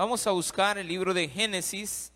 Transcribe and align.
Vamos 0.00 0.26
a 0.26 0.30
buscar 0.30 0.78
el 0.78 0.88
libro 0.88 1.12
de 1.12 1.28
Génesis 1.28 2.10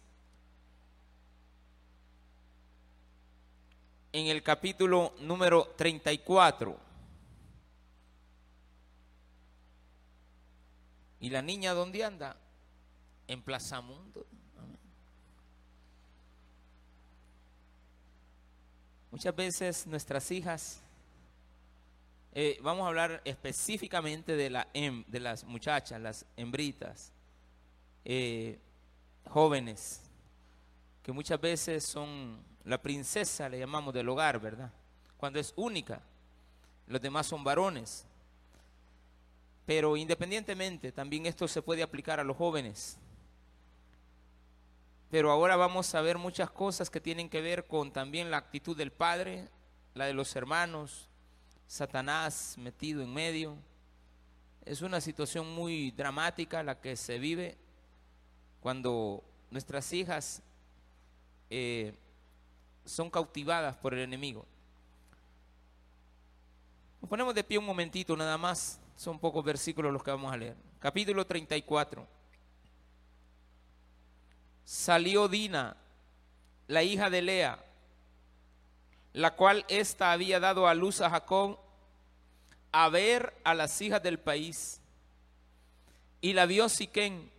en 4.10 4.28
el 4.28 4.42
capítulo 4.42 5.12
número 5.20 5.66
34. 5.76 6.78
¿Y 11.20 11.28
la 11.28 11.42
niña 11.42 11.74
dónde 11.74 12.02
anda? 12.02 12.38
En 13.28 13.42
Plaza 13.42 13.82
Mundo. 13.82 14.24
Muchas 19.10 19.36
veces 19.36 19.86
nuestras 19.86 20.30
hijas, 20.30 20.80
eh, 22.32 22.58
vamos 22.62 22.86
a 22.86 22.88
hablar 22.88 23.20
específicamente 23.26 24.36
de, 24.36 24.48
la, 24.48 24.68
de 24.72 25.20
las 25.20 25.44
muchachas, 25.44 26.00
las 26.00 26.24
hembritas, 26.38 27.12
eh, 28.04 28.58
jóvenes, 29.28 30.02
que 31.02 31.12
muchas 31.12 31.40
veces 31.40 31.84
son 31.84 32.42
la 32.64 32.80
princesa, 32.80 33.48
le 33.48 33.58
llamamos 33.58 33.92
del 33.94 34.08
hogar, 34.08 34.40
¿verdad? 34.40 34.72
Cuando 35.16 35.38
es 35.38 35.52
única, 35.56 36.00
los 36.86 37.00
demás 37.00 37.26
son 37.26 37.44
varones. 37.44 38.06
Pero 39.66 39.96
independientemente, 39.96 40.92
también 40.92 41.26
esto 41.26 41.48
se 41.48 41.62
puede 41.62 41.82
aplicar 41.82 42.20
a 42.20 42.24
los 42.24 42.36
jóvenes. 42.36 42.98
Pero 45.10 45.30
ahora 45.30 45.56
vamos 45.56 45.94
a 45.94 46.00
ver 46.00 46.18
muchas 46.18 46.50
cosas 46.50 46.90
que 46.90 47.00
tienen 47.00 47.28
que 47.28 47.40
ver 47.40 47.66
con 47.66 47.92
también 47.92 48.30
la 48.30 48.36
actitud 48.36 48.76
del 48.76 48.90
padre, 48.90 49.48
la 49.94 50.06
de 50.06 50.12
los 50.12 50.34
hermanos, 50.36 51.08
Satanás 51.66 52.56
metido 52.58 53.02
en 53.02 53.12
medio. 53.12 53.56
Es 54.64 54.82
una 54.82 55.00
situación 55.00 55.54
muy 55.54 55.92
dramática 55.92 56.62
la 56.62 56.80
que 56.80 56.96
se 56.96 57.18
vive 57.18 57.56
cuando 58.64 59.22
nuestras 59.50 59.92
hijas 59.92 60.40
eh, 61.50 61.92
son 62.86 63.10
cautivadas 63.10 63.76
por 63.76 63.92
el 63.92 64.00
enemigo. 64.00 64.46
Nos 67.02 67.10
ponemos 67.10 67.34
de 67.34 67.44
pie 67.44 67.58
un 67.58 67.66
momentito 67.66 68.16
nada 68.16 68.38
más, 68.38 68.80
son 68.96 69.18
pocos 69.18 69.44
versículos 69.44 69.92
los 69.92 70.02
que 70.02 70.12
vamos 70.12 70.32
a 70.32 70.38
leer. 70.38 70.56
Capítulo 70.80 71.26
34. 71.26 72.06
Salió 74.64 75.28
Dina, 75.28 75.76
la 76.66 76.82
hija 76.82 77.10
de 77.10 77.20
Lea, 77.20 77.62
la 79.12 79.36
cual 79.36 79.66
ésta 79.68 80.10
había 80.10 80.40
dado 80.40 80.66
a 80.66 80.72
luz 80.72 81.02
a 81.02 81.10
Jacob, 81.10 81.58
a 82.72 82.88
ver 82.88 83.34
a 83.44 83.52
las 83.52 83.78
hijas 83.82 84.02
del 84.02 84.18
país. 84.18 84.80
Y 86.22 86.32
la 86.32 86.46
vio 86.46 86.70
Siquén, 86.70 87.30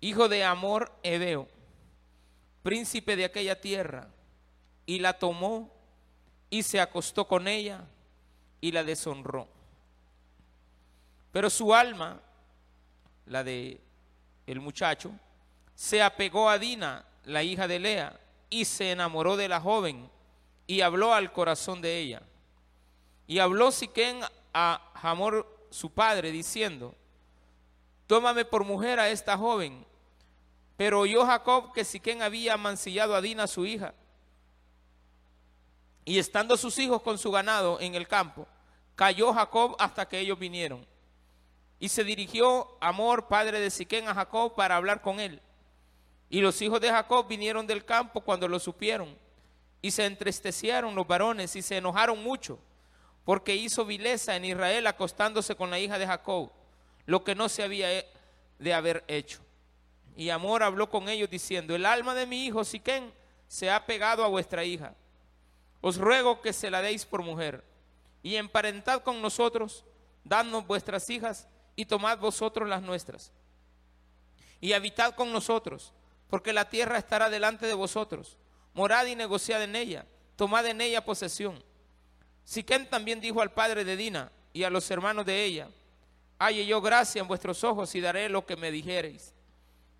hijo 0.00 0.28
de 0.28 0.44
Amor 0.44 0.92
Ebeo, 1.02 1.48
príncipe 2.62 3.16
de 3.16 3.24
aquella 3.24 3.60
tierra, 3.60 4.08
y 4.86 4.98
la 5.00 5.18
tomó 5.18 5.70
y 6.50 6.62
se 6.62 6.80
acostó 6.80 7.26
con 7.26 7.46
ella 7.48 7.84
y 8.60 8.72
la 8.72 8.84
deshonró. 8.84 9.48
Pero 11.32 11.50
su 11.50 11.74
alma, 11.74 12.20
la 13.26 13.44
de 13.44 13.80
el 14.46 14.60
muchacho, 14.60 15.12
se 15.74 16.02
apegó 16.02 16.48
a 16.48 16.58
Dina, 16.58 17.04
la 17.24 17.42
hija 17.42 17.68
de 17.68 17.78
Lea, 17.78 18.18
y 18.50 18.64
se 18.64 18.92
enamoró 18.92 19.36
de 19.36 19.48
la 19.48 19.60
joven 19.60 20.08
y 20.66 20.80
habló 20.80 21.12
al 21.12 21.32
corazón 21.32 21.82
de 21.82 21.98
ella. 21.98 22.22
Y 23.26 23.40
habló 23.40 23.70
Siquén 23.70 24.20
a 24.54 24.90
Hamor 24.94 25.66
su 25.70 25.90
padre 25.90 26.32
diciendo: 26.32 26.94
Tómame 28.08 28.46
por 28.46 28.64
mujer 28.64 28.98
a 28.98 29.10
esta 29.10 29.36
joven. 29.36 29.84
Pero 30.78 31.00
oyó 31.00 31.26
Jacob 31.26 31.72
que 31.74 31.84
Siquén 31.84 32.22
había 32.22 32.56
mancillado 32.56 33.14
a 33.14 33.20
Dina 33.20 33.46
su 33.46 33.66
hija. 33.66 33.92
Y 36.06 36.18
estando 36.18 36.56
sus 36.56 36.78
hijos 36.78 37.02
con 37.02 37.18
su 37.18 37.30
ganado 37.30 37.78
en 37.80 37.94
el 37.94 38.08
campo, 38.08 38.48
cayó 38.96 39.34
Jacob 39.34 39.76
hasta 39.78 40.08
que 40.08 40.18
ellos 40.18 40.38
vinieron. 40.38 40.86
Y 41.78 41.90
se 41.90 42.02
dirigió 42.02 42.78
Amor, 42.80 43.28
padre 43.28 43.60
de 43.60 43.70
Siquén, 43.70 44.08
a 44.08 44.14
Jacob 44.14 44.54
para 44.54 44.76
hablar 44.76 45.02
con 45.02 45.20
él. 45.20 45.42
Y 46.30 46.40
los 46.40 46.62
hijos 46.62 46.80
de 46.80 46.88
Jacob 46.88 47.28
vinieron 47.28 47.66
del 47.66 47.84
campo 47.84 48.22
cuando 48.22 48.48
lo 48.48 48.58
supieron. 48.58 49.14
Y 49.82 49.90
se 49.90 50.06
entristecieron 50.06 50.94
los 50.94 51.06
varones 51.06 51.54
y 51.56 51.60
se 51.60 51.76
enojaron 51.76 52.22
mucho, 52.22 52.58
porque 53.26 53.54
hizo 53.54 53.84
vileza 53.84 54.34
en 54.34 54.46
Israel 54.46 54.86
acostándose 54.86 55.54
con 55.54 55.70
la 55.70 55.78
hija 55.78 55.98
de 55.98 56.06
Jacob, 56.06 56.50
lo 57.08 57.24
que 57.24 57.34
no 57.34 57.48
se 57.48 57.62
había 57.62 57.90
he- 57.90 58.06
de 58.58 58.74
haber 58.74 59.02
hecho. 59.08 59.40
Y 60.14 60.28
Amor 60.28 60.62
habló 60.62 60.90
con 60.90 61.08
ellos 61.08 61.30
diciendo, 61.30 61.74
el 61.74 61.86
alma 61.86 62.14
de 62.14 62.26
mi 62.26 62.44
hijo 62.44 62.64
Siquén 62.64 63.10
se 63.46 63.70
ha 63.70 63.86
pegado 63.86 64.22
a 64.22 64.28
vuestra 64.28 64.62
hija. 64.62 64.94
Os 65.80 65.96
ruego 65.96 66.42
que 66.42 66.52
se 66.52 66.70
la 66.70 66.82
deis 66.82 67.06
por 67.06 67.22
mujer, 67.22 67.64
y 68.22 68.36
emparentad 68.36 69.02
con 69.02 69.22
nosotros, 69.22 69.86
dadnos 70.22 70.66
vuestras 70.66 71.08
hijas, 71.08 71.48
y 71.76 71.86
tomad 71.86 72.18
vosotros 72.18 72.68
las 72.68 72.82
nuestras. 72.82 73.32
Y 74.60 74.74
habitad 74.74 75.14
con 75.14 75.32
nosotros, 75.32 75.94
porque 76.28 76.52
la 76.52 76.68
tierra 76.68 76.98
estará 76.98 77.30
delante 77.30 77.66
de 77.66 77.72
vosotros. 77.74 78.36
Morad 78.74 79.06
y 79.06 79.14
negociad 79.14 79.62
en 79.62 79.76
ella, 79.76 80.04
tomad 80.36 80.66
en 80.66 80.82
ella 80.82 81.06
posesión. 81.06 81.64
Siquén 82.44 82.90
también 82.90 83.18
dijo 83.18 83.40
al 83.40 83.52
padre 83.52 83.84
de 83.84 83.96
Dina 83.96 84.30
y 84.52 84.64
a 84.64 84.68
los 84.70 84.90
hermanos 84.90 85.24
de 85.24 85.42
ella, 85.44 85.68
halle 86.38 86.66
yo 86.66 86.80
gracia 86.80 87.20
en 87.20 87.28
vuestros 87.28 87.64
ojos 87.64 87.94
y 87.94 88.00
daré 88.00 88.28
lo 88.28 88.46
que 88.46 88.56
me 88.56 88.70
dijereis. 88.70 89.34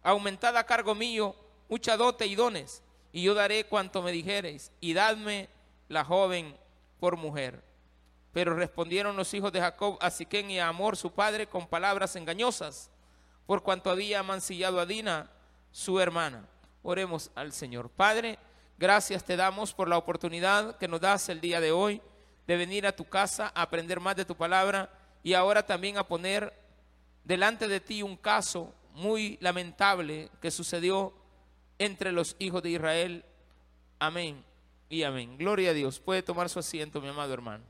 Aumentad 0.03 0.57
a 0.57 0.65
cargo 0.65 0.95
mío 0.95 1.35
mucha 1.69 1.97
dote 1.97 2.27
y 2.27 2.35
dones, 2.35 2.83
y 3.13 3.23
yo 3.23 3.35
daré 3.35 3.65
cuanto 3.65 4.03
me 4.03 4.13
dijereis, 4.13 4.73
y 4.81 4.95
dadme 4.95 5.49
la 5.89 6.05
joven 6.05 6.57
por 7.01 7.17
mujer. 7.17 7.63
Pero 8.33 8.55
respondieron 8.55 9.17
los 9.17 9.33
hijos 9.35 9.53
de 9.53 9.61
Jacob 9.61 9.99
a 10.01 10.11
Siquén 10.11 10.51
y 10.51 10.59
a 10.59 10.69
Amor 10.69 10.97
su 10.97 11.13
padre 11.13 11.47
con 11.47 11.67
palabras 11.67 12.17
engañosas, 12.17 12.91
por 13.47 13.63
cuanto 13.63 13.91
había 13.91 14.23
mancillado 14.23 14.81
a 14.81 14.87
Dina, 14.87 15.31
su 15.71 16.01
hermana. 16.01 16.47
Oremos 16.83 17.31
al 17.35 17.53
Señor. 17.53 17.91
Padre, 17.91 18.39
gracias 18.79 19.25
te 19.25 19.37
damos 19.37 19.75
por 19.75 19.89
la 19.89 19.99
oportunidad 19.99 20.77
que 20.77 20.89
nos 20.89 21.01
das 21.01 21.29
el 21.29 21.41
día 21.41 21.61
de 21.61 21.73
hoy 21.73 22.01
de 22.47 22.57
venir 22.57 22.87
a 22.87 22.97
tu 22.97 23.05
casa 23.05 23.53
a 23.55 23.63
aprender 23.63 24.01
más 24.01 24.17
de 24.17 24.25
tu 24.25 24.35
palabra 24.35 24.91
y 25.23 25.35
ahora 25.35 25.65
también 25.65 25.99
a 25.99 26.07
poner 26.07 26.53
delante 27.25 27.69
de 27.69 27.81
ti 27.81 28.03
un 28.03 28.17
caso 28.17 28.73
muy 28.95 29.39
lamentable 29.41 30.31
que 30.41 30.51
sucedió 30.51 31.13
entre 31.79 32.13
los 32.13 32.37
hijos 32.39 32.63
de 32.63 32.71
Israel. 32.71 33.25
Amén 33.99 34.43
y 34.89 35.03
amén. 35.03 35.37
Gloria 35.39 35.71
a 35.71 35.75
Dios. 35.75 36.01
Puede 36.01 36.23
tomar 36.23 36.49
su 36.49 36.59
asiento, 36.59 37.01
mi 37.01 37.09
amado 37.09 37.33
hermano. 37.33 37.65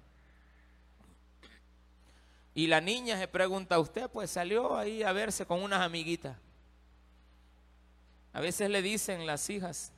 Y 2.54 2.66
la 2.66 2.80
niña 2.80 3.18
se 3.18 3.28
pregunta 3.28 3.76
a 3.76 3.78
usted, 3.78 4.10
pues 4.10 4.30
salió 4.30 4.76
ahí 4.76 5.02
a 5.02 5.12
verse 5.12 5.46
con 5.46 5.62
unas 5.62 5.80
amiguitas. 5.80 6.36
A 8.32 8.40
veces 8.40 8.70
le 8.70 8.82
dicen 8.82 9.26
las 9.26 9.48
hijas, 9.50 9.92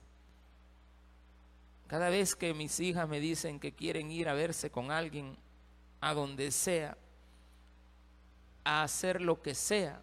cada 1.86 2.10
vez 2.10 2.36
que 2.36 2.54
mis 2.54 2.78
hijas 2.80 3.08
me 3.08 3.18
dicen 3.18 3.58
que 3.58 3.72
quieren 3.72 4.10
ir 4.10 4.28
a 4.28 4.34
verse 4.34 4.70
con 4.70 4.90
alguien, 4.90 5.36
a 6.00 6.14
donde 6.14 6.50
sea, 6.50 6.96
a 8.64 8.82
hacer 8.82 9.20
lo 9.20 9.42
que 9.42 9.54
sea, 9.54 10.00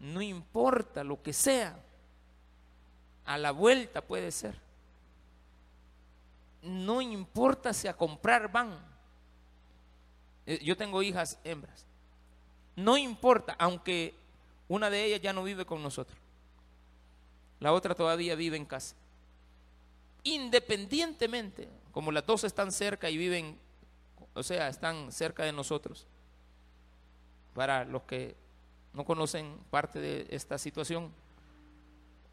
no 0.00 0.22
importa 0.22 1.02
lo 1.04 1.22
que 1.22 1.32
sea, 1.32 1.78
a 3.24 3.36
la 3.36 3.50
vuelta 3.50 4.00
puede 4.00 4.30
ser. 4.30 4.54
No 6.62 7.00
importa 7.00 7.72
si 7.72 7.88
a 7.88 7.96
comprar 7.96 8.50
van. 8.50 8.78
Eh, 10.46 10.60
Yo 10.62 10.76
tengo 10.76 11.02
hijas 11.02 11.38
hembras. 11.44 11.84
No 12.74 12.96
importa, 12.96 13.54
aunque 13.58 14.14
una 14.68 14.88
de 14.88 15.04
ellas 15.04 15.20
ya 15.20 15.32
no 15.32 15.42
vive 15.42 15.66
con 15.66 15.82
nosotros. 15.82 16.18
La 17.60 17.72
otra 17.72 17.94
todavía 17.94 18.34
vive 18.34 18.56
en 18.56 18.64
casa. 18.64 18.94
Independientemente, 20.22 21.68
como 21.92 22.12
las 22.12 22.24
dos 22.24 22.44
están 22.44 22.70
cerca 22.70 23.10
y 23.10 23.16
viven, 23.16 23.58
o 24.34 24.42
sea, 24.42 24.68
están 24.68 25.10
cerca 25.10 25.42
de 25.42 25.52
nosotros. 25.52 26.06
Para 27.58 27.84
los 27.84 28.02
que 28.04 28.36
no 28.92 29.04
conocen 29.04 29.58
parte 29.68 29.98
de 29.98 30.28
esta 30.30 30.58
situación, 30.58 31.10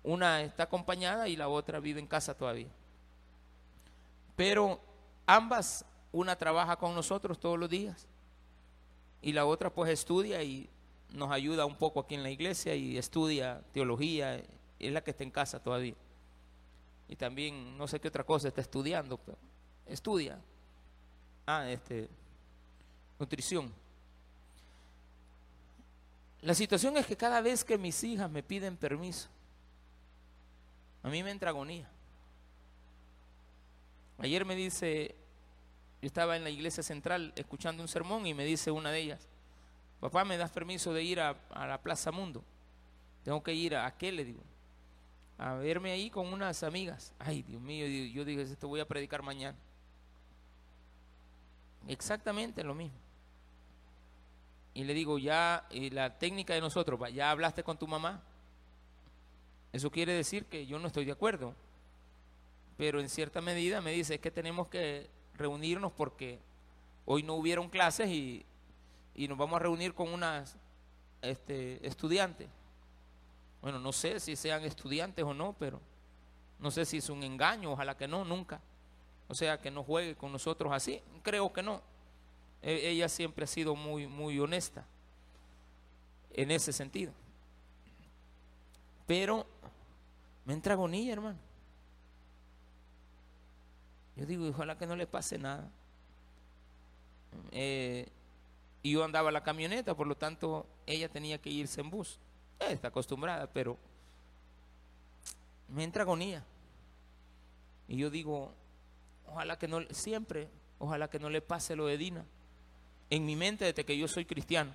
una 0.03 0.43
está 0.43 0.61
acompañada 0.61 1.27
y 1.27 1.35
la 1.35 1.47
otra 1.47 1.79
vive 1.79 1.99
en 1.99 2.05
casa 2.05 2.37
todavía. 2.37 2.67
Pero 4.35 4.79
ambas, 5.25 5.83
una 6.11 6.35
trabaja 6.35 6.75
con 6.75 6.93
nosotros 6.93 7.39
todos 7.39 7.57
los 7.57 7.67
días 7.67 8.05
y 9.19 9.33
la 9.33 9.47
otra 9.47 9.71
pues 9.71 9.89
estudia 9.89 10.43
y 10.43 10.69
nos 11.11 11.31
ayuda 11.31 11.65
un 11.65 11.75
poco 11.75 12.01
aquí 12.01 12.13
en 12.13 12.21
la 12.21 12.29
iglesia 12.29 12.75
y 12.75 12.95
estudia 12.95 13.63
teología, 13.71 14.43
es 14.77 14.93
la 14.93 15.03
que 15.03 15.09
está 15.09 15.23
en 15.23 15.31
casa 15.31 15.57
todavía. 15.57 15.95
Y 17.07 17.15
también 17.15 17.75
no 17.79 17.87
sé 17.87 17.99
qué 17.99 18.09
otra 18.09 18.25
cosa 18.25 18.49
está 18.49 18.61
estudiando, 18.61 19.19
estudia. 19.87 20.37
Ah, 21.47 21.67
este 21.67 22.11
nutrición. 23.17 23.73
La 26.45 26.53
situación 26.53 26.95
es 26.95 27.07
que 27.07 27.17
cada 27.17 27.41
vez 27.41 27.63
que 27.63 27.75
mis 27.75 28.03
hijas 28.03 28.29
me 28.29 28.43
piden 28.43 28.77
permiso, 28.77 29.29
a 31.01 31.09
mí 31.09 31.23
me 31.23 31.31
entra 31.31 31.49
agonía. 31.49 31.89
Ayer 34.19 34.45
me 34.45 34.55
dice, 34.55 35.15
yo 36.03 36.05
estaba 36.05 36.37
en 36.37 36.43
la 36.43 36.51
iglesia 36.51 36.83
central 36.83 37.33
escuchando 37.35 37.81
un 37.81 37.87
sermón 37.87 38.27
y 38.27 38.35
me 38.35 38.45
dice 38.45 38.69
una 38.69 38.91
de 38.91 38.99
ellas, 38.99 39.27
papá, 39.99 40.23
¿me 40.23 40.37
das 40.37 40.51
permiso 40.51 40.93
de 40.93 41.01
ir 41.01 41.19
a, 41.19 41.35
la 41.51 41.81
Plaza 41.81 42.11
Mundo? 42.11 42.43
Tengo 43.23 43.41
que 43.41 43.55
ir 43.55 43.75
a, 43.75 43.87
¿a 43.87 43.97
qué? 43.97 44.11
Le 44.11 44.23
digo, 44.23 44.43
a 45.39 45.55
verme 45.55 45.93
ahí 45.93 46.11
con 46.11 46.31
unas 46.31 46.61
amigas. 46.61 47.11
Ay, 47.17 47.41
Dios 47.41 47.59
mío, 47.59 47.87
yo 47.87 48.23
dije, 48.23 48.43
esto 48.43 48.67
voy 48.67 48.81
a 48.81 48.87
predicar 48.87 49.23
mañana. 49.23 49.57
Exactamente 51.87 52.63
lo 52.63 52.75
mismo. 52.75 53.04
Y 54.75 54.83
le 54.83 54.93
digo, 54.93 55.17
ya, 55.17 55.65
y 55.71 55.89
la 55.89 56.19
técnica 56.19 56.53
de 56.53 56.59
nosotros, 56.59 56.99
ya 57.13 57.31
hablaste 57.31 57.63
con 57.63 57.77
tu 57.77 57.87
mamá. 57.87 58.21
Eso 59.71 59.89
quiere 59.89 60.13
decir 60.13 60.45
que 60.45 60.67
yo 60.67 60.77
no 60.77 60.87
estoy 60.87 61.05
de 61.05 61.13
acuerdo. 61.13 61.55
Pero 62.77 62.99
en 62.99 63.07
cierta 63.07 63.39
medida 63.39 63.79
me 63.79 63.93
dice 63.93 64.19
que 64.19 64.31
tenemos 64.31 64.67
que 64.67 65.09
reunirnos 65.35 65.93
porque 65.93 66.39
hoy 67.05 67.23
no 67.23 67.35
hubieron 67.35 67.69
clases 67.69 68.09
y, 68.09 68.45
nos 69.15 69.37
vamos 69.37 69.55
a 69.55 69.59
reunir 69.59 69.93
con 69.93 70.09
unas 70.13 70.57
este, 71.21 71.87
estudiantes. 71.87 72.49
Bueno, 73.61 73.79
no 73.79 73.93
sé 73.93 74.19
si 74.19 74.35
sean 74.35 74.63
estudiantes 74.65 75.23
o 75.23 75.33
no, 75.33 75.55
pero 75.57 75.79
no 76.59 76.69
sé 76.69 76.83
si 76.83 76.97
es 76.97 77.09
un 77.09 77.23
engaño, 77.23 77.71
ojalá 77.71 77.95
que 77.95 78.09
no, 78.09 78.25
nunca. 78.25 78.59
O 79.29 79.33
sea, 79.33 79.59
que 79.59 79.71
no 79.71 79.83
juegue 79.83 80.15
con 80.15 80.33
nosotros 80.33 80.73
así. 80.73 81.01
Creo 81.23 81.51
que 81.53 81.63
no. 81.63 81.81
E, 82.65 82.89
ella 82.89 83.07
siempre 83.07 83.45
ha 83.45 83.47
sido 83.47 83.75
muy, 83.75 84.07
muy 84.07 84.39
honesta 84.39 84.83
en 86.33 86.49
ese 86.49 86.73
sentido. 86.73 87.13
Pero 89.05 89.45
me 90.45 90.53
entra 90.53 90.73
agonía, 90.73 91.13
hermano. 91.13 91.37
Yo 94.15 94.25
digo, 94.25 94.47
ojalá 94.47 94.77
que 94.77 94.87
no 94.87 94.95
le 94.95 95.05
pase 95.05 95.37
nada. 95.37 95.69
Eh, 97.51 98.07
y 98.81 98.93
yo 98.93 99.03
andaba 99.03 99.31
la 99.31 99.43
camioneta, 99.43 99.95
por 99.95 100.07
lo 100.07 100.15
tanto, 100.15 100.65
ella 100.87 101.07
tenía 101.07 101.37
que 101.37 101.51
irse 101.51 101.81
en 101.81 101.91
bus. 101.91 102.17
está 102.59 102.87
acostumbrada, 102.87 103.47
pero 103.47 103.77
me 105.69 105.83
entra 105.83 106.01
agonía. 106.01 106.43
Y 107.87 107.97
yo 107.97 108.09
digo, 108.09 108.51
ojalá 109.27 109.59
que 109.59 109.67
no, 109.67 109.81
siempre, 109.91 110.49
ojalá 110.79 111.09
que 111.09 111.19
no 111.19 111.29
le 111.29 111.41
pase 111.41 111.75
lo 111.75 111.85
de 111.85 111.97
Dina. 111.97 112.25
En 113.09 113.25
mi 113.25 113.35
mente, 113.35 113.65
desde 113.65 113.85
que 113.85 113.97
yo 113.97 114.07
soy 114.07 114.25
cristiano 114.25 114.73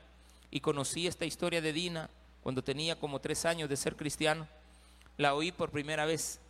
y 0.50 0.61
conocí 0.61 1.06
esta 1.06 1.25
historia 1.25 1.61
de 1.61 1.73
Dina 1.73 2.11
cuando 2.43 2.62
tenía 2.62 2.99
como 2.99 3.21
tres 3.21 3.44
años 3.44 3.69
de 3.69 3.77
ser 3.77 3.97
cristiano, 3.97 4.47
la 5.17 5.35
oí 5.35 5.53
por 5.53 5.71
primera 5.71 6.06
vez. 6.06 6.41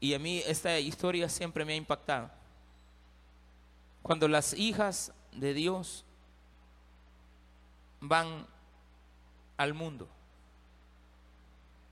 Y 0.00 0.14
a 0.14 0.18
mí 0.18 0.42
esta 0.46 0.78
historia 0.78 1.28
siempre 1.28 1.64
me 1.64 1.72
ha 1.72 1.76
impactado. 1.76 2.30
Cuando 4.02 4.28
las 4.28 4.52
hijas 4.54 5.12
de 5.32 5.54
Dios 5.54 6.04
van 8.00 8.46
al 9.56 9.72
mundo 9.72 10.08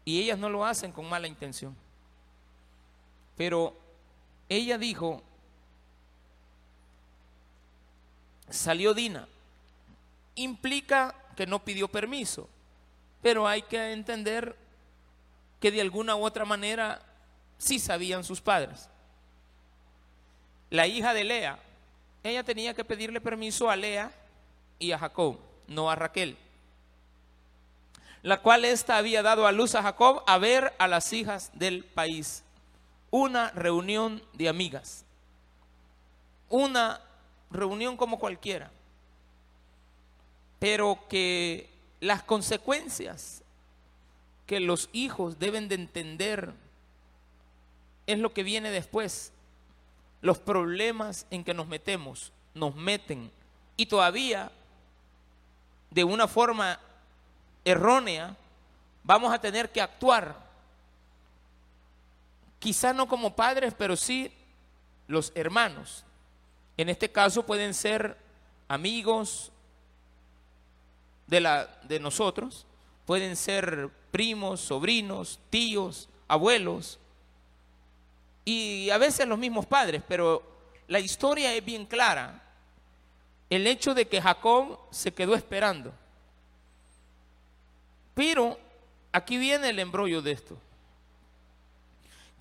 y 0.04 0.20
ellas 0.20 0.38
no 0.38 0.48
lo 0.48 0.64
hacen 0.64 0.92
con 0.92 1.08
mala 1.08 1.26
intención. 1.26 1.74
Pero 3.36 3.76
ella 4.48 4.78
dijo, 4.78 5.22
salió 8.52 8.94
Dina. 8.94 9.26
Implica 10.34 11.14
que 11.36 11.46
no 11.46 11.64
pidió 11.64 11.88
permiso, 11.88 12.48
pero 13.22 13.48
hay 13.48 13.62
que 13.62 13.92
entender 13.92 14.56
que 15.60 15.70
de 15.70 15.80
alguna 15.80 16.16
u 16.16 16.24
otra 16.24 16.44
manera 16.44 17.02
sí 17.58 17.78
sabían 17.78 18.24
sus 18.24 18.40
padres. 18.40 18.88
La 20.70 20.86
hija 20.86 21.14
de 21.14 21.24
Lea, 21.24 21.58
ella 22.22 22.42
tenía 22.44 22.74
que 22.74 22.84
pedirle 22.84 23.20
permiso 23.20 23.70
a 23.70 23.76
Lea 23.76 24.12
y 24.78 24.92
a 24.92 24.98
Jacob, 24.98 25.38
no 25.68 25.90
a 25.90 25.94
Raquel, 25.94 26.36
la 28.22 28.40
cual 28.40 28.64
ésta 28.64 28.96
había 28.96 29.22
dado 29.22 29.46
a 29.46 29.52
luz 29.52 29.74
a 29.74 29.82
Jacob 29.82 30.22
a 30.26 30.38
ver 30.38 30.72
a 30.78 30.88
las 30.88 31.12
hijas 31.12 31.50
del 31.54 31.84
país. 31.84 32.44
Una 33.10 33.50
reunión 33.50 34.22
de 34.32 34.48
amigas, 34.48 35.04
una 36.48 37.00
reunión 37.52 37.96
como 37.96 38.18
cualquiera, 38.18 38.70
pero 40.58 40.98
que 41.08 41.68
las 42.00 42.22
consecuencias 42.22 43.42
que 44.46 44.60
los 44.60 44.88
hijos 44.92 45.38
deben 45.38 45.68
de 45.68 45.76
entender 45.76 46.52
es 48.06 48.18
lo 48.18 48.32
que 48.32 48.42
viene 48.42 48.70
después. 48.70 49.32
Los 50.20 50.38
problemas 50.38 51.26
en 51.30 51.42
que 51.44 51.54
nos 51.54 51.66
metemos, 51.66 52.32
nos 52.54 52.74
meten 52.74 53.30
y 53.76 53.86
todavía 53.86 54.52
de 55.90 56.04
una 56.04 56.28
forma 56.28 56.78
errónea 57.64 58.36
vamos 59.04 59.32
a 59.32 59.40
tener 59.40 59.70
que 59.70 59.80
actuar. 59.80 60.36
Quizá 62.58 62.92
no 62.92 63.08
como 63.08 63.34
padres, 63.34 63.74
pero 63.76 63.96
sí 63.96 64.32
los 65.08 65.32
hermanos. 65.34 66.04
En 66.76 66.88
este 66.88 67.10
caso 67.10 67.44
pueden 67.44 67.74
ser 67.74 68.16
amigos 68.68 69.52
de, 71.26 71.40
la, 71.40 71.66
de 71.84 72.00
nosotros, 72.00 72.66
pueden 73.06 73.36
ser 73.36 73.90
primos, 74.10 74.60
sobrinos, 74.60 75.38
tíos, 75.50 76.08
abuelos, 76.28 76.98
y 78.44 78.90
a 78.90 78.98
veces 78.98 79.26
los 79.26 79.38
mismos 79.38 79.66
padres, 79.66 80.02
pero 80.06 80.42
la 80.88 80.98
historia 80.98 81.54
es 81.54 81.64
bien 81.64 81.86
clara. 81.86 82.42
El 83.48 83.66
hecho 83.66 83.94
de 83.94 84.08
que 84.08 84.20
Jacob 84.20 84.78
se 84.90 85.12
quedó 85.12 85.34
esperando. 85.34 85.92
Pero 88.14 88.58
aquí 89.12 89.36
viene 89.36 89.68
el 89.70 89.78
embrollo 89.78 90.22
de 90.22 90.32
esto. 90.32 90.56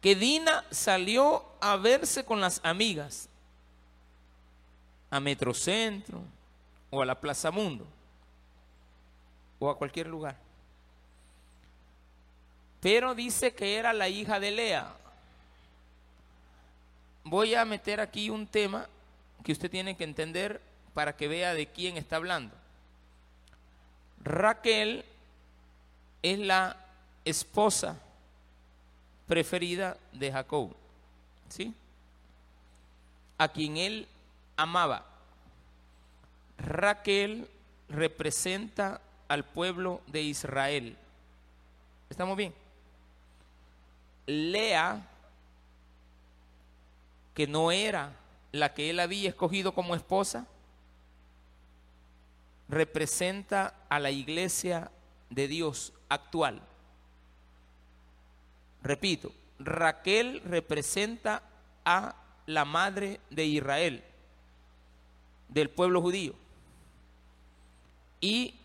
Que 0.02 0.16
Dina 0.16 0.66
salió 0.72 1.46
a 1.60 1.76
verse 1.76 2.26
con 2.26 2.42
las 2.42 2.60
amigas 2.64 3.30
a 5.12 5.20
Metrocentro 5.20 6.24
o 6.90 7.02
a 7.04 7.06
la 7.06 7.20
Plaza 7.20 7.52
Mundo 7.52 7.86
o 9.60 9.70
a 9.70 9.78
cualquier 9.78 10.08
lugar. 10.08 10.36
Pero 12.80 13.14
dice 13.14 13.54
que 13.54 13.78
era 13.78 13.94
la 13.94 14.10
hija 14.10 14.40
de 14.40 14.50
Lea 14.50 14.96
voy 17.24 17.56
a 17.56 17.66
meter 17.66 18.00
aquí 18.00 18.30
un 18.30 18.48
tema 18.48 18.88
que 19.44 19.52
usted 19.52 19.70
tiene 19.70 19.96
que 19.96 20.04
entender 20.04 20.62
para 20.94 21.16
que 21.16 21.28
vea 21.28 21.54
de 21.54 21.68
quién 21.68 21.98
está 21.98 22.18
hablando. 22.18 22.54
Raquel 24.24 25.04
es 26.22 26.40
la 26.40 26.78
esposa 27.26 27.98
preferida 29.28 29.98
de 30.12 30.32
Jacob, 30.32 30.76
¿sí? 31.50 31.74
A 33.38 33.48
quien 33.48 33.78
él 33.78 34.08
amaba. 34.62 35.06
Raquel 36.58 37.48
representa 37.90 39.02
al 39.28 39.44
pueblo 39.44 40.02
de 40.08 40.22
Israel. 40.22 40.98
¿Estamos 42.10 42.38
bien? 42.38 42.54
Lea 44.28 45.08
que 47.34 47.48
no 47.48 47.72
era 47.72 48.14
la 48.52 48.74
que 48.74 48.90
él 48.90 49.00
había 49.00 49.30
escogido 49.30 49.74
como 49.74 49.96
esposa, 49.96 50.46
representa 52.68 53.74
a 53.90 54.00
la 54.00 54.12
iglesia 54.12 54.92
de 55.30 55.48
Dios 55.48 55.94
actual. 56.10 56.62
Repito, 58.84 59.32
Raquel 59.60 60.42
representa 60.46 61.44
a 61.86 62.16
la 62.46 62.66
madre 62.66 63.20
de 63.30 63.46
Israel, 63.46 64.04
del 65.52 65.70
pueblo 65.70 66.02
judío. 66.02 66.34
Y 68.20 68.56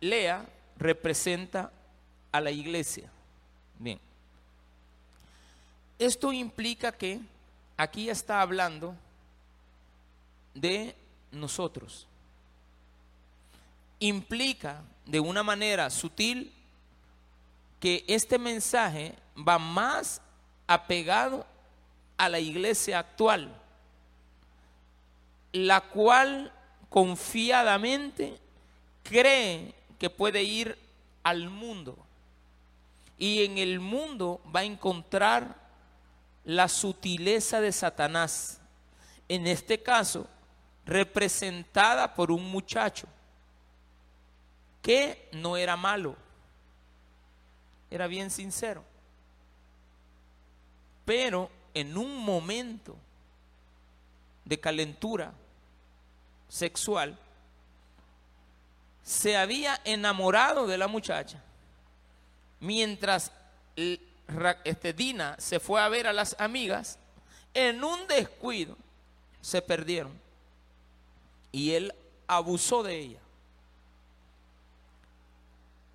Lea 0.00 0.46
representa 0.78 1.70
a 2.32 2.40
la 2.40 2.50
iglesia. 2.50 3.10
Bien. 3.78 4.00
Esto 5.98 6.32
implica 6.32 6.92
que 6.92 7.20
aquí 7.76 8.08
está 8.08 8.40
hablando 8.40 8.94
de 10.54 10.94
nosotros. 11.32 12.06
Implica 13.98 14.82
de 15.04 15.20
una 15.20 15.42
manera 15.42 15.90
sutil 15.90 16.52
que 17.80 18.04
este 18.06 18.38
mensaje 18.38 19.14
va 19.36 19.58
más 19.58 20.22
apegado 20.66 21.46
a 22.16 22.28
la 22.28 22.38
iglesia 22.38 22.98
actual, 22.98 23.54
la 25.52 25.80
cual 25.80 26.52
confiadamente 26.88 28.38
cree 29.02 29.74
que 29.98 30.10
puede 30.10 30.42
ir 30.42 30.78
al 31.22 31.48
mundo. 31.48 31.96
Y 33.18 33.44
en 33.44 33.58
el 33.58 33.80
mundo 33.80 34.40
va 34.54 34.60
a 34.60 34.64
encontrar 34.64 35.56
la 36.44 36.68
sutileza 36.68 37.60
de 37.60 37.72
Satanás, 37.72 38.60
en 39.28 39.46
este 39.46 39.82
caso 39.82 40.26
representada 40.86 42.14
por 42.14 42.32
un 42.32 42.50
muchacho 42.50 43.06
que 44.82 45.28
no 45.32 45.56
era 45.56 45.76
malo, 45.76 46.16
era 47.90 48.06
bien 48.06 48.30
sincero, 48.30 48.82
pero 51.04 51.50
en 51.74 51.96
un 51.96 52.16
momento 52.24 52.96
de 54.44 54.60
calentura 54.60 55.32
sexual, 56.48 57.18
se 59.02 59.36
había 59.36 59.80
enamorado 59.84 60.66
de 60.66 60.78
la 60.78 60.88
muchacha, 60.88 61.42
mientras 62.60 63.32
este, 64.64 64.92
Dina 64.92 65.36
se 65.38 65.60
fue 65.60 65.80
a 65.80 65.88
ver 65.88 66.06
a 66.06 66.12
las 66.12 66.36
amigas, 66.38 66.98
en 67.54 67.82
un 67.82 68.06
descuido 68.06 68.76
se 69.40 69.62
perdieron 69.62 70.12
y 71.50 71.72
él 71.72 71.92
abusó 72.26 72.82
de 72.82 72.98
ella. 72.98 73.18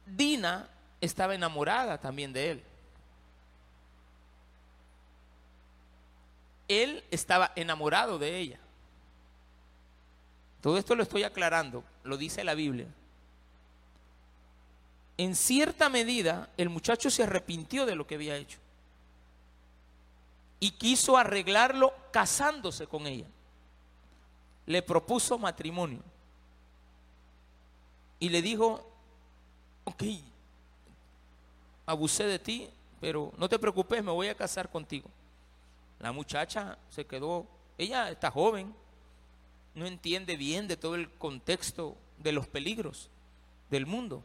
Dina 0.06 0.68
estaba 1.02 1.36
enamorada 1.36 1.98
también 1.98 2.34
de 2.34 2.52
él. 2.52 2.64
Él 6.67 7.03
estaba 7.12 7.51
enamorado 7.55 8.17
de 8.17 8.38
ella. 8.38 8.60
Todo 10.62 10.77
esto 10.77 10.95
lo 10.95 11.03
estoy 11.03 11.24
aclarando, 11.24 11.84
lo 12.03 12.17
dice 12.17 12.43
la 12.43 12.55
Biblia. 12.55 12.88
En 15.17 15.36
cierta 15.36 15.89
medida, 15.89 16.50
el 16.57 16.69
muchacho 16.69 17.10
se 17.10 17.24
arrepintió 17.24 17.86
de 17.86 17.95
lo 17.95 18.05
que 18.07 18.15
había 18.15 18.36
hecho 18.36 18.57
y 20.60 20.72
quiso 20.72 21.17
arreglarlo 21.17 21.93
casándose 22.12 22.88
con 22.88 23.05
ella. 23.07 23.27
Le 24.65 24.81
propuso 24.81 25.38
matrimonio 25.38 26.01
y 28.19 28.29
le 28.29 28.41
dijo, 28.41 28.89
ok, 29.84 30.03
abusé 31.86 32.24
de 32.24 32.39
ti, 32.39 32.67
pero 33.00 33.31
no 33.38 33.48
te 33.48 33.60
preocupes, 33.60 34.03
me 34.03 34.12
voy 34.12 34.27
a 34.27 34.36
casar 34.36 34.69
contigo. 34.69 35.07
La 36.00 36.12
muchacha 36.12 36.78
se 36.90 37.06
quedó, 37.06 37.48
ella 37.78 38.10
está 38.10 38.32
joven, 38.32 38.74
no 39.74 39.86
entiende 39.86 40.38
bien 40.38 40.68
de 40.68 40.78
todo 40.78 40.96
el 40.96 41.10
contexto 41.10 41.98
de 42.18 42.32
los 42.32 42.48
peligros 42.48 43.10
del 43.70 43.86
mundo. 43.86 44.24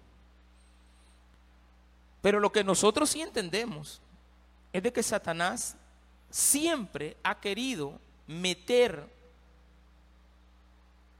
Pero 2.23 2.39
lo 2.41 2.53
que 2.53 2.65
nosotros 2.65 3.11
sí 3.11 3.21
entendemos 3.21 4.01
es 4.73 4.83
de 4.83 4.93
que 4.93 5.03
Satanás 5.03 5.77
siempre 6.31 7.17
ha 7.23 7.41
querido 7.41 7.99
meter 8.27 9.09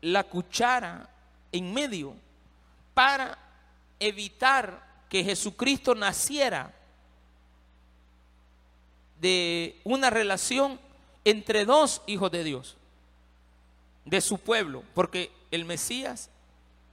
la 0.01 0.25
cuchara 0.25 1.09
en 1.53 1.73
medio 1.75 2.15
para 2.95 3.39
evitar 3.99 5.05
que 5.09 5.25
Jesucristo 5.25 5.95
naciera 5.95 6.73
de 9.21 9.81
una 9.85 10.11
relación 10.11 10.81
entre 11.25 11.65
dos 11.65 12.03
hijos 12.07 12.31
de 12.31 12.45
Dios, 12.45 12.77
de 14.05 14.21
su 14.21 14.39
pueblo, 14.39 14.83
porque 14.95 15.31
el 15.51 15.65
Mesías 15.65 16.31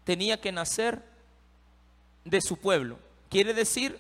tenía 0.04 0.40
que 0.40 0.52
nacer 0.52 1.02
de 2.26 2.42
su 2.42 2.58
pueblo. 2.58 3.00
Quiere 3.30 3.54
decir 3.54 4.00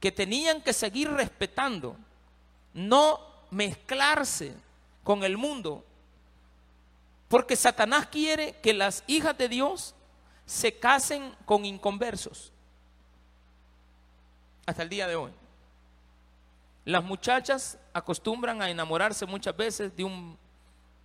que 0.00 0.10
tenían 0.10 0.62
que 0.62 0.72
seguir 0.72 1.10
respetando, 1.10 1.96
no 2.72 3.20
mezclarse 3.50 4.54
con 5.04 5.24
el 5.24 5.36
mundo, 5.36 5.84
porque 7.28 7.56
Satanás 7.56 8.06
quiere 8.06 8.56
que 8.62 8.72
las 8.72 9.04
hijas 9.06 9.36
de 9.36 9.48
Dios 9.48 9.94
se 10.46 10.78
casen 10.78 11.34
con 11.44 11.64
inconversos. 11.64 12.52
Hasta 14.66 14.82
el 14.82 14.88
día 14.88 15.06
de 15.06 15.16
hoy. 15.16 15.39
Las 16.84 17.04
muchachas 17.04 17.78
acostumbran 17.92 18.62
a 18.62 18.70
enamorarse 18.70 19.26
muchas 19.26 19.56
veces 19.56 19.94
de 19.94 20.04
un, 20.04 20.36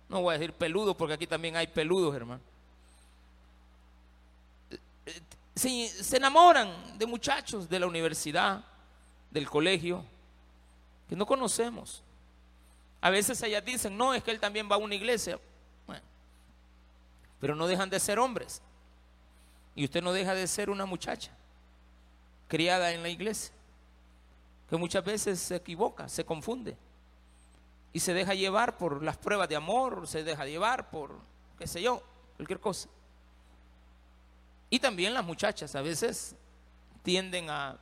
no 0.08 0.22
voy 0.22 0.34
a 0.34 0.38
decir 0.38 0.52
peludo, 0.52 0.96
porque 0.96 1.14
aquí 1.14 1.26
también 1.26 1.56
hay 1.56 1.66
peludos, 1.66 2.14
hermano. 2.14 2.40
Se, 5.54 5.88
se 5.88 6.16
enamoran 6.16 6.98
de 6.98 7.06
muchachos 7.06 7.68
de 7.68 7.78
la 7.78 7.86
universidad, 7.86 8.64
del 9.30 9.48
colegio, 9.48 10.04
que 11.08 11.16
no 11.16 11.26
conocemos. 11.26 12.02
A 13.00 13.10
veces 13.10 13.42
ellas 13.42 13.64
dicen, 13.64 13.96
no, 13.96 14.14
es 14.14 14.22
que 14.22 14.30
él 14.30 14.40
también 14.40 14.68
va 14.70 14.76
a 14.76 14.78
una 14.78 14.94
iglesia. 14.94 15.38
Bueno, 15.86 16.02
pero 17.40 17.54
no 17.54 17.66
dejan 17.66 17.90
de 17.90 18.00
ser 18.00 18.18
hombres. 18.18 18.62
Y 19.74 19.84
usted 19.84 20.02
no 20.02 20.12
deja 20.12 20.34
de 20.34 20.46
ser 20.46 20.70
una 20.70 20.86
muchacha 20.86 21.30
criada 22.48 22.92
en 22.92 23.02
la 23.02 23.08
iglesia, 23.08 23.52
que 24.68 24.76
muchas 24.76 25.04
veces 25.04 25.40
se 25.40 25.56
equivoca, 25.56 26.08
se 26.08 26.24
confunde 26.24 26.76
y 27.92 28.00
se 28.00 28.12
deja 28.12 28.34
llevar 28.34 28.76
por 28.76 29.02
las 29.02 29.16
pruebas 29.16 29.48
de 29.48 29.56
amor, 29.56 30.06
se 30.06 30.22
deja 30.22 30.44
llevar 30.44 30.90
por, 30.90 31.12
qué 31.58 31.66
sé 31.66 31.80
yo, 31.80 32.02
cualquier 32.36 32.60
cosa. 32.60 32.88
Y 34.68 34.80
también 34.80 35.14
las 35.14 35.24
muchachas 35.24 35.74
a 35.74 35.82
veces 35.82 36.34
tienden 37.02 37.48
a, 37.48 37.78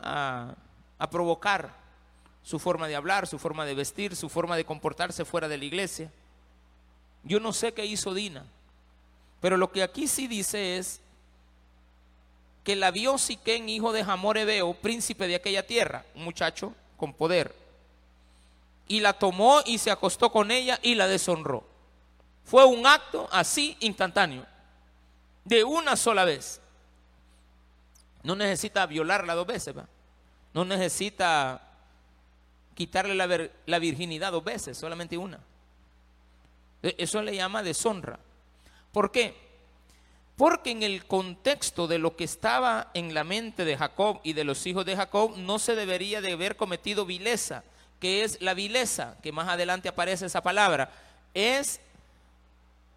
a, 0.00 0.54
provocar 1.10 1.74
su 2.42 2.58
forma 2.58 2.88
de 2.88 2.96
hablar, 2.96 3.26
su 3.26 3.38
forma 3.38 3.66
de 3.66 3.74
vestir, 3.74 4.14
su 4.16 4.28
forma 4.28 4.56
de 4.56 4.64
comportarse 4.64 5.24
fuera 5.24 5.48
de 5.48 5.58
la 5.58 5.64
iglesia. 5.64 6.10
Yo 7.24 7.40
no 7.40 7.52
sé 7.52 7.74
qué 7.74 7.84
hizo 7.84 8.14
Dina. 8.14 8.46
Pero 9.40 9.56
lo 9.56 9.70
que 9.72 9.82
aquí 9.82 10.06
sí 10.06 10.28
dice 10.28 10.78
es 10.78 11.00
que 12.64 12.76
la 12.76 12.90
vio 12.90 13.18
Siquén, 13.18 13.68
hijo 13.68 13.92
de 13.92 14.04
Jamor 14.04 14.38
Ebeo, 14.38 14.74
príncipe 14.74 15.26
de 15.26 15.34
aquella 15.34 15.66
tierra, 15.66 16.04
un 16.14 16.24
muchacho 16.24 16.74
con 16.96 17.12
poder. 17.12 17.54
Y 18.86 19.00
la 19.00 19.14
tomó 19.14 19.60
y 19.64 19.78
se 19.78 19.90
acostó 19.90 20.30
con 20.30 20.50
ella 20.50 20.78
y 20.82 20.94
la 20.94 21.08
deshonró. 21.08 21.64
Fue 22.44 22.64
un 22.64 22.86
acto 22.86 23.28
así 23.32 23.76
instantáneo, 23.80 24.46
de 25.44 25.64
una 25.64 25.96
sola 25.96 26.24
vez. 26.24 26.60
No 28.22 28.36
necesita 28.36 28.86
violarla 28.86 29.34
dos 29.34 29.46
veces, 29.46 29.74
no 30.54 30.64
necesita 30.64 31.68
quitarle 32.74 33.14
la, 33.14 33.28
la 33.66 33.78
virginidad 33.78 34.32
dos 34.32 34.44
veces, 34.44 34.78
solamente 34.78 35.18
una. 35.18 35.40
E, 36.82 36.94
eso 36.98 37.22
le 37.22 37.34
llama 37.34 37.62
deshonra. 37.62 38.18
¿Por 38.92 39.10
qué? 39.10 39.41
Porque 40.36 40.70
en 40.70 40.82
el 40.82 41.04
contexto 41.06 41.86
de 41.86 41.98
lo 41.98 42.16
que 42.16 42.24
estaba 42.24 42.90
en 42.94 43.14
la 43.14 43.24
mente 43.24 43.64
de 43.64 43.76
Jacob 43.76 44.20
y 44.22 44.32
de 44.32 44.44
los 44.44 44.66
hijos 44.66 44.84
de 44.84 44.96
Jacob 44.96 45.36
no 45.36 45.58
se 45.58 45.74
debería 45.74 46.20
de 46.20 46.32
haber 46.32 46.56
cometido 46.56 47.04
vileza, 47.04 47.64
que 48.00 48.24
es 48.24 48.40
la 48.40 48.54
vileza, 48.54 49.16
que 49.22 49.30
más 49.30 49.48
adelante 49.48 49.88
aparece 49.88 50.26
esa 50.26 50.42
palabra, 50.42 50.90
es 51.34 51.80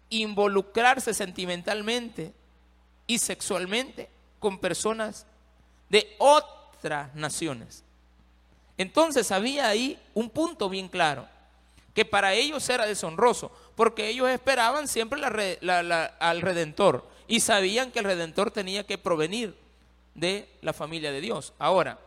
involucrarse 0.08 1.14
sentimentalmente 1.14 2.32
y 3.06 3.18
sexualmente 3.18 4.08
con 4.38 4.58
personas 4.58 5.26
de 5.88 6.16
otras 6.18 7.14
naciones. 7.14 7.84
Entonces 8.78 9.30
había 9.30 9.68
ahí 9.68 9.98
un 10.14 10.30
punto 10.30 10.68
bien 10.68 10.88
claro, 10.88 11.28
que 11.94 12.04
para 12.04 12.34
ellos 12.34 12.68
era 12.68 12.86
deshonroso 12.86 13.50
porque 13.74 14.08
ellos 14.08 14.28
esperaban 14.28 14.88
siempre 14.88 15.20
al 15.24 16.40
Redentor 16.40 17.15
y 17.28 17.40
sabían 17.40 17.90
que 17.90 17.98
el 17.98 18.04
Redentor 18.04 18.50
tenía 18.50 18.84
que 18.84 18.98
provenir 18.98 19.56
de 20.14 20.48
la 20.62 20.72
familia 20.72 21.12
de 21.12 21.20
Dios. 21.20 21.52
Ahora, 21.58 21.98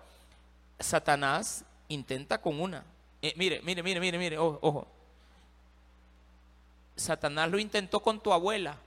Satanás 0.80 1.64
intenta 1.88 2.42
con 2.42 2.60
una. 2.60 2.84
Eh, 3.22 3.34
mire, 3.36 3.62
mire, 3.64 3.84
mire, 3.84 4.00
mire, 4.00 4.18
mire, 4.18 4.38
ojo, 4.38 4.60
ojo. 4.62 4.88
Satanás 6.96 7.50
lo 7.50 7.60
intentó 7.60 8.00
con 8.00 8.20
tu 8.20 8.34
abuela. 8.34 8.78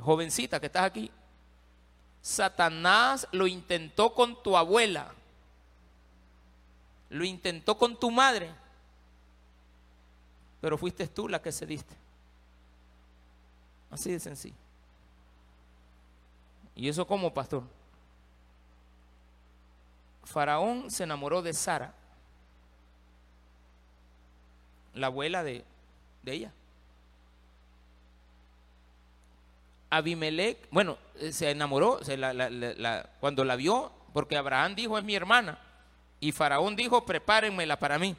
Jovencita 0.00 0.60
que 0.60 0.66
estás 0.66 0.84
aquí. 0.84 1.10
Satanás 2.22 3.26
lo 3.32 3.46
intentó 3.46 4.14
con 4.14 4.42
tu 4.42 4.56
abuela. 4.56 5.12
Lo 7.10 7.24
intentó 7.24 7.76
con 7.76 7.98
tu 7.98 8.10
madre 8.10 8.52
pero 10.60 10.76
fuiste 10.76 11.06
tú 11.06 11.28
la 11.28 11.40
que 11.40 11.52
cediste. 11.52 11.94
Así 13.90 14.10
de 14.10 14.20
sencillo. 14.20 14.56
¿Y 16.74 16.88
eso 16.88 17.06
como 17.06 17.32
pastor? 17.32 17.62
Faraón 20.24 20.90
se 20.90 21.04
enamoró 21.04 21.40
de 21.42 21.54
Sara, 21.54 21.94
la 24.94 25.06
abuela 25.06 25.42
de, 25.42 25.64
de 26.22 26.32
ella. 26.32 26.52
Abimelech, 29.90 30.68
bueno, 30.70 30.98
eh, 31.16 31.32
se 31.32 31.50
enamoró, 31.50 32.00
cuando 33.20 33.44
la 33.44 33.56
vio, 33.56 33.90
porque 34.12 34.36
Abraham 34.36 34.74
dijo 34.74 34.98
es 34.98 35.04
mi 35.04 35.14
hermana, 35.14 35.58
y 36.20 36.32
Faraón 36.32 36.76
dijo 36.76 37.06
prepárenmela 37.06 37.78
para 37.78 37.98
mí. 37.98 38.14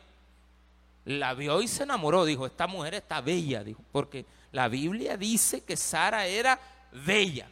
La 1.06 1.34
vio 1.34 1.62
y 1.62 1.68
se 1.68 1.84
enamoró, 1.84 2.26
dijo, 2.26 2.46
esta 2.46 2.68
mujer 2.68 2.94
está 2.94 3.22
bella, 3.22 3.64
dijo, 3.64 3.82
porque 3.92 4.26
la 4.52 4.68
Biblia 4.68 5.18
dice 5.18 5.62
que 5.64 5.76
Sara 5.78 6.26
era 6.28 6.60
bella. 7.06 7.48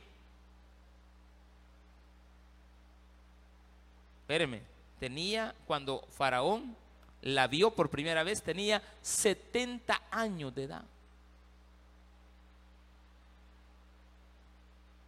Espéreme, 4.22 4.62
tenía, 5.00 5.56
cuando 5.66 6.06
Faraón 6.12 6.76
la 7.22 7.48
vio 7.48 7.72
por 7.72 7.90
primera 7.90 8.24
vez, 8.24 8.42
tenía 8.44 8.82
70 9.02 10.02
años 10.12 10.54
de 10.54 10.64
edad. 10.66 10.84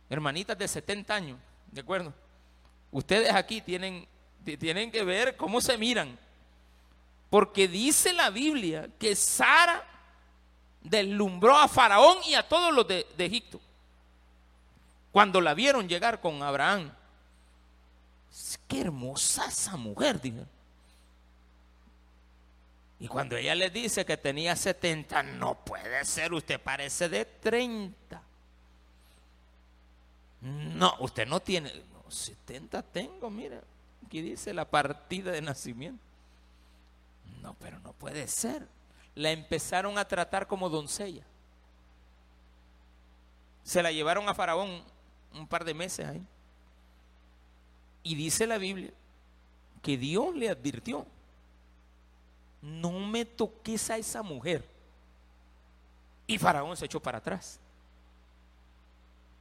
Hermanitas 0.10 0.58
de 0.58 0.68
70 0.68 1.14
años, 1.14 1.38
¿de 1.72 1.82
acuerdo? 1.82 2.14
Ustedes 2.92 3.32
aquí 3.34 3.62
tienen, 3.62 4.08
ti- 4.44 4.58
tienen 4.58 4.92
que 4.92 5.04
ver 5.04 5.36
cómo 5.38 5.62
se 5.62 5.78
miran. 5.78 6.18
Porque 7.30 7.68
dice 7.68 8.14
la 8.14 8.30
Biblia 8.30 8.90
que 8.98 9.16
Sara 9.16 9.84
deslumbró 10.82 11.56
a 11.56 11.68
Faraón 11.68 12.18
y 12.26 12.34
a 12.34 12.48
todos 12.48 12.74
los 12.74 12.88
de, 12.88 13.06
Egipto. 13.18 13.60
Cuando 15.12 15.42
la 15.42 15.54
vieron 15.54 15.88
llegar 15.88 16.22
con 16.22 16.42
Abraham. 16.42 16.92
Qué 18.68 18.82
hermosa 18.82 19.48
esa 19.48 19.76
mujer. 19.76 20.22
Y 23.00 23.08
cuando 23.08 23.36
ella 23.36 23.56
le 23.56 23.70
dice 23.70 24.06
que 24.06 24.18
tenía 24.18 24.56
70, 24.56 25.24
no 25.24 25.56
puede 25.56 26.06
ser, 26.06 26.34
usted 26.34 26.60
parece 26.60 27.10
de 27.10 27.26
30. 27.26 28.22
No, 30.42 30.96
usted 31.00 31.28
no 31.28 31.40
tiene. 31.40 31.74
no, 31.94 32.10
70 32.10 32.82
tengo, 32.84 33.30
mira. 33.30 33.62
Aquí 34.06 34.22
dice 34.22 34.54
la 34.54 34.66
partida 34.66 35.32
de 35.32 35.42
nacimiento. 35.42 36.09
No, 37.42 37.54
pero 37.56 37.80
no 37.80 37.94
puede 37.94 38.28
ser. 38.28 38.68
La 39.16 39.32
empezaron 39.32 39.98
a 39.98 40.06
tratar 40.08 40.48
como 40.48 40.70
doncella. 40.70 41.24
Se 43.64 43.84
la 43.84 43.92
llevaron 43.92 44.28
a 44.30 44.34
Faraón 44.34 44.84
un 45.34 45.48
par 45.48 45.64
de 45.64 45.74
meses 45.74 46.06
ahí. 46.08 46.26
Y 48.04 48.16
dice 48.16 48.48
la 48.48 48.58
Biblia 48.58 48.92
que 49.82 49.98
Dios 49.98 50.36
le 50.36 50.50
advirtió, 50.50 51.06
no 52.62 52.92
me 52.92 53.26
toques 53.26 53.90
a 53.90 53.98
esa 53.98 54.22
mujer. 54.22 54.66
Y 56.28 56.38
Faraón 56.38 56.76
se 56.78 56.86
echó 56.86 57.00
para 57.00 57.20
atrás. 57.20 57.60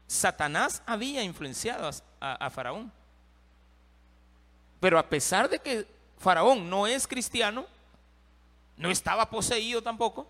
Satanás 0.06 0.82
había 0.86 1.22
influenciado 1.22 1.90
a, 2.20 2.46
a- 2.46 2.50
Faraón. 2.50 2.90
Pero 4.80 4.98
a 4.98 5.08
pesar 5.08 5.48
de 5.48 5.58
que 5.58 5.86
Faraón 6.18 6.70
no 6.70 6.86
es 6.86 7.06
cristiano, 7.06 7.66
no 8.78 8.90
estaba 8.90 9.28
poseído 9.28 9.82
tampoco, 9.82 10.26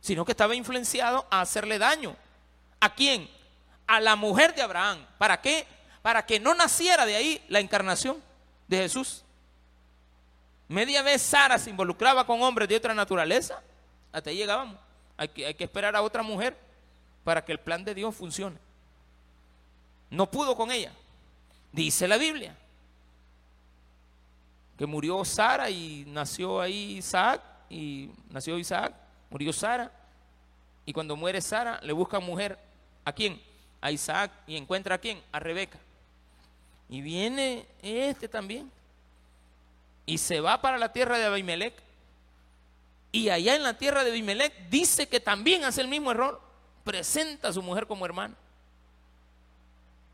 sino 0.00 0.24
que 0.24 0.32
estaba 0.32 0.54
influenciado 0.54 1.26
a 1.30 1.42
hacerle 1.42 1.78
daño. 1.78 2.16
¿A 2.78 2.94
quién? 2.94 3.28
A 3.86 4.00
la 4.00 4.16
mujer 4.16 4.54
de 4.54 4.62
Abraham. 4.62 5.04
¿Para 5.18 5.40
qué? 5.40 5.66
Para 6.00 6.24
que 6.24 6.40
no 6.40 6.54
naciera 6.54 7.04
de 7.04 7.16
ahí 7.16 7.44
la 7.48 7.60
encarnación 7.60 8.22
de 8.68 8.78
Jesús. 8.78 9.24
Media 10.68 11.02
vez 11.02 11.20
Sara 11.20 11.58
se 11.58 11.70
involucraba 11.70 12.24
con 12.24 12.40
hombres 12.42 12.68
de 12.68 12.76
otra 12.76 12.94
naturaleza, 12.94 13.60
hasta 14.12 14.30
ahí 14.30 14.36
llegábamos. 14.36 14.76
Hay 15.16 15.28
que, 15.28 15.44
hay 15.44 15.54
que 15.54 15.64
esperar 15.64 15.94
a 15.96 16.02
otra 16.02 16.22
mujer 16.22 16.56
para 17.24 17.44
que 17.44 17.52
el 17.52 17.58
plan 17.58 17.84
de 17.84 17.94
Dios 17.94 18.14
funcione. 18.14 18.56
No 20.08 20.30
pudo 20.30 20.56
con 20.56 20.70
ella. 20.70 20.92
Dice 21.72 22.06
la 22.06 22.16
Biblia 22.16 22.56
que 24.80 24.86
murió 24.86 25.22
Sara 25.26 25.68
y 25.68 26.06
nació 26.06 26.58
ahí 26.58 26.96
Isaac 26.96 27.42
y 27.68 28.08
nació 28.30 28.58
Isaac, 28.58 28.94
murió 29.28 29.52
Sara 29.52 29.92
y 30.86 30.94
cuando 30.94 31.16
muere 31.16 31.42
Sara 31.42 31.78
le 31.82 31.92
busca 31.92 32.18
mujer 32.18 32.58
a 33.04 33.12
quién? 33.12 33.38
A 33.82 33.90
Isaac 33.92 34.32
y 34.46 34.56
encuentra 34.56 34.94
a 34.94 34.98
quién? 34.98 35.20
A 35.32 35.38
Rebeca. 35.38 35.78
Y 36.88 37.02
viene 37.02 37.66
este 37.82 38.26
también 38.26 38.72
y 40.06 40.16
se 40.16 40.40
va 40.40 40.62
para 40.62 40.78
la 40.78 40.94
tierra 40.94 41.18
de 41.18 41.26
Abimelech. 41.26 41.74
Y 43.12 43.28
allá 43.28 43.56
en 43.56 43.62
la 43.62 43.76
tierra 43.76 44.02
de 44.02 44.12
Abimelech 44.12 44.70
dice 44.70 45.06
que 45.06 45.20
también 45.20 45.62
hace 45.64 45.82
el 45.82 45.88
mismo 45.88 46.10
error, 46.10 46.40
presenta 46.84 47.48
a 47.48 47.52
su 47.52 47.60
mujer 47.60 47.86
como 47.86 48.06
hermana. 48.06 48.34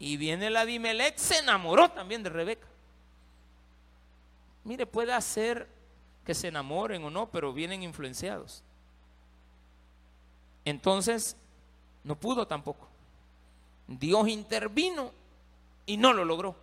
Y 0.00 0.16
viene 0.16 0.48
el 0.48 0.56
Abimelech, 0.56 1.16
se 1.18 1.38
enamoró 1.38 1.88
también 1.88 2.24
de 2.24 2.30
Rebeca. 2.30 2.66
Mire, 4.66 4.84
puede 4.84 5.12
hacer 5.12 5.68
que 6.24 6.34
se 6.34 6.48
enamoren 6.48 7.04
o 7.04 7.10
no, 7.10 7.30
pero 7.30 7.52
vienen 7.52 7.84
influenciados. 7.84 8.64
Entonces, 10.64 11.36
no 12.02 12.16
pudo 12.16 12.48
tampoco. 12.48 12.88
Dios 13.86 14.26
intervino 14.26 15.12
y 15.86 15.96
no 15.96 16.12
lo 16.12 16.24
logró. 16.24 16.56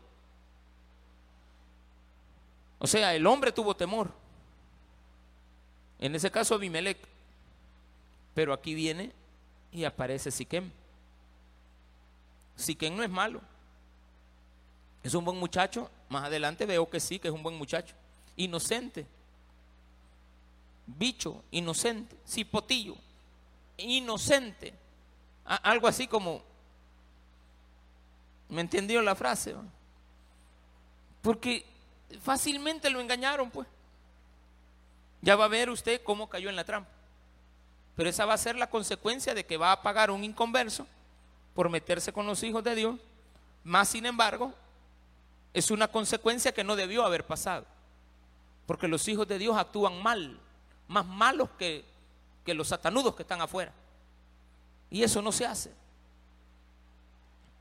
O 2.77 2.87
sea, 2.87 3.15
el 3.15 3.25
hombre 3.25 3.53
tuvo 3.53 3.73
temor. 3.73 4.11
En 5.97 6.13
ese 6.13 6.29
caso 6.29 6.55
Abimelech. 6.55 6.97
Pero 8.33 8.51
aquí 8.51 8.75
viene 8.75 9.13
y 9.71 9.85
aparece 9.85 10.29
Siquem. 10.29 10.69
Siquem 12.57 12.97
no 12.97 13.03
es 13.03 13.09
malo. 13.09 13.39
Es 15.03 15.13
un 15.13 15.25
buen 15.25 15.37
muchacho. 15.37 15.91
Más 16.09 16.23
adelante 16.23 16.65
veo 16.65 16.89
que 16.89 16.99
sí, 16.99 17.19
que 17.19 17.27
es 17.27 17.33
un 17.33 17.43
buen 17.43 17.57
muchacho. 17.57 17.93
Inocente. 18.37 19.05
Bicho, 20.87 21.43
inocente. 21.51 22.15
Cipotillo, 22.27 22.95
inocente. 23.77 24.73
Algo 25.45 25.87
así 25.87 26.07
como... 26.07 26.41
¿Me 28.49 28.61
entendió 28.61 29.01
la 29.01 29.15
frase? 29.15 29.55
Porque 31.21 31.65
fácilmente 32.21 32.89
lo 32.89 33.01
engañaron, 33.01 33.49
pues. 33.49 33.67
Ya 35.21 35.35
va 35.35 35.45
a 35.45 35.49
ver 35.49 35.69
usted 35.69 36.01
cómo 36.03 36.29
cayó 36.29 36.49
en 36.49 36.55
la 36.55 36.63
trampa. 36.63 36.89
Pero 37.95 38.09
esa 38.09 38.25
va 38.25 38.33
a 38.33 38.37
ser 38.37 38.55
la 38.55 38.69
consecuencia 38.69 39.33
de 39.33 39.45
que 39.45 39.57
va 39.57 39.71
a 39.71 39.81
pagar 39.81 40.11
un 40.11 40.23
inconverso 40.23 40.85
por 41.55 41.69
meterse 41.69 42.11
con 42.11 42.25
los 42.25 42.43
hijos 42.43 42.63
de 42.63 42.75
Dios. 42.75 42.99
Más 43.63 43.89
sin 43.89 44.05
embargo, 44.05 44.53
es 45.53 45.71
una 45.71 45.87
consecuencia 45.87 46.51
que 46.51 46.63
no 46.63 46.75
debió 46.75 47.05
haber 47.05 47.25
pasado. 47.25 47.65
Porque 48.65 48.87
los 48.87 49.07
hijos 49.07 49.27
de 49.27 49.37
Dios 49.37 49.55
actúan 49.57 50.01
mal, 50.01 50.39
más 50.87 51.05
malos 51.05 51.49
que, 51.59 51.85
que 52.45 52.53
los 52.53 52.69
satanudos 52.69 53.15
que 53.15 53.23
están 53.23 53.41
afuera. 53.41 53.71
Y 54.89 55.03
eso 55.03 55.21
no 55.21 55.31
se 55.31 55.45
hace. 55.45 55.71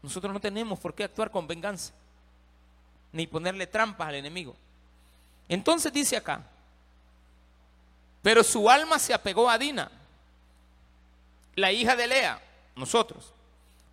Nosotros 0.02 0.32
no 0.32 0.40
tenemos 0.40 0.78
por 0.78 0.94
qué 0.94 1.04
actuar 1.04 1.30
con 1.30 1.46
venganza, 1.46 1.92
ni 3.12 3.26
ponerle 3.26 3.66
trampas 3.66 4.08
al 4.08 4.16
enemigo. 4.16 4.56
Entonces 5.48 5.92
dice 5.92 6.16
acá, 6.16 6.42
pero 8.22 8.42
su 8.42 8.70
alma 8.70 8.98
se 8.98 9.12
apegó 9.12 9.50
a 9.50 9.58
Dina, 9.58 9.90
la 11.54 11.72
hija 11.72 11.94
de 11.94 12.06
Lea, 12.06 12.40
nosotros, 12.74 13.32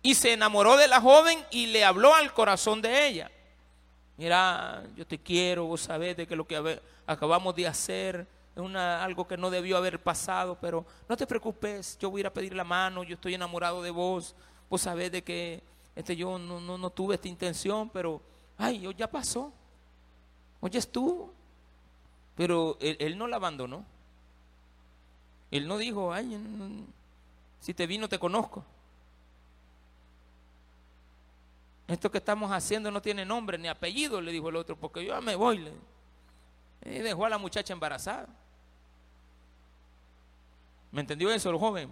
y 0.02 0.14
se 0.14 0.32
enamoró 0.32 0.76
de 0.76 0.88
la 0.88 1.00
joven 1.00 1.44
y 1.50 1.66
le 1.66 1.84
habló 1.84 2.14
al 2.14 2.32
corazón 2.32 2.80
de 2.80 3.06
ella. 3.06 3.30
Mira, 4.20 4.82
yo 4.94 5.06
te 5.06 5.16
quiero, 5.16 5.64
vos 5.64 5.80
sabés 5.80 6.14
de 6.14 6.26
que 6.26 6.36
lo 6.36 6.46
que 6.46 6.78
acabamos 7.06 7.56
de 7.56 7.66
hacer 7.66 8.26
es 8.54 8.60
una, 8.60 9.02
algo 9.02 9.26
que 9.26 9.38
no 9.38 9.48
debió 9.48 9.78
haber 9.78 9.98
pasado, 9.98 10.58
pero 10.60 10.84
no 11.08 11.16
te 11.16 11.26
preocupes, 11.26 11.96
yo 11.98 12.10
voy 12.10 12.18
a 12.18 12.20
ir 12.20 12.26
a 12.26 12.32
pedir 12.34 12.54
la 12.54 12.62
mano, 12.62 13.02
yo 13.02 13.14
estoy 13.14 13.32
enamorado 13.32 13.82
de 13.82 13.90
vos, 13.90 14.34
vos 14.68 14.82
sabés 14.82 15.10
de 15.10 15.22
que 15.22 15.62
este, 15.96 16.16
yo 16.16 16.38
no, 16.38 16.60
no, 16.60 16.76
no 16.76 16.90
tuve 16.90 17.14
esta 17.14 17.28
intención, 17.28 17.88
pero, 17.88 18.20
ay, 18.58 18.86
hoy 18.86 18.94
ya 18.94 19.10
pasó, 19.10 19.54
hoy 20.60 20.70
estuvo, 20.74 21.32
pero 22.36 22.76
él, 22.78 22.98
él 23.00 23.16
no 23.16 23.26
la 23.26 23.36
abandonó, 23.36 23.86
él 25.50 25.66
no 25.66 25.78
dijo, 25.78 26.12
ay, 26.12 26.38
si 27.58 27.72
te 27.72 27.86
vi 27.86 27.96
no 27.96 28.06
te 28.06 28.18
conozco. 28.18 28.66
Esto 31.90 32.08
que 32.10 32.18
estamos 32.18 32.52
haciendo 32.52 32.90
no 32.92 33.02
tiene 33.02 33.24
nombre 33.24 33.58
ni 33.58 33.66
apellido, 33.66 34.20
le 34.20 34.30
dijo 34.30 34.48
el 34.48 34.54
otro, 34.56 34.76
porque 34.76 35.04
yo 35.04 35.12
ya 35.14 35.20
me 35.20 35.34
voy. 35.34 35.58
le- 35.58 35.72
Y 36.84 37.00
dejó 37.00 37.26
a 37.26 37.28
la 37.28 37.36
muchacha 37.36 37.72
embarazada. 37.72 38.28
¿Me 40.92 41.00
entendió 41.00 41.30
eso 41.32 41.50
el 41.50 41.56
joven? 41.58 41.90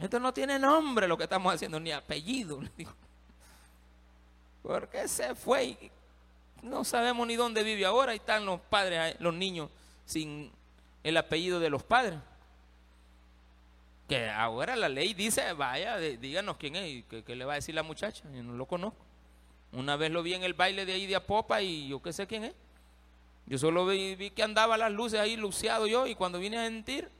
Esto 0.00 0.20
no 0.20 0.32
tiene 0.32 0.58
nombre 0.58 1.08
lo 1.08 1.16
que 1.16 1.24
estamos 1.24 1.52
haciendo, 1.52 1.80
ni 1.80 1.90
apellido, 1.90 2.60
le 2.62 2.70
dijo. 2.76 2.94
Porque 4.62 5.08
se 5.08 5.34
fue 5.34 5.64
y 5.64 5.90
no 6.62 6.84
sabemos 6.84 7.26
ni 7.26 7.34
dónde 7.34 7.64
vive 7.64 7.84
ahora. 7.84 8.12
Ahí 8.12 8.18
están 8.18 8.46
los 8.46 8.60
padres, 8.60 9.16
los 9.20 9.34
niños 9.34 9.68
sin 10.04 10.50
el 11.02 11.16
apellido 11.16 11.58
de 11.58 11.70
los 11.70 11.82
padres. 11.82 12.18
Que 14.08 14.30
ahora 14.30 14.74
la 14.74 14.88
ley 14.88 15.12
dice, 15.12 15.52
vaya, 15.52 15.98
díganos 15.98 16.56
quién 16.56 16.76
es, 16.76 17.04
¿qué, 17.04 17.36
le 17.36 17.44
va 17.44 17.52
a 17.52 17.56
decir 17.56 17.74
la 17.74 17.82
muchacha? 17.82 18.24
Yo 18.34 18.42
no 18.42 18.54
lo 18.54 18.66
conozco. 18.66 19.04
Una 19.72 19.96
vez 19.96 20.10
lo 20.10 20.22
vi 20.22 20.32
en 20.32 20.42
el 20.44 20.54
baile 20.54 20.86
de 20.86 20.94
ahí 20.94 21.06
de 21.06 21.14
Apopa 21.14 21.60
y 21.60 21.88
yo 21.88 22.00
qué 22.00 22.12
sé 22.12 22.26
quién 22.26 22.44
es. 22.44 22.54
Yo 23.46 23.58
solo 23.58 23.86
vi, 23.86 24.30
que 24.30 24.42
andaba 24.42 24.78
las 24.78 24.90
luces 24.92 25.20
ahí 25.20 25.36
luciado 25.36 25.86
yo 25.86 26.06
y 26.06 26.14
cuando 26.14 26.38
vine 26.38 26.58
a 26.58 26.64
sentir, 26.64 27.10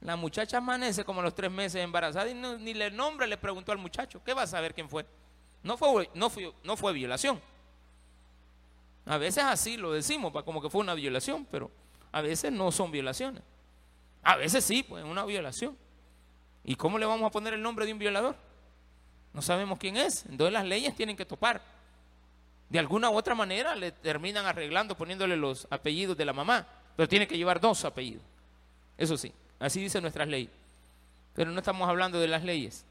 la 0.00 0.16
muchacha 0.16 0.58
amanece 0.58 1.04
como 1.04 1.22
los 1.22 1.34
tres 1.34 1.50
meses 1.50 1.82
embarazada 1.82 2.28
y 2.28 2.34
ni 2.34 2.74
le 2.74 2.90
nombre 2.90 3.26
le 3.26 3.36
preguntó 3.36 3.70
al 3.70 3.78
muchacho, 3.78 4.20
¿qué 4.24 4.34
va 4.34 4.42
a 4.42 4.46
saber 4.46 4.74
quién 4.74 4.88
fue? 4.88 5.06
No 5.62 5.76
fue, 5.76 6.10
no 6.14 6.30
fue, 6.30 6.52
no 6.64 6.76
fue 6.76 6.92
violación. 6.92 7.40
A 9.06 9.16
veces 9.18 9.44
así 9.44 9.76
lo 9.76 9.92
decimos, 9.92 10.32
como 10.44 10.60
que 10.60 10.70
fue 10.70 10.80
una 10.80 10.94
violación, 10.94 11.46
pero 11.50 11.70
a 12.12 12.20
veces 12.20 12.52
no 12.52 12.72
son 12.72 12.90
violaciones. 12.90 13.42
A 14.22 14.36
veces 14.36 14.64
sí, 14.64 14.82
pues 14.82 15.04
una 15.04 15.24
violación. 15.24 15.76
¿Y 16.64 16.74
cómo 16.76 16.98
le 16.98 17.06
vamos 17.06 17.26
a 17.26 17.30
poner 17.30 17.54
el 17.54 17.62
nombre 17.62 17.86
de 17.86 17.92
un 17.92 17.98
violador? 17.98 18.36
No 19.32 19.42
sabemos 19.42 19.78
quién 19.78 19.96
es. 19.96 20.24
Entonces 20.26 20.52
las 20.52 20.64
leyes 20.64 20.94
tienen 20.94 21.16
que 21.16 21.24
topar. 21.24 21.62
De 22.68 22.78
alguna 22.78 23.10
u 23.10 23.16
otra 23.16 23.34
manera 23.34 23.74
le 23.74 23.92
terminan 23.92 24.46
arreglando 24.46 24.96
poniéndole 24.96 25.36
los 25.36 25.66
apellidos 25.70 26.16
de 26.16 26.24
la 26.24 26.32
mamá, 26.32 26.66
pero 26.96 27.08
tiene 27.08 27.26
que 27.26 27.36
llevar 27.36 27.60
dos 27.60 27.84
apellidos. 27.84 28.22
Eso 28.96 29.16
sí, 29.16 29.32
así 29.58 29.80
dice 29.80 30.00
nuestras 30.00 30.28
leyes. 30.28 30.50
Pero 31.34 31.50
no 31.50 31.58
estamos 31.58 31.88
hablando 31.88 32.20
de 32.20 32.28
las 32.28 32.44
leyes. 32.44 32.84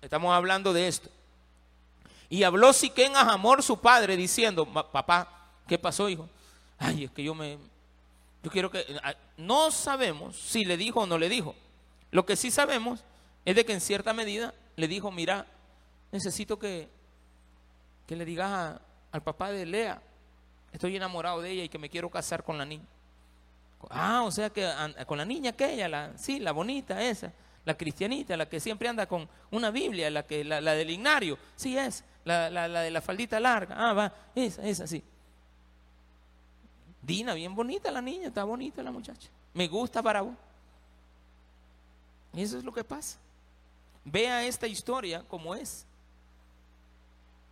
Estamos 0.00 0.34
hablando 0.34 0.72
de 0.72 0.88
esto. 0.88 1.10
Y 2.28 2.42
habló 2.42 2.72
Siquén 2.72 3.16
a 3.16 3.24
Jamor, 3.24 3.62
su 3.62 3.78
padre, 3.80 4.16
diciendo, 4.16 4.66
papá, 4.66 5.28
¿qué 5.66 5.78
pasó, 5.78 6.08
hijo? 6.08 6.28
Ay, 6.78 7.04
es 7.04 7.10
que 7.10 7.22
yo 7.22 7.34
me... 7.34 7.58
Yo 8.42 8.50
quiero 8.50 8.70
que... 8.70 8.84
No 9.36 9.70
sabemos 9.70 10.36
si 10.36 10.64
le 10.64 10.76
dijo 10.76 11.00
o 11.00 11.06
no 11.06 11.18
le 11.18 11.28
dijo. 11.28 11.54
Lo 12.14 12.24
que 12.24 12.36
sí 12.36 12.52
sabemos 12.52 13.02
es 13.44 13.56
de 13.56 13.64
que 13.64 13.72
en 13.72 13.80
cierta 13.80 14.12
medida 14.12 14.54
le 14.76 14.86
dijo, 14.86 15.10
mira, 15.10 15.46
necesito 16.12 16.60
que, 16.60 16.88
que 18.06 18.14
le 18.14 18.24
digas 18.24 18.80
al 19.10 19.22
papá 19.24 19.50
de 19.50 19.66
Lea, 19.66 20.00
estoy 20.72 20.94
enamorado 20.94 21.42
de 21.42 21.50
ella 21.50 21.64
y 21.64 21.68
que 21.68 21.76
me 21.76 21.90
quiero 21.90 22.08
casar 22.08 22.44
con 22.44 22.56
la 22.56 22.64
niña. 22.64 22.84
Ah, 23.90 24.22
o 24.22 24.30
sea 24.30 24.48
que 24.48 24.64
con 25.06 25.18
la 25.18 25.24
niña 25.24 25.50
aquella, 25.50 25.88
la, 25.88 26.16
sí, 26.16 26.38
la 26.38 26.52
bonita 26.52 27.02
esa, 27.02 27.32
la 27.64 27.76
cristianita, 27.76 28.36
la 28.36 28.48
que 28.48 28.60
siempre 28.60 28.88
anda 28.88 29.06
con 29.06 29.28
una 29.50 29.72
Biblia, 29.72 30.08
la 30.08 30.22
que 30.22 30.44
la, 30.44 30.60
del 30.60 30.90
ignario, 30.90 31.36
sí 31.56 31.76
es, 31.76 32.04
la, 32.24 32.48
la, 32.48 32.68
de 32.68 32.92
la 32.92 33.00
faldita 33.00 33.40
larga, 33.40 33.74
ah, 33.76 33.92
va, 33.92 34.12
esa, 34.36 34.62
esa, 34.62 34.86
sí. 34.86 35.02
Dina, 37.02 37.34
bien 37.34 37.56
bonita 37.56 37.90
la 37.90 38.00
niña, 38.00 38.28
está 38.28 38.44
bonita 38.44 38.84
la 38.84 38.92
muchacha. 38.92 39.28
Me 39.52 39.66
gusta 39.66 40.00
para 40.00 40.20
vos. 40.20 40.34
Y 42.34 42.42
eso 42.42 42.58
es 42.58 42.64
lo 42.64 42.72
que 42.72 42.84
pasa. 42.84 43.18
Vea 44.04 44.44
esta 44.44 44.66
historia 44.66 45.24
como 45.28 45.54
es. 45.54 45.86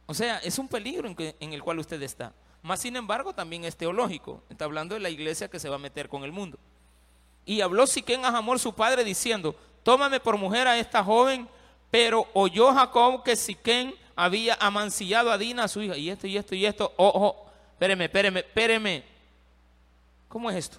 O 0.07 0.15
sea, 0.15 0.39
es 0.39 0.59
un 0.59 0.69
peligro 0.69 1.09
en, 1.09 1.53
el 1.53 1.63
cual 1.63 1.79
usted 1.79 2.03
está. 2.03 2.33
Más 2.63 2.81
sin 2.81 2.97
embargo, 2.97 3.35
también 3.35 3.65
es 3.65 3.77
teológico. 3.77 4.43
Está 4.51 4.65
hablando 4.65 4.95
de 4.95 5.01
la 5.01 5.11
iglesia 5.11 5.49
que 5.49 5.59
se 5.59 5.69
va 5.69 5.77
a 5.77 5.79
meter 5.79 6.09
con 6.09 6.25
el 6.25 6.33
mundo. 6.33 6.59
Y 7.47 7.61
habló 7.61 7.87
Siquén 7.87 8.25
a 8.25 8.31
Jamor, 8.31 8.59
su 8.59 8.75
padre, 8.75 9.05
diciendo, 9.05 9.57
tómame 9.83 10.21
por 10.21 10.37
mujer 10.37 10.69
a 10.69 10.79
esta 10.79 11.03
joven, 11.03 11.49
pero 11.91 12.29
oyó 12.35 12.73
Jacob 12.73 13.23
que 13.23 13.37
Siquén 13.37 13.95
había 14.15 14.55
amancillado 14.61 15.31
a 15.31 15.39
Dina, 15.39 15.67
su 15.67 15.83
hija, 15.83 15.97
y 15.97 16.11
esto, 16.11 16.27
y 16.27 16.37
esto, 16.37 16.55
y 16.55 16.67
esto. 16.67 16.93
Ojo, 16.97 17.47
espéreme, 17.73 18.05
espéreme, 18.05 18.41
espéreme. 18.41 19.05
¿Cómo 20.29 20.51
es 20.51 20.57
esto? 20.57 20.79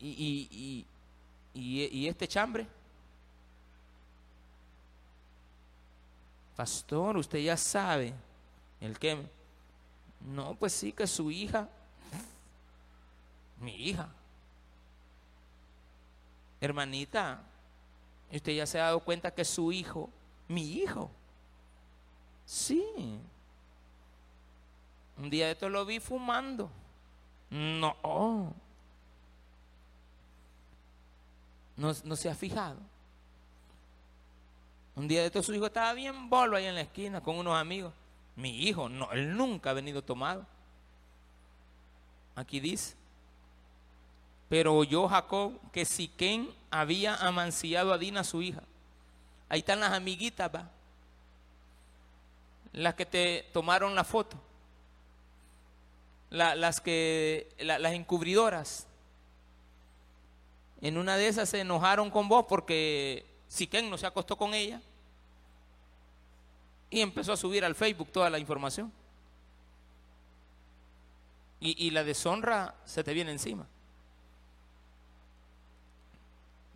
¿Y, 0.00 0.84
este 1.54 2.26
chambre? 2.28 2.66
Pastor, 6.56 7.16
usted 7.16 7.38
ya 7.38 7.56
sabe. 7.56 8.14
¿El 8.80 8.98
qué? 8.98 9.26
No, 10.20 10.54
pues 10.54 10.72
sí, 10.72 10.92
que 10.92 11.06
su 11.06 11.30
hija, 11.30 11.68
mi 13.58 13.74
hija, 13.74 14.08
hermanita, 16.60 17.42
usted 18.32 18.52
ya 18.52 18.66
se 18.66 18.78
ha 18.78 18.84
dado 18.84 19.00
cuenta 19.00 19.34
que 19.34 19.44
su 19.44 19.72
hijo, 19.72 20.10
mi 20.48 20.74
hijo, 20.74 21.10
sí. 22.44 22.84
Un 25.18 25.30
día 25.30 25.46
de 25.46 25.52
esto 25.52 25.68
lo 25.68 25.84
vi 25.84 26.00
fumando. 26.00 26.70
No. 27.50 28.54
No, 31.76 32.16
se 32.16 32.28
ha 32.28 32.34
fijado. 32.34 32.78
Un 34.94 35.08
día 35.08 35.20
de 35.20 35.26
estos 35.26 35.46
su 35.46 35.54
hijo 35.54 35.66
estaba 35.66 35.92
bien 35.94 36.28
bolo 36.28 36.56
ahí 36.56 36.66
en 36.66 36.74
la 36.74 36.82
esquina 36.82 37.20
con 37.22 37.36
unos 37.36 37.58
amigos. 37.58 37.92
Mi 38.36 38.62
hijo, 38.62 38.88
no, 38.88 39.10
él 39.12 39.36
nunca 39.36 39.70
ha 39.70 39.74
venido 39.74 40.02
tomado. 40.02 40.46
Aquí 42.34 42.60
dice, 42.60 42.94
pero 44.48 44.74
oyó 44.74 45.08
Jacob 45.08 45.58
que 45.70 45.84
Siquén 45.84 46.50
había 46.70 47.16
amancillado 47.16 47.92
a 47.92 47.98
Dina 47.98 48.24
su 48.24 48.42
hija. 48.42 48.62
Ahí 49.48 49.60
están 49.60 49.80
las 49.80 49.92
amiguitas, 49.92 50.50
va. 50.54 50.70
Las 52.72 52.94
que 52.94 53.04
te 53.04 53.50
tomaron 53.52 53.94
la 53.94 54.04
foto. 54.04 54.38
las 56.30 56.80
que, 56.80 57.48
las 57.58 57.92
encubridoras 57.92 58.86
en 60.82 60.98
una 60.98 61.16
de 61.16 61.28
esas 61.28 61.48
se 61.48 61.60
enojaron 61.60 62.10
con 62.10 62.28
vos 62.28 62.44
porque 62.48 63.24
Siquén 63.46 63.88
no 63.88 63.96
se 63.96 64.06
acostó 64.06 64.36
con 64.36 64.52
ella 64.52 64.80
y 66.90 67.00
empezó 67.00 67.32
a 67.32 67.36
subir 67.36 67.64
al 67.64 67.76
Facebook 67.76 68.10
toda 68.10 68.28
la 68.28 68.38
información. 68.38 68.92
Y, 71.60 71.90
la 71.90 72.02
deshonra 72.02 72.74
se 72.84 73.04
te 73.04 73.14
viene 73.14 73.30
encima. 73.30 73.64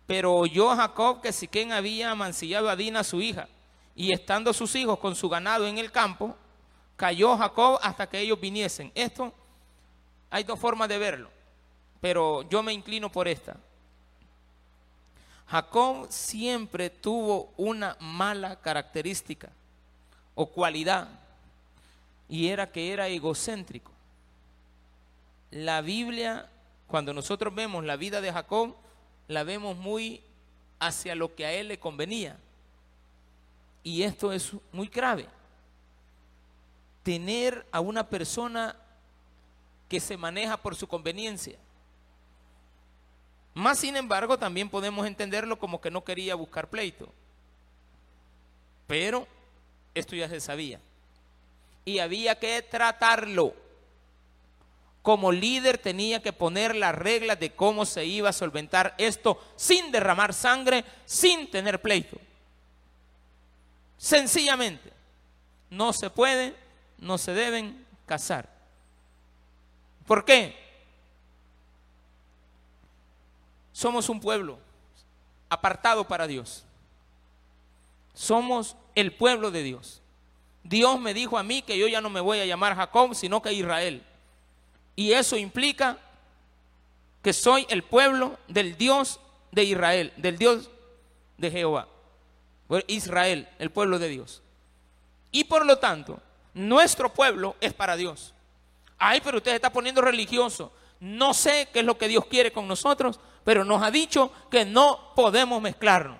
Pero 0.05 0.33
oyó 0.33 0.73
Jacob 0.77 1.21
que 1.21 1.33
Siquén 1.33 1.73
había 1.73 2.11
amancillado 2.11 2.69
a 2.69 2.77
Dina, 2.77 3.03
su 3.03 3.21
hija, 3.21 3.49
y 3.93 4.13
estando 4.13 4.53
sus 4.53 4.73
hijos 4.75 4.97
con 4.99 5.13
su 5.13 5.27
ganado 5.27 5.67
en 5.67 5.77
el 5.77 5.91
campo, 5.91 6.37
cayó 6.95 7.37
Jacob 7.37 7.79
hasta 7.81 8.07
que 8.07 8.21
ellos 8.21 8.39
viniesen. 8.39 8.89
Esto 8.95 9.33
hay 10.29 10.45
dos 10.45 10.57
formas 10.57 10.87
de 10.87 10.97
verlo, 10.97 11.29
pero 11.99 12.43
yo 12.43 12.63
me 12.63 12.71
inclino 12.71 13.11
por 13.11 13.27
esta. 13.27 13.57
Jacob 15.49 16.07
siempre 16.09 16.89
tuvo 16.89 17.53
una 17.55 17.95
mala 17.99 18.59
característica 18.59 19.49
o 20.35 20.47
cualidad 20.47 21.07
y 22.27 22.47
era 22.49 22.71
que 22.71 22.91
era 22.91 23.07
egocéntrico. 23.07 23.91
La 25.51 25.81
Biblia, 25.81 26.49
cuando 26.87 27.13
nosotros 27.13 27.55
vemos 27.55 27.85
la 27.85 27.95
vida 27.95 28.19
de 28.19 28.33
Jacob, 28.33 28.75
la 29.29 29.43
vemos 29.43 29.77
muy 29.77 30.21
hacia 30.79 31.15
lo 31.15 31.33
que 31.33 31.45
a 31.45 31.53
él 31.53 31.69
le 31.69 31.79
convenía. 31.79 32.37
Y 33.83 34.03
esto 34.03 34.33
es 34.33 34.51
muy 34.73 34.87
grave. 34.87 35.27
Tener 37.03 37.65
a 37.71 37.79
una 37.79 38.09
persona 38.09 38.75
que 39.87 40.01
se 40.01 40.17
maneja 40.17 40.57
por 40.57 40.75
su 40.75 40.87
conveniencia. 40.87 41.57
Más 43.57 43.79
sin 43.79 43.95
embargo, 43.95 44.37
también 44.37 44.69
podemos 44.69 45.07
entenderlo 45.07 45.57
como 45.57 45.81
que 45.81 45.89
no 45.89 46.03
quería 46.03 46.35
buscar 46.35 46.69
pleito. 46.69 47.11
Pero 48.85 49.27
esto 49.95 50.15
ya 50.15 50.29
se 50.29 50.39
sabía. 50.39 50.79
Y 51.83 51.97
había 51.97 52.37
que 52.37 52.61
tratarlo. 52.61 53.55
Como 55.01 55.31
líder 55.31 55.79
tenía 55.79 56.21
que 56.21 56.33
poner 56.33 56.75
las 56.75 56.93
reglas 56.93 57.39
de 57.39 57.51
cómo 57.51 57.87
se 57.87 58.05
iba 58.05 58.29
a 58.29 58.33
solventar 58.33 58.93
esto 58.99 59.43
sin 59.55 59.91
derramar 59.91 60.35
sangre, 60.35 60.85
sin 61.05 61.49
tener 61.49 61.81
pleito. 61.81 62.19
Sencillamente, 63.97 64.93
no 65.71 65.93
se 65.93 66.11
puede, 66.11 66.55
no 66.99 67.17
se 67.17 67.33
deben 67.33 67.87
casar. 68.05 68.47
¿Por 70.05 70.25
qué? 70.25 70.66
Somos 73.77 74.09
un 74.09 74.19
pueblo 74.19 74.57
apartado 75.49 76.07
para 76.07 76.25
Dios. 76.25 76.63
Somos 78.15 78.75
el 78.95 79.13
pueblo 79.13 79.51
de 79.51 79.61
Dios. 79.61 80.01
Dios 80.63 80.99
me 80.99 81.13
dijo 81.13 81.37
a 81.37 81.43
mí 81.43 81.61
que 81.61 81.77
yo 81.77 81.87
ya 81.87 82.01
no 82.01 82.09
me 82.09 82.19
voy 82.19 82.39
a 82.39 82.47
llamar 82.47 82.75
Jacob, 82.75 83.13
sino 83.13 83.39
que 83.39 83.53
Israel. 83.53 84.01
Y 84.95 85.11
eso 85.11 85.37
implica 85.37 85.99
que 87.21 87.33
soy 87.33 87.67
el 87.69 87.83
pueblo 87.83 88.39
del 88.47 88.75
Dios 88.77 89.19
de 89.51 89.65
Israel, 89.65 90.11
del 90.17 90.39
Dios 90.39 90.71
de 91.37 91.51
Jehová. 91.51 91.87
Israel, 92.87 93.47
el 93.59 93.69
pueblo 93.69 93.99
de 93.99 94.07
Dios. 94.07 94.41
Y 95.31 95.43
por 95.43 95.67
lo 95.67 95.77
tanto, 95.77 96.19
nuestro 96.55 97.13
pueblo 97.13 97.55
es 97.61 97.73
para 97.73 97.95
Dios. 97.95 98.33
Ay, 98.97 99.21
pero 99.23 99.37
usted 99.37 99.53
está 99.53 99.71
poniendo 99.71 100.01
religioso. 100.01 100.71
No 100.99 101.33
sé 101.33 101.69
qué 101.71 101.79
es 101.79 101.85
lo 101.85 101.97
que 101.97 102.07
Dios 102.07 102.25
quiere 102.25 102.51
con 102.51 102.67
nosotros, 102.67 103.19
pero 103.43 103.63
nos 103.63 103.81
ha 103.81 103.91
dicho 103.91 104.31
que 104.49 104.65
no 104.65 105.13
podemos 105.15 105.61
mezclarnos. 105.61 106.17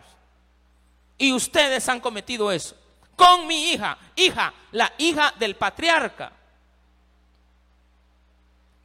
Y 1.18 1.34
ustedes 1.34 1.88
han 1.90 2.00
cometido 2.00 2.52
eso. 2.52 2.76
Con 3.16 3.48
mi 3.48 3.72
hija, 3.72 3.98
hija, 4.16 4.54
la 4.72 4.94
hija 4.98 5.34
del 5.40 5.56
patriarca, 5.56 6.32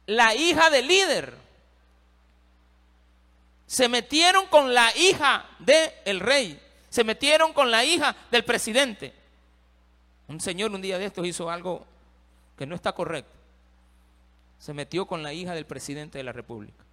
la 0.07 0.33
hija 0.33 0.69
del 0.69 0.87
líder. 0.87 1.37
Se 3.67 3.87
metieron 3.87 4.47
con 4.47 4.73
la 4.73 4.95
hija 4.97 5.45
del 5.59 6.19
rey, 6.19 6.59
se 6.89 7.03
metieron 7.03 7.53
con 7.53 7.71
la 7.71 7.85
hija 7.85 8.15
del 8.29 8.43
presidente. 8.43 9.13
Un 10.27 10.41
señor 10.41 10.71
un 10.71 10.81
día 10.81 10.97
de 10.97 11.05
estos 11.05 11.25
hizo 11.25 11.49
algo 11.49 11.85
que 12.57 12.65
no 12.65 12.75
está 12.75 12.91
correcto. 12.93 13.42
Se 14.63 14.73
metió 14.73 15.05
con 15.05 15.23
la 15.23 15.33
hija 15.33 15.53
del 15.53 15.65
presidente 15.65 16.17
de 16.17 16.23
la 16.23 16.31
República. 16.31 16.85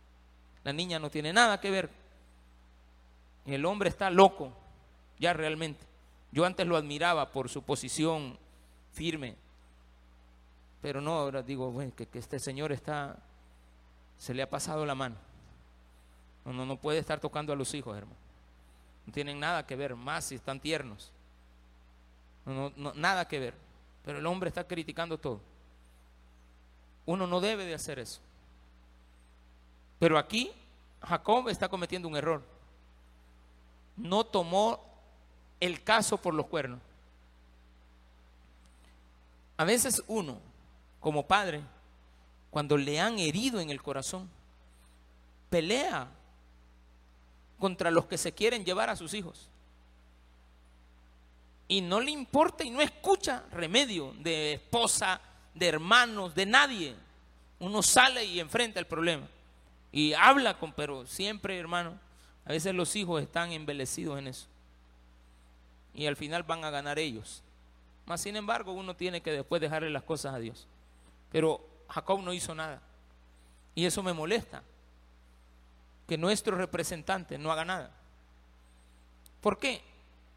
La 0.64 0.72
niña 0.72 0.98
no 0.98 1.08
tiene 1.08 1.32
nada 1.32 1.60
que 1.60 1.70
ver. 1.70 1.88
El 3.46 3.64
hombre 3.64 3.88
está 3.88 4.10
loco, 4.10 4.52
ya 5.20 5.34
realmente. 5.34 5.86
Yo 6.32 6.44
antes 6.44 6.66
lo 6.66 6.76
admiraba 6.76 7.30
por 7.30 7.48
su 7.48 7.62
posición 7.62 8.36
firme, 8.92 9.36
pero 10.82 11.00
no, 11.00 11.12
ahora 11.12 11.44
digo 11.44 11.72
que, 11.94 12.06
que, 12.06 12.18
este 12.18 12.40
señor 12.40 12.72
está, 12.72 13.16
se 14.18 14.34
le 14.34 14.42
ha 14.42 14.50
pasado 14.50 14.84
la 14.84 14.96
mano. 14.96 15.14
No, 16.44 16.66
no, 16.66 16.76
puede 16.76 16.98
estar 16.98 17.20
tocando 17.20 17.52
a 17.52 17.56
los 17.56 17.72
hijos, 17.72 17.96
hermano. 17.96 18.18
No 19.06 19.12
tienen 19.12 19.38
nada 19.38 19.64
que 19.64 19.76
ver, 19.76 19.94
más 19.94 20.24
si 20.24 20.34
están 20.34 20.58
tiernos. 20.58 21.12
No, 22.44 22.72
no, 22.74 22.92
nada 22.94 23.28
que 23.28 23.38
ver. 23.38 23.54
Pero 24.04 24.18
el 24.18 24.26
hombre 24.26 24.48
está 24.48 24.66
criticando 24.66 25.18
todo. 25.18 25.40
Uno 27.10 27.26
no 27.26 27.40
debe 27.40 27.66
de 27.66 27.74
hacer 27.74 27.98
eso. 27.98 28.20
Pero 29.98 30.16
aquí 30.16 30.52
Jacob 31.02 31.48
está 31.48 31.68
cometiendo 31.68 32.06
un 32.06 32.14
error. 32.14 32.40
No 33.96 34.22
tomó 34.22 34.78
el 35.58 35.82
caso 35.82 36.18
por 36.18 36.34
los 36.34 36.46
cuernos. 36.46 36.78
A 39.56 39.64
veces 39.64 40.04
uno, 40.06 40.38
como 41.00 41.26
padre, 41.26 41.62
cuando 42.48 42.76
le 42.76 43.00
han 43.00 43.18
herido 43.18 43.58
en 43.58 43.70
el 43.70 43.82
corazón, 43.82 44.30
pelea 45.50 46.06
contra 47.58 47.90
los 47.90 48.06
que 48.06 48.18
se 48.18 48.30
quieren 48.30 48.64
llevar 48.64 48.88
a 48.88 48.94
sus 48.94 49.14
hijos. 49.14 49.48
Y 51.66 51.80
no 51.80 51.98
le 51.98 52.12
importa 52.12 52.62
y 52.62 52.70
no 52.70 52.80
escucha 52.80 53.42
remedio 53.50 54.14
de 54.20 54.52
esposa, 54.52 55.20
de 55.54 55.68
hermanos, 55.68 56.34
de 56.34 56.46
nadie. 56.46 56.94
Uno 57.58 57.82
sale 57.82 58.24
y 58.24 58.40
enfrenta 58.40 58.80
el 58.80 58.86
problema. 58.86 59.26
Y 59.92 60.12
habla 60.14 60.58
con, 60.58 60.72
pero 60.72 61.06
siempre, 61.06 61.58
hermano, 61.58 61.98
a 62.44 62.52
veces 62.52 62.74
los 62.74 62.94
hijos 62.96 63.22
están 63.22 63.52
embelecidos 63.52 64.18
en 64.18 64.28
eso. 64.28 64.46
Y 65.94 66.06
al 66.06 66.16
final 66.16 66.42
van 66.42 66.64
a 66.64 66.70
ganar 66.70 66.98
ellos. 66.98 67.42
Mas, 68.06 68.20
sin 68.22 68.36
embargo, 68.36 68.72
uno 68.72 68.94
tiene 68.94 69.20
que 69.20 69.32
después 69.32 69.60
dejarle 69.60 69.90
las 69.90 70.02
cosas 70.02 70.34
a 70.34 70.38
Dios. 70.38 70.66
Pero 71.30 71.64
Jacob 71.88 72.22
no 72.22 72.32
hizo 72.32 72.54
nada. 72.54 72.80
Y 73.74 73.84
eso 73.84 74.02
me 74.02 74.12
molesta. 74.12 74.62
Que 76.08 76.16
nuestro 76.18 76.56
representante 76.56 77.38
no 77.38 77.52
haga 77.52 77.64
nada. 77.64 77.90
¿Por 79.40 79.58
qué? 79.58 79.82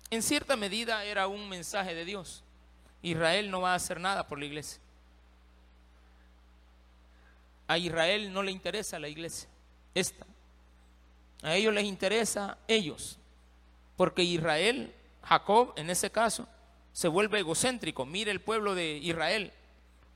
En 0.10 0.21
cierta 0.21 0.56
medida 0.56 1.04
era 1.04 1.28
un 1.28 1.49
mensaje 1.49 1.95
de 1.95 2.06
Dios. 2.06 2.43
Israel 3.02 3.49
no 3.49 3.62
va 3.62 3.73
a 3.73 3.76
hacer 3.76 3.99
nada 3.99 4.28
por 4.28 4.39
la 4.39 4.45
iglesia. 4.45 4.80
A 7.73 7.77
Israel 7.79 8.31
no 8.31 8.43
le 8.43 8.51
interesa 8.51 8.99
la 8.99 9.07
iglesia. 9.07 9.49
Esta. 9.95 10.27
A 11.41 11.55
ellos 11.55 11.73
les 11.73 11.86
interesa 11.86 12.59
ellos. 12.67 13.17
Porque 13.97 14.21
Israel, 14.21 14.93
Jacob 15.23 15.73
en 15.75 15.89
ese 15.89 16.12
caso, 16.12 16.47
se 16.91 17.07
vuelve 17.07 17.39
egocéntrico. 17.39 18.05
Mire 18.05 18.29
el 18.29 18.41
pueblo 18.41 18.75
de 18.75 18.97
Israel. 18.97 19.51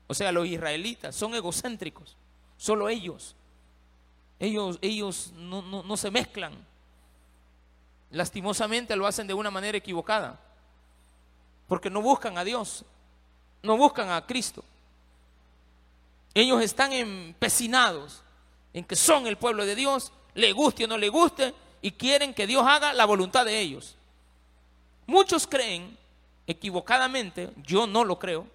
O 0.06 0.14
sea, 0.14 0.30
los 0.30 0.46
israelitas 0.46 1.16
son 1.16 1.34
egocéntricos. 1.34 2.16
Solo 2.58 2.88
ellos. 2.88 3.34
Ellos, 4.38 4.78
ellos 4.80 5.32
no, 5.34 5.60
no 5.62 5.96
se 5.96 6.12
mezclan. 6.12 6.52
Lastimosamente 8.12 8.94
lo 8.94 9.08
hacen 9.08 9.26
de 9.26 9.34
una 9.34 9.50
manera 9.50 9.76
equivocada. 9.76 10.38
Porque 11.66 11.90
no 11.90 12.02
buscan 12.02 12.38
a 12.38 12.44
Dios. 12.44 12.84
No 13.64 13.76
buscan 13.76 14.10
a 14.10 14.24
Cristo. 14.24 14.62
Ellos 16.38 16.62
están 16.62 16.92
empecinados 16.92 18.22
en 18.72 18.84
que 18.84 18.94
son 18.94 19.26
el 19.26 19.36
pueblo 19.36 19.66
de 19.66 19.74
Dios, 19.74 20.12
le 20.34 20.52
guste 20.52 20.84
o 20.84 20.86
no 20.86 20.96
le 20.96 21.08
guste, 21.08 21.52
y 21.82 21.90
quieren 21.90 22.32
que 22.32 22.46
Dios 22.46 22.64
haga 22.64 22.92
la 22.92 23.06
voluntad 23.06 23.44
de 23.44 23.58
ellos. 23.58 23.96
Muchos 25.04 25.48
creen 25.48 25.98
equivocadamente, 26.46 27.50
yo 27.66 27.88
no 27.88 28.04
lo 28.04 28.20
creo, 28.20 28.46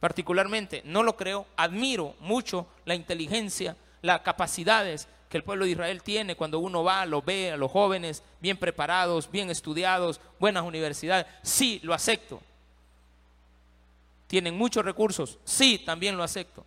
particularmente 0.00 0.82
no 0.84 1.04
lo 1.04 1.16
creo, 1.16 1.46
admiro 1.54 2.16
mucho 2.18 2.66
la 2.84 2.96
inteligencia, 2.96 3.76
las 4.00 4.22
capacidades 4.22 5.06
que 5.28 5.36
el 5.36 5.44
pueblo 5.44 5.66
de 5.66 5.70
Israel 5.70 6.02
tiene 6.02 6.34
cuando 6.34 6.58
uno 6.58 6.82
va, 6.82 7.06
lo 7.06 7.22
ve 7.22 7.52
a 7.52 7.56
los 7.56 7.70
jóvenes 7.70 8.24
bien 8.40 8.56
preparados, 8.56 9.30
bien 9.30 9.50
estudiados, 9.50 10.20
buenas 10.40 10.64
universidades, 10.64 11.26
sí, 11.42 11.78
lo 11.84 11.94
acepto. 11.94 12.40
Tienen 14.26 14.58
muchos 14.58 14.84
recursos, 14.84 15.38
sí, 15.44 15.78
también 15.78 16.16
lo 16.16 16.24
acepto 16.24 16.66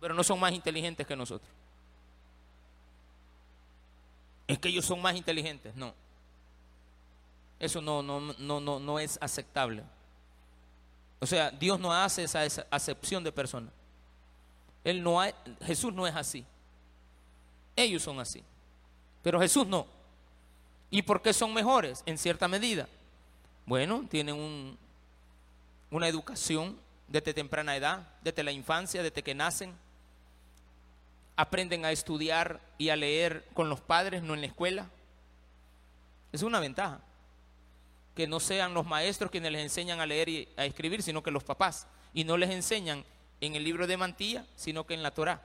pero 0.00 0.14
no 0.14 0.22
son 0.22 0.38
más 0.38 0.52
inteligentes 0.52 1.06
que 1.06 1.16
nosotros. 1.16 1.50
Es 4.46 4.58
que 4.58 4.68
ellos 4.68 4.84
son 4.84 5.02
más 5.02 5.16
inteligentes, 5.16 5.74
no. 5.74 5.94
Eso 7.58 7.80
no, 7.80 8.02
no, 8.02 8.20
no, 8.20 8.60
no, 8.60 8.78
no 8.78 8.98
es 8.98 9.18
aceptable. 9.20 9.82
O 11.18 11.26
sea, 11.26 11.50
Dios 11.50 11.80
no 11.80 11.92
hace 11.92 12.24
esa, 12.24 12.42
acepción 12.70 13.24
de 13.24 13.32
personas. 13.32 13.72
Él 14.84 15.02
no 15.02 15.20
Jesús 15.62 15.92
no 15.92 16.06
es 16.06 16.14
así. 16.14 16.44
Ellos 17.74 18.02
son 18.02 18.20
así. 18.20 18.44
Pero 19.22 19.40
Jesús 19.40 19.66
no. 19.66 19.86
¿Y 20.90 21.02
por 21.02 21.20
qué 21.20 21.32
son 21.32 21.52
mejores? 21.52 22.02
En 22.06 22.18
cierta 22.18 22.46
medida. 22.46 22.88
Bueno, 23.64 24.06
tienen 24.08 24.36
un, 24.36 24.78
una 25.90 26.06
educación 26.06 26.78
desde 27.08 27.34
temprana 27.34 27.76
edad, 27.76 28.06
desde 28.22 28.44
la 28.44 28.52
infancia, 28.52 29.02
desde 29.02 29.22
que 29.22 29.34
nacen 29.34 29.74
aprenden 31.36 31.84
a 31.84 31.92
estudiar 31.92 32.60
y 32.78 32.88
a 32.88 32.96
leer 32.96 33.44
con 33.52 33.68
los 33.68 33.80
padres, 33.80 34.22
no 34.22 34.34
en 34.34 34.40
la 34.40 34.46
escuela. 34.46 34.86
Es 36.32 36.42
una 36.42 36.60
ventaja. 36.60 37.00
Que 38.14 38.26
no 38.26 38.40
sean 38.40 38.72
los 38.72 38.86
maestros 38.86 39.30
quienes 39.30 39.52
les 39.52 39.62
enseñan 39.62 40.00
a 40.00 40.06
leer 40.06 40.28
y 40.30 40.48
a 40.56 40.64
escribir, 40.64 41.02
sino 41.02 41.22
que 41.22 41.30
los 41.30 41.44
papás. 41.44 41.86
Y 42.14 42.24
no 42.24 42.38
les 42.38 42.50
enseñan 42.50 43.04
en 43.42 43.54
el 43.54 43.62
libro 43.62 43.86
de 43.86 43.98
mantilla, 43.98 44.46
sino 44.56 44.86
que 44.86 44.94
en 44.94 45.02
la 45.02 45.10
Torah. 45.10 45.42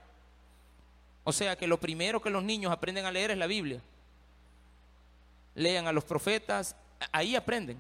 O 1.26 1.34
sea 1.34 1.58
que 1.58 1.68
lo 1.68 1.80
primero 1.80 2.22
que 2.22 2.30
los 2.30 2.44
niños 2.44 2.72
aprenden 2.72 3.06
a 3.06 3.12
leer 3.12 3.32
es 3.32 3.38
la 3.38 3.48
Biblia. 3.48 3.82
Lean 5.56 5.86
a 5.88 5.92
los 5.92 6.06
profetas, 6.06 6.78
ahí 7.12 7.36
aprenden 7.36 7.78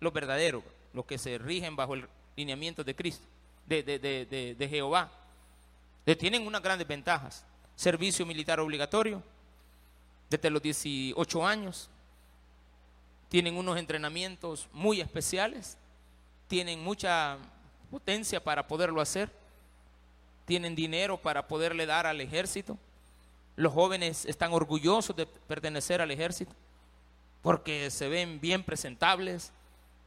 lo 0.00 0.10
verdadero, 0.10 0.64
los 0.92 1.06
que 1.06 1.18
se 1.18 1.38
rigen 1.38 1.76
bajo 1.76 1.94
el 1.94 2.08
lineamiento 2.34 2.82
de 2.82 2.96
Cristo, 2.96 3.24
de, 3.66 3.84
de 3.84 4.68
Jehová 4.68 5.10
tienen 6.14 6.46
unas 6.46 6.62
grandes 6.62 6.86
ventajas. 6.86 7.44
Servicio 7.74 8.24
militar 8.24 8.60
obligatorio 8.60 9.22
desde 10.30 10.50
los 10.50 10.62
18 10.62 11.46
años. 11.46 11.90
Tienen 13.28 13.56
unos 13.56 13.78
entrenamientos 13.78 14.68
muy 14.72 15.00
especiales. 15.00 15.76
Tienen 16.46 16.84
mucha 16.84 17.38
potencia 17.90 18.42
para 18.42 18.66
poderlo 18.66 19.00
hacer. 19.00 19.32
Tienen 20.44 20.76
dinero 20.76 21.16
para 21.16 21.48
poderle 21.48 21.86
dar 21.86 22.06
al 22.06 22.20
ejército. 22.20 22.78
Los 23.56 23.72
jóvenes 23.72 24.26
están 24.26 24.52
orgullosos 24.52 25.16
de 25.16 25.26
pertenecer 25.26 26.00
al 26.00 26.10
ejército 26.10 26.54
porque 27.46 27.92
se 27.92 28.08
ven 28.08 28.40
bien 28.40 28.64
presentables, 28.64 29.52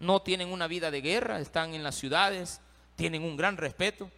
no 0.01 0.21
tienen 0.21 0.51
una 0.51 0.67
vida 0.67 0.91
de 0.91 0.99
guerra, 0.99 1.39
están 1.39 1.73
en 1.73 1.83
las 1.83 1.95
ciudades, 1.95 2.59
tienen 2.97 3.23
un 3.23 3.37
gran 3.37 3.55
respeto. 3.55 4.11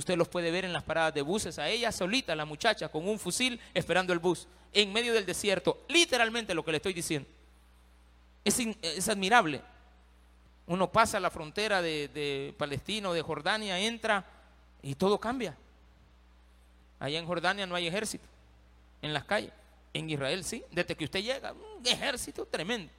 Usted 0.00 0.16
los 0.16 0.28
puede 0.28 0.50
ver 0.50 0.64
en 0.64 0.72
las 0.72 0.82
paradas 0.82 1.12
de 1.12 1.20
buses, 1.20 1.58
a 1.58 1.68
ella 1.68 1.92
solita, 1.92 2.34
la 2.34 2.46
muchacha, 2.46 2.88
con 2.88 3.06
un 3.06 3.18
fusil 3.18 3.60
esperando 3.74 4.14
el 4.14 4.18
bus, 4.18 4.48
en 4.72 4.90
medio 4.94 5.12
del 5.12 5.26
desierto. 5.26 5.84
Literalmente 5.88 6.54
lo 6.54 6.64
que 6.64 6.70
le 6.70 6.78
estoy 6.78 6.94
diciendo. 6.94 7.28
Es, 8.42 9.08
admirable. 9.10 9.60
Uno 10.66 10.90
pasa 10.90 11.20
la 11.20 11.30
frontera 11.30 11.82
de, 11.82 12.08
de 12.08 12.54
Palestina 12.56 13.10
o 13.10 13.12
de 13.12 13.20
Jordania, 13.20 13.78
entra 13.78 14.24
y 14.80 14.94
todo 14.94 15.20
cambia. 15.20 15.54
Allá 16.98 17.18
en 17.18 17.26
Jordania 17.26 17.66
no 17.66 17.74
hay 17.74 17.86
ejército 17.86 18.24
en 19.02 19.12
las 19.12 19.24
calles. 19.24 19.52
En 19.92 20.08
Israel 20.08 20.42
sí, 20.44 20.64
desde 20.70 20.96
que 20.96 21.04
usted 21.04 21.20
llega, 21.20 21.52
un 21.52 21.86
ejército 21.86 22.46
tremendo. 22.46 22.90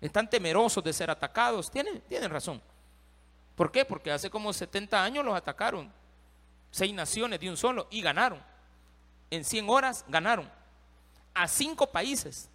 Están 0.00 0.28
temerosos 0.28 0.82
de 0.82 0.92
ser 0.92 1.10
atacados. 1.10 1.70
Tienen, 1.70 2.00
tienen 2.08 2.28
razón. 2.28 2.60
¿Por 3.54 3.70
qué? 3.70 3.84
Porque 3.84 4.10
hace 4.10 4.28
como 4.28 4.52
70 4.52 5.00
años 5.00 5.24
los 5.24 5.36
atacaron 5.36 5.96
seis 6.70 6.94
naciones 6.94 7.40
de 7.40 7.50
un 7.50 7.56
solo, 7.56 7.86
y 7.90 8.00
ganaron. 8.00 8.42
En 9.30 9.44
100 9.44 9.68
horas 9.68 10.04
ganaron. 10.08 10.50
A 11.34 11.46
cinco 11.48 11.90
países. 11.90 12.48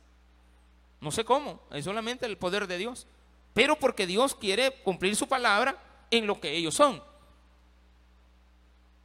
No 0.99 1.11
sé 1.11 1.23
cómo, 1.23 1.61
es 1.71 1.85
solamente 1.85 2.25
el 2.25 2.37
poder 2.37 2.67
de 2.67 2.77
Dios. 2.77 3.07
Pero 3.53 3.77
porque 3.77 4.07
Dios 4.07 4.35
quiere 4.35 4.71
cumplir 4.83 5.15
su 5.15 5.27
palabra 5.27 5.77
en 6.09 6.25
lo 6.27 6.39
que 6.39 6.51
ellos 6.51 6.73
son. 6.73 7.03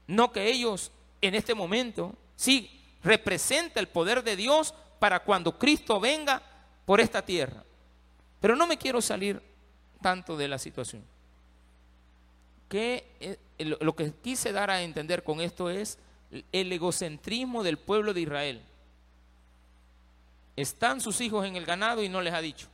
No 0.06 0.32
que 0.32 0.48
ellos 0.48 0.90
en 1.20 1.34
este 1.34 1.54
momento, 1.54 2.14
sí, 2.36 2.82
representa 3.02 3.80
el 3.80 3.88
poder 3.88 4.22
de 4.22 4.36
Dios 4.36 4.74
para 4.98 5.22
cuando 5.22 5.58
Cristo 5.58 6.00
venga 6.00 6.42
por 6.84 7.00
esta 7.00 7.22
tierra. 7.22 7.64
Pero 8.40 8.56
no 8.56 8.66
me 8.66 8.78
quiero 8.78 9.00
salir 9.02 9.42
tanto 10.00 10.36
de 10.36 10.48
la 10.48 10.58
situación. 10.58 11.04
Que 12.68 13.16
eh, 13.20 13.38
lo 13.58 13.96
que 13.96 14.12
quise 14.12 14.52
dar 14.52 14.70
a 14.70 14.82
entender 14.82 15.24
con 15.24 15.40
esto 15.40 15.70
es 15.70 15.98
el 16.52 16.72
egocentrismo 16.72 17.62
del 17.62 17.78
pueblo 17.78 18.14
de 18.14 18.20
Israel. 18.20 18.62
Están 20.56 21.00
sus 21.00 21.20
hijos 21.20 21.46
en 21.46 21.56
el 21.56 21.64
ganado 21.64 22.02
y 22.02 22.08
no 22.08 22.20
les 22.20 22.34
ha 22.34 22.40
dicho. 22.40 22.68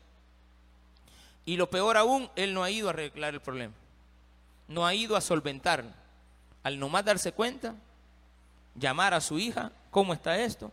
Y 1.45 1.57
lo 1.57 1.69
peor 1.69 1.97
aún, 1.97 2.31
él 2.37 2.55
no 2.55 2.65
ha 2.65 2.71
ido 2.71 2.89
a 2.89 2.91
arreglar 2.91 3.35
el 3.35 3.41
problema. 3.41 3.75
No 4.69 4.87
ha 4.87 4.95
ido 4.95 5.17
a 5.17 5.21
solventarlo. 5.21 5.91
Al 6.63 6.79
nomás 6.79 7.05
darse 7.05 7.33
cuenta, 7.33 7.75
llamar 8.75 9.13
a 9.13 9.21
su 9.21 9.39
hija, 9.39 9.71
¿cómo 9.91 10.15
está 10.15 10.39
esto? 10.39 10.73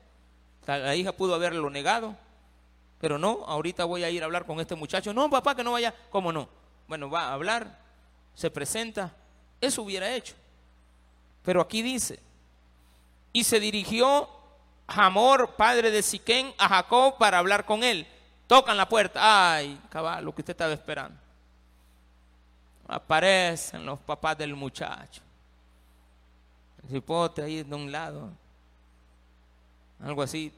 La 0.65 0.95
hija 0.95 1.11
pudo 1.11 1.35
haberlo 1.35 1.69
negado, 1.69 2.15
pero 2.99 3.17
no, 3.17 3.43
ahorita 3.45 3.83
voy 3.83 4.03
a 4.03 4.09
ir 4.09 4.21
a 4.21 4.25
hablar 4.25 4.45
con 4.45 4.59
este 4.61 4.75
muchacho. 4.75 5.13
No, 5.13 5.29
papá, 5.29 5.55
que 5.55 5.63
no 5.63 5.73
vaya. 5.73 5.93
¿Cómo 6.09 6.31
no? 6.31 6.47
Bueno, 6.87 7.09
va 7.09 7.23
a 7.23 7.33
hablar, 7.33 7.79
se 8.35 8.49
presenta. 8.49 9.13
Eso 9.61 9.83
hubiera 9.83 10.11
hecho. 10.11 10.33
Pero 11.43 11.61
aquí 11.61 11.81
dice, 11.81 12.19
y 13.31 13.43
se 13.43 13.59
dirigió 13.59 14.27
Hamor, 14.87 15.55
padre 15.55 15.91
de 15.91 16.03
Siquén, 16.03 16.53
a 16.57 16.67
Jacob 16.67 17.17
para 17.17 17.37
hablar 17.37 17.65
con 17.65 17.83
él. 17.83 18.05
Tocan 18.47 18.75
la 18.75 18.89
puerta. 18.89 19.53
Ay, 19.53 19.79
cabal, 19.89 20.25
lo 20.25 20.35
que 20.35 20.41
usted 20.41 20.51
estaba 20.51 20.73
esperando. 20.73 21.17
Aparecen 22.87 23.85
los 23.85 23.99
papás 23.99 24.37
del 24.37 24.53
muchacho. 24.53 25.21
El 26.83 26.89
cipote 26.89 27.41
ahí 27.41 27.63
de 27.63 27.75
un 27.75 27.89
lado. 27.91 28.29
Algo 30.03 30.21
así. 30.23 30.51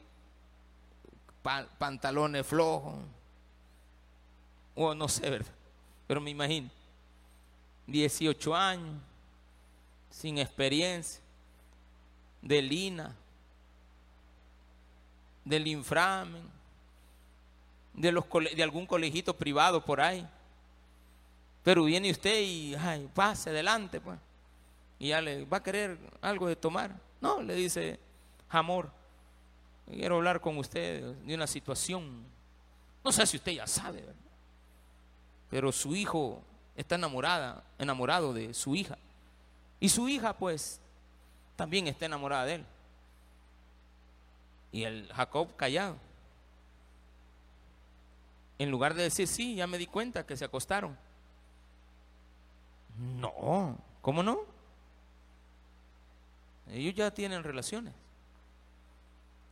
pantalones 1.78 2.44
flojos. 2.44 2.94
O 4.74 4.94
no 4.94 5.08
sé, 5.08 5.30
¿verdad? 5.30 5.52
Pero 6.08 6.20
me 6.20 6.30
imagino. 6.30 6.68
18 7.86 8.54
años. 8.54 9.00
Sin 10.10 10.38
experiencia. 10.38 11.20
De 12.42 12.60
Lina 12.60 13.16
del 15.44 15.66
inframen, 15.66 16.42
de, 17.92 18.22
de 18.56 18.62
algún 18.62 18.86
colegito 18.86 19.36
privado 19.36 19.84
por 19.84 20.00
ahí. 20.00 20.26
Pero 21.62 21.84
viene 21.84 22.10
usted 22.10 22.40
y 22.40 22.74
ay, 22.74 23.08
pase 23.14 23.50
adelante, 23.50 24.00
pues. 24.00 24.18
Y 24.98 25.08
ya 25.08 25.20
le 25.20 25.44
va 25.44 25.58
a 25.58 25.62
querer 25.62 25.98
algo 26.20 26.48
de 26.48 26.56
tomar. 26.56 26.94
No, 27.20 27.42
le 27.42 27.54
dice, 27.54 27.98
amor, 28.48 28.90
quiero 29.86 30.16
hablar 30.16 30.40
con 30.40 30.56
usted 30.58 31.14
de 31.14 31.34
una 31.34 31.46
situación. 31.46 32.24
No 33.02 33.12
sé 33.12 33.26
si 33.26 33.36
usted 33.36 33.52
ya 33.52 33.66
sabe, 33.66 34.04
pero 35.50 35.70
su 35.72 35.94
hijo 35.94 36.42
está 36.76 36.94
enamorada, 36.96 37.62
enamorado 37.78 38.32
de 38.32 38.54
su 38.54 38.74
hija. 38.74 38.98
Y 39.80 39.88
su 39.88 40.08
hija, 40.08 40.32
pues, 40.32 40.80
también 41.56 41.86
está 41.86 42.06
enamorada 42.06 42.44
de 42.46 42.54
él. 42.56 42.64
Y 44.72 44.84
el 44.84 45.12
Jacob 45.12 45.54
callado. 45.56 45.96
En 48.58 48.70
lugar 48.70 48.94
de 48.94 49.04
decir, 49.04 49.26
sí, 49.26 49.56
ya 49.56 49.66
me 49.66 49.78
di 49.78 49.86
cuenta 49.86 50.26
que 50.26 50.36
se 50.36 50.44
acostaron. 50.44 50.96
No, 52.98 53.76
¿cómo 54.00 54.22
no? 54.22 54.40
Ellos 56.70 56.94
ya 56.94 57.10
tienen 57.10 57.42
relaciones. 57.42 57.92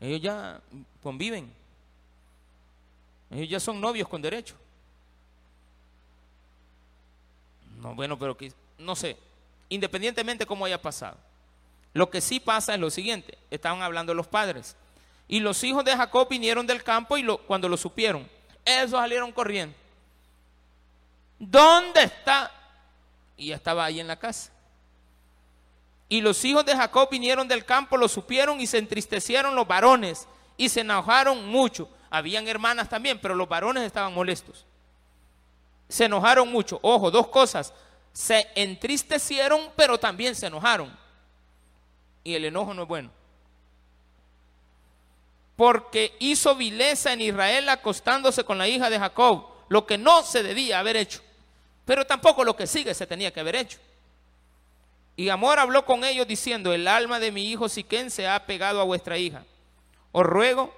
Ellos 0.00 0.20
ya 0.20 0.60
conviven. 1.02 1.52
Ellos 3.30 3.48
ya 3.48 3.60
son 3.60 3.80
novios 3.80 4.08
con 4.08 4.22
derecho. 4.22 4.56
No, 7.82 7.96
bueno, 7.96 8.16
pero 8.16 8.36
que, 8.36 8.52
no 8.78 8.94
sé, 8.94 9.16
independientemente 9.68 10.46
cómo 10.46 10.64
haya 10.64 10.80
pasado. 10.80 11.16
Lo 11.92 12.08
que 12.10 12.20
sí 12.20 12.38
pasa 12.38 12.74
es 12.74 12.80
lo 12.80 12.90
siguiente, 12.90 13.36
estaban 13.50 13.82
hablando 13.82 14.14
los 14.14 14.28
padres. 14.28 14.76
Y 15.26 15.40
los 15.40 15.64
hijos 15.64 15.84
de 15.84 15.96
Jacob 15.96 16.28
vinieron 16.28 16.64
del 16.64 16.84
campo 16.84 17.16
y 17.18 17.22
lo, 17.22 17.38
cuando 17.38 17.68
lo 17.68 17.76
supieron, 17.76 18.28
esos 18.64 18.92
salieron 18.92 19.32
corriendo. 19.32 19.76
¿Dónde 21.40 22.04
está? 22.04 22.52
Y 23.36 23.48
ya 23.48 23.56
estaba 23.56 23.84
ahí 23.84 23.98
en 23.98 24.06
la 24.06 24.16
casa. 24.16 24.52
Y 26.08 26.20
los 26.20 26.44
hijos 26.44 26.64
de 26.64 26.76
Jacob 26.76 27.08
vinieron 27.10 27.48
del 27.48 27.64
campo, 27.64 27.96
lo 27.96 28.06
supieron 28.06 28.60
y 28.60 28.68
se 28.68 28.78
entristecieron 28.78 29.56
los 29.56 29.66
varones 29.66 30.28
y 30.56 30.68
se 30.68 30.82
enojaron 30.82 31.48
mucho. 31.48 31.88
Habían 32.10 32.46
hermanas 32.46 32.88
también, 32.88 33.18
pero 33.20 33.34
los 33.34 33.48
varones 33.48 33.82
estaban 33.82 34.14
molestos. 34.14 34.66
Se 35.92 36.06
enojaron 36.06 36.50
mucho. 36.50 36.78
Ojo, 36.82 37.10
dos 37.10 37.28
cosas. 37.28 37.72
Se 38.12 38.48
entristecieron, 38.54 39.70
pero 39.76 39.98
también 39.98 40.34
se 40.34 40.46
enojaron. 40.46 40.96
Y 42.24 42.34
el 42.34 42.46
enojo 42.46 42.72
no 42.72 42.82
es 42.82 42.88
bueno 42.88 43.10
porque 45.56 46.16
hizo 46.18 46.56
vileza 46.56 47.12
en 47.12 47.20
Israel 47.20 47.68
acostándose 47.68 48.42
con 48.42 48.58
la 48.58 48.66
hija 48.66 48.90
de 48.90 48.98
Jacob, 48.98 49.46
lo 49.68 49.86
que 49.86 49.98
no 49.98 50.24
se 50.24 50.42
debía 50.42 50.80
haber 50.80 50.96
hecho, 50.96 51.20
pero 51.84 52.04
tampoco 52.04 52.42
lo 52.42 52.56
que 52.56 52.66
sigue 52.66 52.94
se 52.94 53.06
tenía 53.06 53.32
que 53.32 53.38
haber 53.38 53.56
hecho. 53.56 53.78
Y 55.14 55.28
Amor 55.28 55.58
habló 55.60 55.84
con 55.84 56.02
ellos 56.04 56.26
diciendo, 56.26 56.72
el 56.72 56.88
alma 56.88 57.20
de 57.20 57.30
mi 57.30 57.50
hijo 57.50 57.68
Siquén 57.68 58.10
se 58.10 58.26
ha 58.26 58.44
pegado 58.46 58.80
a 58.80 58.84
vuestra 58.84 59.18
hija. 59.18 59.44
Os 60.10 60.24
ruego 60.24 60.74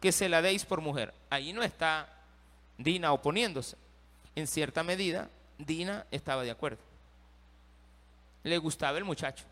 que 0.00 0.12
se 0.12 0.28
la 0.28 0.40
deis 0.40 0.64
por 0.64 0.80
mujer. 0.80 1.12
Ahí 1.28 1.52
no 1.52 1.62
está 1.62 2.08
Dina 2.78 3.12
oponiéndose. 3.12 3.76
En 4.34 4.46
cierta 4.46 4.82
medida, 4.82 5.28
Dina 5.58 6.06
estaba 6.10 6.42
de 6.42 6.50
acuerdo. 6.50 6.80
Le 8.42 8.58
gustaba 8.58 8.98
el 8.98 9.04
muchacho. 9.04 9.44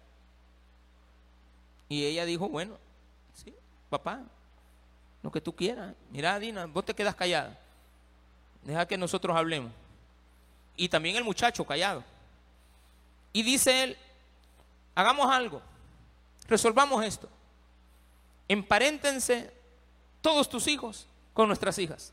Y 1.89 2.05
ella 2.05 2.25
dijo, 2.25 2.49
bueno, 2.49 2.79
sí, 3.35 3.55
papá, 3.89 4.21
lo 5.23 5.31
que 5.31 5.41
tú 5.41 5.55
quieras. 5.55 5.95
Mira, 6.11 6.39
Dina, 6.39 6.67
vos 6.67 6.85
te 6.85 6.95
quedas 6.95 7.15
callada. 7.15 7.59
Deja 8.63 8.87
que 8.87 8.97
nosotros 8.97 9.37
hablemos. 9.37 9.73
Y 10.77 10.89
también 10.89 11.17
el 11.17 11.25
muchacho 11.25 11.65
callado. 11.65 12.05
Y 13.33 13.43
dice 13.43 13.85
él, 13.85 13.97
hagamos 14.95 15.31
algo, 15.31 15.63
resolvamos 16.49 17.05
esto. 17.05 17.29
Emparéntense 18.49 19.53
todos 20.21 20.49
tus 20.49 20.67
hijos 20.67 21.07
con 21.35 21.47
nuestras 21.47 21.79
hijas. 21.79 22.13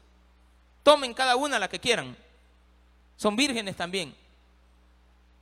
Tomen 0.83 1.13
cada 1.13 1.35
una 1.35 1.59
la 1.59 1.67
que 1.67 1.79
quieran. 1.79 2.15
Son 3.17 3.35
vírgenes 3.35 3.75
también. 3.75 4.15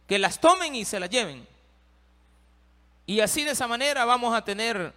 Que 0.08 0.18
las 0.18 0.40
tomen 0.40 0.74
y 0.74 0.86
se 0.86 1.00
las 1.00 1.10
lleven. 1.10 1.48
Y 3.06 3.20
así 3.20 3.44
de 3.44 3.52
esa 3.52 3.68
manera 3.68 4.06
vamos 4.06 4.36
a 4.36 4.44
tener 4.44 4.94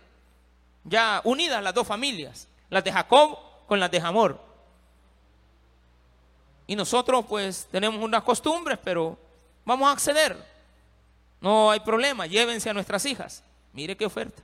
ya 0.84 1.20
unidas 1.24 1.62
las 1.62 1.74
dos 1.74 1.86
familias 1.86 2.48
las 2.70 2.84
de 2.84 2.92
Jacob 2.92 3.38
con 3.66 3.80
las 3.80 3.90
de 3.90 4.00
Hamor. 4.00 4.40
Y 6.66 6.76
nosotros 6.76 7.24
pues 7.26 7.66
tenemos 7.70 8.02
unas 8.02 8.22
costumbres, 8.22 8.78
pero 8.82 9.18
vamos 9.64 9.88
a 9.88 9.92
acceder. 9.92 10.36
No 11.40 11.70
hay 11.70 11.80
problema, 11.80 12.26
llévense 12.26 12.68
a 12.68 12.74
nuestras 12.74 13.04
hijas. 13.06 13.42
Mire 13.72 13.96
qué 13.96 14.04
oferta. 14.04 14.42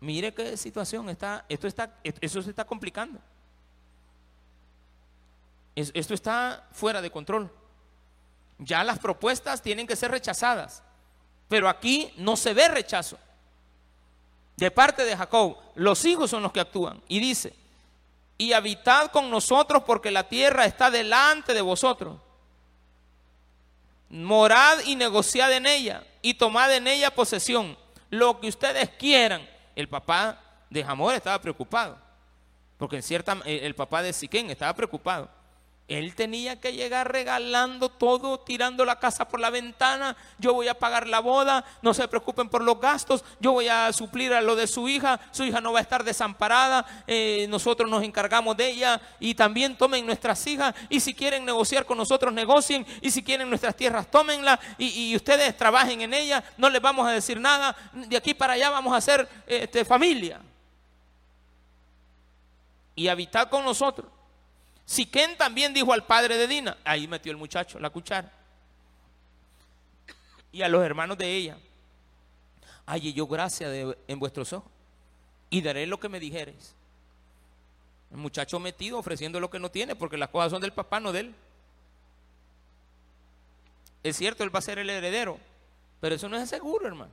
Mire 0.00 0.32
qué 0.34 0.56
situación 0.56 1.08
está, 1.08 1.44
esto 1.48 1.66
está, 1.66 1.98
eso 2.02 2.42
se 2.42 2.50
está 2.50 2.64
complicando. 2.64 3.18
Esto 5.74 6.14
está 6.14 6.68
fuera 6.72 7.02
de 7.02 7.10
control. 7.10 7.50
Ya 8.58 8.84
las 8.84 8.98
propuestas 8.98 9.62
tienen 9.62 9.86
que 9.86 9.96
ser 9.96 10.10
rechazadas, 10.10 10.82
pero 11.48 11.68
aquí 11.68 12.12
no 12.16 12.36
se 12.36 12.54
ve 12.54 12.68
rechazo 12.68 13.18
de 14.56 14.70
parte 14.70 15.04
de 15.04 15.16
Jacob, 15.16 15.56
los 15.74 16.04
hijos 16.04 16.30
son 16.30 16.42
los 16.42 16.52
que 16.52 16.60
actúan. 16.60 17.02
Y 17.08 17.18
dice, 17.18 17.54
y 18.38 18.52
habitad 18.52 19.10
con 19.10 19.30
nosotros 19.30 19.82
porque 19.84 20.10
la 20.10 20.28
tierra 20.28 20.64
está 20.64 20.90
delante 20.90 21.54
de 21.54 21.60
vosotros. 21.60 22.18
Morad 24.10 24.80
y 24.84 24.94
negociad 24.94 25.52
en 25.52 25.66
ella 25.66 26.04
y 26.22 26.34
tomad 26.34 26.72
en 26.72 26.86
ella 26.86 27.12
posesión. 27.12 27.76
Lo 28.10 28.38
que 28.40 28.48
ustedes 28.48 28.90
quieran. 28.90 29.48
El 29.74 29.88
papá 29.88 30.40
de 30.70 30.84
Jamor 30.84 31.14
estaba 31.14 31.40
preocupado. 31.40 31.98
Porque 32.78 32.96
en 32.96 33.02
cierta, 33.02 33.36
el 33.44 33.74
papá 33.74 34.02
de 34.02 34.12
Siquén 34.12 34.50
estaba 34.50 34.72
preocupado. 34.74 35.28
Él 35.86 36.14
tenía 36.14 36.58
que 36.58 36.72
llegar 36.72 37.12
regalando 37.12 37.90
todo, 37.90 38.40
tirando 38.40 38.86
la 38.86 38.98
casa 38.98 39.28
por 39.28 39.38
la 39.38 39.50
ventana. 39.50 40.16
Yo 40.38 40.54
voy 40.54 40.66
a 40.68 40.78
pagar 40.78 41.06
la 41.06 41.20
boda, 41.20 41.62
no 41.82 41.92
se 41.92 42.08
preocupen 42.08 42.48
por 42.48 42.62
los 42.62 42.80
gastos. 42.80 43.22
Yo 43.38 43.52
voy 43.52 43.68
a 43.68 43.92
suplir 43.92 44.32
a 44.32 44.40
lo 44.40 44.56
de 44.56 44.66
su 44.66 44.88
hija. 44.88 45.20
Su 45.30 45.44
hija 45.44 45.60
no 45.60 45.74
va 45.74 45.80
a 45.80 45.82
estar 45.82 46.02
desamparada. 46.02 46.86
Eh, 47.06 47.44
nosotros 47.50 47.90
nos 47.90 48.02
encargamos 48.02 48.56
de 48.56 48.70
ella 48.70 48.98
y 49.20 49.34
también 49.34 49.76
tomen 49.76 50.06
nuestras 50.06 50.46
hijas. 50.46 50.74
Y 50.88 51.00
si 51.00 51.12
quieren 51.12 51.44
negociar 51.44 51.84
con 51.84 51.98
nosotros, 51.98 52.32
negocien. 52.32 52.86
Y 53.02 53.10
si 53.10 53.22
quieren 53.22 53.50
nuestras 53.50 53.76
tierras, 53.76 54.10
tómenlas. 54.10 54.58
Y, 54.78 55.14
ustedes 55.14 55.54
trabajen 55.54 56.00
en 56.00 56.14
ella. 56.14 56.42
No 56.56 56.70
les 56.70 56.80
vamos 56.80 57.06
a 57.06 57.10
decir 57.10 57.38
nada. 57.38 57.76
De 57.92 58.16
aquí 58.16 58.32
para 58.32 58.54
allá 58.54 58.70
vamos 58.70 58.96
a 58.96 59.02
ser 59.02 59.28
este, 59.46 59.84
familia. 59.84 60.40
Y 62.96 63.08
habitar 63.08 63.50
con 63.50 63.62
nosotros. 63.64 64.13
Siquén 64.86 65.36
también 65.36 65.72
dijo 65.72 65.92
al 65.92 66.04
padre 66.04 66.36
de 66.36 66.46
Dina, 66.46 66.76
ahí 66.84 67.08
metió 67.08 67.32
el 67.32 67.38
muchacho 67.38 67.78
la 67.78 67.90
cuchara. 67.90 68.30
Y 70.52 70.62
a 70.62 70.68
los 70.68 70.84
hermanos 70.84 71.18
de 71.18 71.34
ella, 71.34 71.58
halle 72.86 73.12
yo 73.12 73.26
gracia 73.26 73.68
en 74.06 74.18
vuestros 74.18 74.52
ojos 74.52 74.70
y 75.50 75.62
daré 75.62 75.86
lo 75.86 75.98
que 75.98 76.08
me 76.08 76.20
dijereis. 76.20 76.74
El 78.10 78.18
muchacho 78.18 78.60
metido 78.60 78.98
ofreciendo 78.98 79.40
lo 79.40 79.50
que 79.50 79.58
no 79.58 79.70
tiene, 79.70 79.96
porque 79.96 80.16
las 80.16 80.28
cosas 80.28 80.52
son 80.52 80.60
del 80.60 80.72
papá, 80.72 81.00
no 81.00 81.12
de 81.12 81.20
él. 81.20 81.34
Es 84.04 84.16
cierto, 84.16 84.44
él 84.44 84.54
va 84.54 84.58
a 84.58 84.62
ser 84.62 84.78
el 84.78 84.90
heredero, 84.90 85.38
pero 86.00 86.14
eso 86.14 86.28
no 86.28 86.36
es 86.36 86.48
seguro, 86.48 86.86
hermano. 86.86 87.10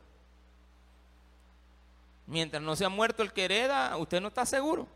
Mientras 2.28 2.61
no 2.61 2.76
sea 2.76 2.89
muerto 2.89 3.24
el 3.24 3.34
que 3.34 3.45
hereda, 3.45 3.95
usted 3.97 4.22
no 4.22 4.28
está 4.28 4.45
seguro. 4.45 4.88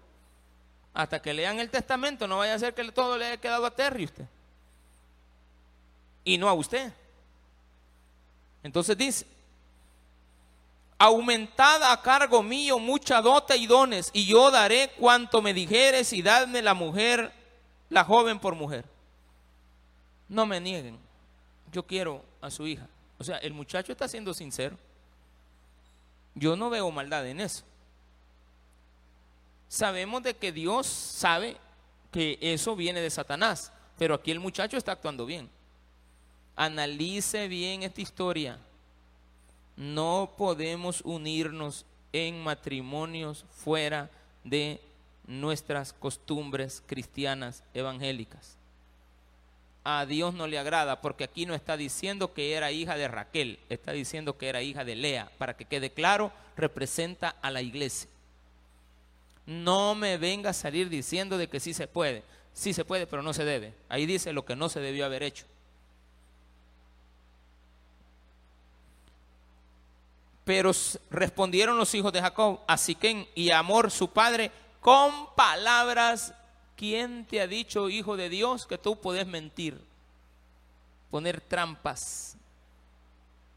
Hasta 0.96 1.22
que 1.22 1.34
lean 1.34 1.60
el 1.60 1.70
testamento, 1.70 2.26
no 2.26 2.38
vaya 2.38 2.54
a 2.54 2.60
ser 2.60 2.74
que 2.74 2.90
todo 2.94 3.18
le 3.18 3.26
haya 3.26 3.38
quedado 3.38 3.66
a 3.66 3.72
Terry 3.72 4.06
usted. 4.06 4.26
Y 6.24 6.38
no 6.38 6.48
a 6.48 6.54
usted. 6.54 6.92
Entonces 8.64 8.98
dice, 8.98 9.28
aumentada 10.98 11.92
a 11.92 12.02
cargo 12.02 12.42
mío 12.42 12.80
mucha 12.80 13.22
dote 13.22 13.58
y 13.58 13.68
dones, 13.68 14.10
y 14.14 14.26
yo 14.26 14.50
daré 14.50 14.90
cuanto 14.98 15.42
me 15.42 15.54
dijeres 15.54 16.14
y 16.14 16.22
dadme 16.22 16.62
la 16.62 16.74
mujer, 16.74 17.30
la 17.90 18.06
joven 18.06 18.40
por 18.40 18.56
mujer. 18.56 18.86
No 20.30 20.46
me 20.46 20.62
nieguen, 20.62 20.98
yo 21.74 21.84
quiero 21.84 22.24
a 22.40 22.50
su 22.50 22.66
hija. 22.66 22.88
O 23.18 23.24
sea, 23.26 23.38
el 23.40 23.54
muchacho 23.54 23.92
está 23.92 24.08
siendo 24.08 24.34
sincero. 24.34 24.78
Yo 26.36 26.56
no 26.56 26.70
veo 26.70 26.90
maldad 26.90 27.28
en 27.28 27.42
eso 27.42 27.66
sabemos 29.68 30.24
de 30.24 30.36
que 30.36 30.52
Dios 30.52 30.88
sabe 30.88 31.58
que 32.12 32.38
eso 32.42 32.76
viene 32.76 33.02
de 33.02 33.10
Satanás, 33.10 33.72
pero 33.98 34.16
aquí 34.16 34.32
el 34.32 34.40
muchacho 34.40 34.78
está 34.78 34.94
actuando 34.94 35.26
bien. 35.26 35.50
Analice 36.56 37.48
bien 37.48 37.84
esta 37.84 38.02
historia. 38.02 38.60
No 39.76 40.32
podemos 40.38 41.02
unirnos 41.02 41.86
en 42.14 42.42
matrimonios 42.42 43.46
fuera 43.50 44.10
de 44.46 44.80
nuestras 45.28 45.92
costumbres 45.92 46.82
cristianas 46.86 47.64
evangélicas. 47.74 48.58
A 49.84 50.06
Dios 50.06 50.34
no 50.34 50.48
le 50.48 50.58
agrada 50.58 51.02
porque 51.02 51.26
aquí 51.26 51.46
no 51.46 51.54
está 51.54 51.78
diciendo 51.78 52.34
que 52.34 52.54
era 52.54 52.72
hija 52.72 52.96
de 52.96 53.08
Raquel, 53.08 53.60
está 53.70 53.92
diciendo 53.92 54.38
que 54.38 54.48
era 54.48 54.62
hija 54.62 54.84
de 54.84 54.96
Lea. 54.96 55.30
Para 55.38 55.56
que 55.58 55.66
quede 55.66 55.92
claro, 55.92 56.32
representa 56.56 57.36
a 57.42 57.52
la 57.52 57.62
iglesia. 57.62 58.10
No 59.46 59.96
me 59.96 60.18
venga 60.18 60.50
a 60.50 60.54
salir 60.54 60.90
diciendo 60.90 61.38
de 61.38 61.48
que 61.48 61.60
sí 61.60 61.74
se 61.74 61.88
puede. 61.88 62.24
Sí 62.54 62.74
se 62.74 62.86
puede, 62.86 63.06
pero 63.06 63.22
no 63.22 63.34
se 63.34 63.46
debe. 63.46 63.74
Ahí 63.90 64.06
dice 64.06 64.34
lo 64.34 64.46
que 64.46 64.56
no 64.56 64.70
se 64.70 64.80
debió 64.80 65.06
haber 65.06 65.24
hecho. 65.24 65.46
Pero 70.46 70.72
respondieron 71.10 71.78
los 71.78 71.94
hijos 71.96 72.14
de 72.14 72.22
Jacob 72.22 72.62
a 72.68 72.78
Siquén 72.78 73.28
y 73.36 73.50
Amor 73.52 73.92
su 73.92 74.10
padre 74.10 74.52
con 74.80 75.34
palabras. 75.36 76.34
¿Quién 76.76 77.26
te 77.26 77.42
ha 77.42 77.48
dicho, 77.48 77.90
hijo 77.90 78.16
de 78.16 78.30
Dios, 78.30 78.66
que 78.68 78.78
tú 78.78 79.00
puedes 79.00 79.26
mentir? 79.26 79.80
Poner 81.10 81.42
trampas, 81.42 82.38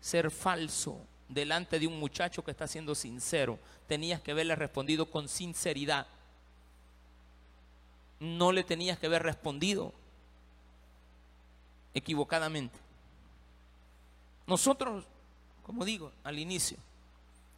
ser 0.01 0.31
falso 0.31 0.99
delante 1.29 1.79
de 1.79 1.87
un 1.87 1.99
muchacho 1.99 2.43
que 2.43 2.51
está 2.51 2.67
siendo 2.67 2.95
sincero 2.95 3.59
tenías 3.89 4.21
que 4.21 4.31
haberle 4.31 4.55
respondido 4.55 5.11
con 5.11 5.29
sinceridad. 5.29 6.07
No 8.21 8.53
le 8.53 8.63
tenías 8.63 8.99
que 8.99 9.07
haber 9.07 9.23
respondido 9.23 9.93
equivocadamente. 11.95 12.79
Nosotros, 14.47 15.05
como 15.65 15.85
digo 15.85 16.13
al 16.23 16.39
inicio, 16.39 16.77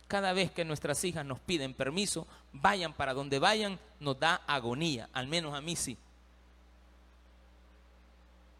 cada 0.07 0.33
vez 0.33 0.51
que 0.51 0.65
nuestras 0.65 1.05
hijas 1.05 1.25
nos 1.25 1.41
piden 1.41 1.75
permiso, 1.75 2.27
vayan 2.53 2.93
para 2.93 3.15
donde 3.15 3.39
vayan, 3.39 3.79
nos 4.01 4.19
da 4.19 4.37
agonía, 4.47 5.09
al 5.13 5.27
menos 5.27 5.55
a 5.55 5.61
mí 5.61 5.77
sí. 5.77 5.97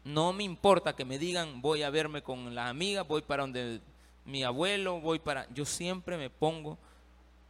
No 0.03 0.33
me 0.33 0.43
importa 0.43 0.95
que 0.95 1.05
me 1.05 1.19
digan, 1.19 1.61
voy 1.61 1.83
a 1.83 1.89
verme 1.89 2.23
con 2.23 2.55
las 2.55 2.69
amigas, 2.69 3.07
voy 3.07 3.21
para 3.21 3.43
donde 3.43 3.81
mi 4.25 4.43
abuelo, 4.43 4.99
voy 4.99 5.19
para... 5.19 5.47
Yo 5.53 5.65
siempre 5.65 6.17
me 6.17 6.29
pongo 6.29 6.77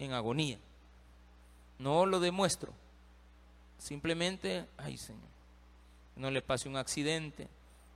en 0.06 0.14
agonía. 0.14 0.58
No 1.80 2.06
lo 2.06 2.20
demuestro. 2.20 2.74
Simplemente, 3.78 4.66
ay 4.78 4.98
Señor, 4.98 5.22
que 6.14 6.22
no 6.22 6.30
le 6.30 6.42
pase 6.42 6.70
un 6.70 6.78
accidente, 6.78 7.48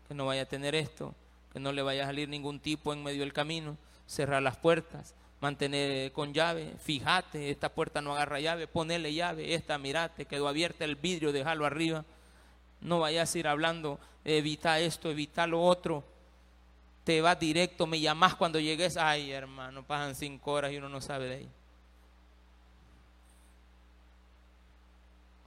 que 0.08 0.14
no 0.14 0.26
vaya 0.26 0.44
a 0.44 0.48
tener 0.48 0.76
esto, 0.76 1.14
que 1.52 1.60
no 1.60 1.72
le 1.72 1.82
vaya 1.82 2.04
a 2.04 2.08
salir 2.08 2.30
ningún 2.30 2.60
tipo 2.60 2.94
en 2.94 3.04
medio 3.04 3.22
del 3.22 3.34
camino, 3.34 3.78
cerrar 4.08 4.42
las 4.42 4.58
puertas, 4.58 5.14
mantener 5.42 6.12
con 6.12 6.34
llave, 6.34 6.74
fíjate, 6.80 7.50
esta 7.50 7.70
puerta 7.70 8.02
no 8.02 8.14
agarra 8.14 8.40
llave, 8.40 8.68
ponele 8.68 9.14
llave, 9.14 9.54
esta 9.54 9.78
mirate, 9.78 10.26
quedó 10.26 10.48
abierta 10.48 10.86
el 10.86 10.96
vidrio, 10.96 11.32
déjalo 11.32 11.66
arriba. 11.66 12.06
No 12.82 13.00
vayas 13.00 13.34
a 13.34 13.40
ir 13.40 13.48
hablando, 13.48 14.00
evita 14.24 14.80
esto, 14.80 15.10
evita 15.10 15.48
lo 15.48 15.64
otro. 15.64 16.04
Te 17.04 17.22
vas 17.22 17.40
directo, 17.40 17.86
me 17.86 18.00
llamas 18.00 18.36
cuando 18.36 18.60
llegues. 18.60 18.98
Ay, 18.98 19.32
hermano, 19.32 19.84
pasan 19.84 20.16
cinco 20.16 20.52
horas 20.52 20.72
y 20.72 20.78
uno 20.78 20.90
no 20.90 21.02
sabe 21.02 21.28
de 21.28 21.36
ahí. 21.36 21.50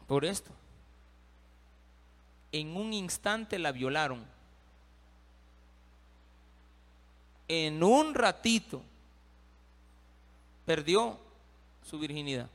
Por 0.08 0.24
esto. 0.24 0.50
En 2.50 2.76
un 2.76 2.92
instante 2.92 3.58
la 3.58 3.70
violaron. 3.70 4.24
En 7.46 7.82
un 7.82 8.14
ratito 8.14 8.82
perdió 10.66 11.18
su 11.88 11.98
virginidad. 11.98 12.48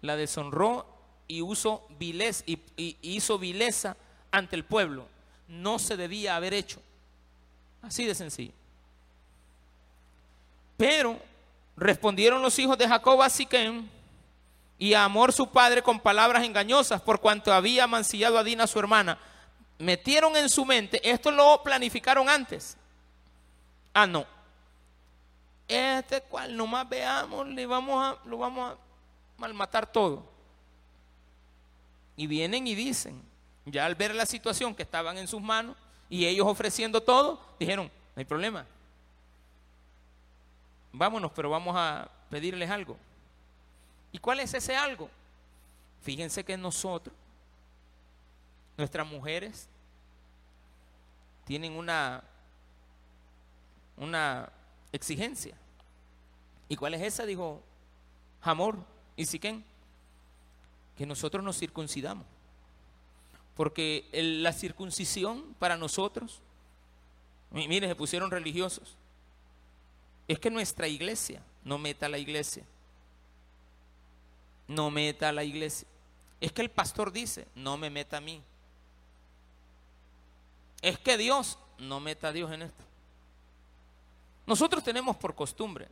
La 0.00 0.16
deshonró 0.16 0.86
y, 1.28 1.42
usó 1.42 1.86
y, 2.00 2.96
hizo 3.02 3.38
vileza 3.38 3.96
ante 4.30 4.56
el 4.56 4.64
pueblo. 4.64 5.06
No 5.48 5.78
se 5.78 5.96
debía 5.96 6.36
haber 6.36 6.54
hecho. 6.54 6.80
Así 7.82 8.04
de 8.04 8.14
sencillo. 8.14 8.52
Pero 10.78 11.18
respondieron 11.76 12.40
los 12.40 12.58
hijos 12.58 12.78
de 12.78 12.88
Jacob 12.88 13.20
a 13.20 13.28
Siquem 13.28 13.88
y 14.78 14.94
a 14.94 15.04
Amor 15.04 15.32
su 15.32 15.48
padre 15.48 15.82
con 15.82 15.98
palabras 15.98 16.44
engañosas 16.44 17.00
por 17.02 17.20
cuanto 17.20 17.52
había 17.52 17.86
mancillado 17.86 18.38
a 18.38 18.44
Dina 18.44 18.66
su 18.66 18.78
hermana. 18.78 19.18
Metieron 19.78 20.36
en 20.36 20.48
su 20.48 20.64
mente, 20.64 21.00
esto 21.08 21.30
lo 21.30 21.62
planificaron 21.62 22.28
antes. 22.28 22.76
Ah, 23.92 24.06
no. 24.06 24.24
Este 25.66 26.20
cual 26.22 26.56
nomás 26.56 26.88
veamos, 26.88 27.46
le 27.48 27.66
vamos 27.66 28.04
a, 28.04 28.28
lo 28.28 28.38
vamos 28.38 28.72
a 28.72 28.76
malmatar 29.36 29.90
todo. 29.90 30.24
Y 32.16 32.26
vienen 32.26 32.66
y 32.66 32.74
dicen, 32.74 33.20
ya 33.66 33.84
al 33.84 33.94
ver 33.94 34.14
la 34.14 34.26
situación 34.26 34.74
que 34.74 34.82
estaban 34.82 35.18
en 35.18 35.28
sus 35.28 35.40
manos 35.40 35.76
y 36.08 36.24
ellos 36.26 36.46
ofreciendo 36.46 37.02
todo, 37.02 37.40
dijeron, 37.58 37.86
no 37.86 38.20
hay 38.20 38.24
problema. 38.24 38.64
Vámonos, 40.92 41.30
pero 41.32 41.50
vamos 41.50 41.74
a 41.76 42.08
pedirles 42.30 42.70
algo. 42.70 42.96
¿Y 44.12 44.18
cuál 44.18 44.40
es 44.40 44.54
ese 44.54 44.76
algo? 44.76 45.10
Fíjense 46.02 46.44
que 46.44 46.56
nosotros, 46.56 47.14
nuestras 48.76 49.06
mujeres, 49.06 49.68
tienen 51.44 51.72
una, 51.72 52.22
una 53.96 54.50
exigencia. 54.92 55.56
¿Y 56.68 56.76
cuál 56.76 56.94
es 56.94 57.02
esa? 57.02 57.26
Dijo 57.26 57.62
Hamor 58.42 58.76
y 59.16 59.26
Siquén. 59.26 59.64
Que 60.96 61.06
nosotros 61.06 61.44
nos 61.44 61.58
circuncidamos. 61.58 62.26
Porque 63.56 64.08
la 64.12 64.52
circuncisión 64.52 65.54
para 65.58 65.76
nosotros, 65.76 66.40
miren, 67.50 67.90
se 67.90 67.96
pusieron 67.96 68.30
religiosos. 68.30 68.96
Es 70.28 70.38
que 70.38 70.50
nuestra 70.50 70.86
iglesia 70.86 71.42
no 71.64 71.78
meta 71.78 72.08
la 72.08 72.18
iglesia 72.18 72.64
no 74.68 74.90
meta 74.90 75.30
a 75.30 75.32
la 75.32 75.44
iglesia. 75.44 75.88
Es 76.40 76.52
que 76.52 76.62
el 76.62 76.70
pastor 76.70 77.10
dice, 77.10 77.48
no 77.54 77.76
me 77.76 77.90
meta 77.90 78.18
a 78.18 78.20
mí. 78.20 78.42
es 80.80 80.98
que 80.98 81.16
Dios 81.18 81.58
no 81.78 81.98
meta 81.98 82.28
a 82.28 82.32
Dios 82.32 82.52
en 82.52 82.62
esto. 82.62 82.84
Nosotros 84.46 84.84
tenemos 84.84 85.16
por 85.16 85.34
costumbre 85.34 85.88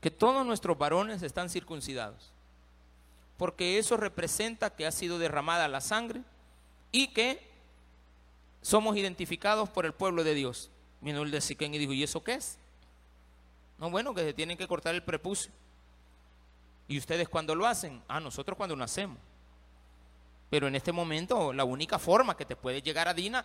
que 0.00 0.10
todos 0.10 0.46
nuestros 0.46 0.78
varones 0.78 1.22
están 1.22 1.50
circuncidados, 1.50 2.30
porque 3.36 3.78
eso 3.78 3.96
representa 3.96 4.70
que 4.70 4.86
ha 4.86 4.92
sido 4.92 5.18
derramada 5.18 5.66
la 5.68 5.80
sangre 5.80 6.22
y 6.92 7.08
que 7.08 7.50
somos 8.62 8.96
identificados 8.96 9.68
por 9.68 9.84
el 9.84 9.92
pueblo 9.92 10.22
de 10.24 10.34
Dios. 10.34 10.70
Vino 11.00 11.22
el 11.22 11.30
de 11.30 11.40
Siquén 11.40 11.74
y 11.74 11.78
dijo, 11.78 11.92
¿y 11.92 12.02
eso 12.02 12.22
qué 12.22 12.34
es? 12.34 12.58
No, 13.78 13.90
bueno, 13.90 14.14
que 14.14 14.22
se 14.22 14.32
tienen 14.32 14.56
que 14.56 14.66
cortar 14.66 14.94
el 14.94 15.02
prepucio. 15.02 15.52
¿Y 16.88 16.98
ustedes 16.98 17.28
cuando 17.28 17.54
lo 17.54 17.66
hacen? 17.66 18.02
Ah, 18.08 18.20
nosotros 18.20 18.56
cuando 18.56 18.76
nacemos. 18.76 19.18
Pero 20.50 20.68
en 20.68 20.76
este 20.76 20.92
momento 20.92 21.52
la 21.52 21.64
única 21.64 21.98
forma 21.98 22.36
que 22.36 22.44
te 22.44 22.54
puede 22.54 22.80
llegar 22.80 23.08
a 23.08 23.14
Dina 23.14 23.44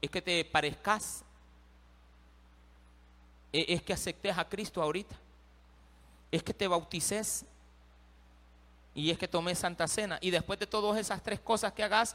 es 0.00 0.10
que 0.10 0.20
te 0.20 0.44
parezcas. 0.44 1.24
E-, 3.52 3.66
es 3.68 3.82
que 3.82 3.92
aceptes 3.92 4.36
a 4.36 4.48
Cristo 4.48 4.82
ahorita. 4.82 5.16
Es 6.30 6.42
que 6.42 6.52
te 6.52 6.68
bautices. 6.68 7.44
Y 8.94 9.10
es 9.10 9.18
que 9.18 9.28
tomes 9.28 9.58
Santa 9.58 9.88
Cena. 9.88 10.18
Y 10.20 10.30
después 10.30 10.58
de 10.58 10.66
todas 10.66 10.98
esas 10.98 11.22
tres 11.22 11.40
cosas 11.40 11.72
que 11.72 11.82
hagas, 11.82 12.14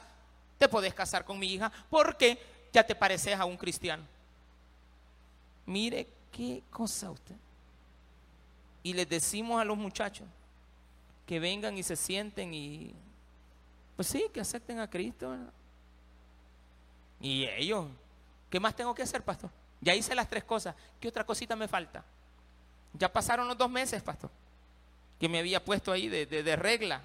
te 0.57 0.69
podés 0.69 0.93
casar 0.93 1.25
con 1.25 1.39
mi 1.39 1.51
hija 1.51 1.71
porque 1.89 2.39
ya 2.71 2.85
te 2.85 2.95
pareces 2.95 3.39
a 3.39 3.45
un 3.45 3.57
cristiano. 3.57 4.03
Mire 5.65 6.07
qué 6.31 6.61
cosa 6.69 7.09
usted. 7.09 7.35
Y 8.85 8.93
les 8.93 9.09
decimos 9.09 9.59
a 9.59 9.65
los 9.65 9.75
muchachos 9.75 10.27
que 11.25 11.39
vengan 11.39 11.75
y 11.75 11.81
se 11.81 11.95
sienten 11.95 12.53
y 12.53 12.93
pues 13.95 14.07
sí, 14.07 14.27
que 14.31 14.39
acepten 14.39 14.79
a 14.79 14.87
Cristo. 14.87 15.35
Y 17.19 17.45
ellos, 17.45 17.87
¿qué 18.47 18.59
más 18.59 18.75
tengo 18.75 18.93
que 18.93 19.01
hacer, 19.01 19.23
pastor? 19.23 19.49
Ya 19.81 19.95
hice 19.95 20.13
las 20.13 20.29
tres 20.29 20.43
cosas. 20.43 20.75
¿Qué 20.99 21.07
otra 21.07 21.23
cosita 21.23 21.55
me 21.55 21.67
falta? 21.67 22.05
Ya 22.93 23.11
pasaron 23.11 23.47
los 23.47 23.57
dos 23.57 23.71
meses, 23.71 24.03
pastor, 24.03 24.29
que 25.19 25.27
me 25.27 25.39
había 25.39 25.65
puesto 25.65 25.91
ahí 25.91 26.07
de, 26.07 26.27
de 26.27 26.55
regla. 26.55 27.01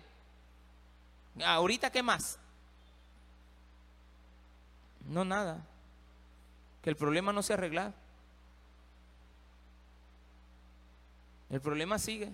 Ahorita, 1.42 1.90
¿qué 1.90 2.02
más? 2.02 2.38
No, 5.06 5.24
nada. 5.24 5.64
Que 6.82 6.90
el 6.90 6.96
problema 6.96 7.32
no 7.32 7.42
se 7.42 7.54
ha 7.54 7.56
El 11.50 11.60
problema 11.60 11.98
sigue. 11.98 12.30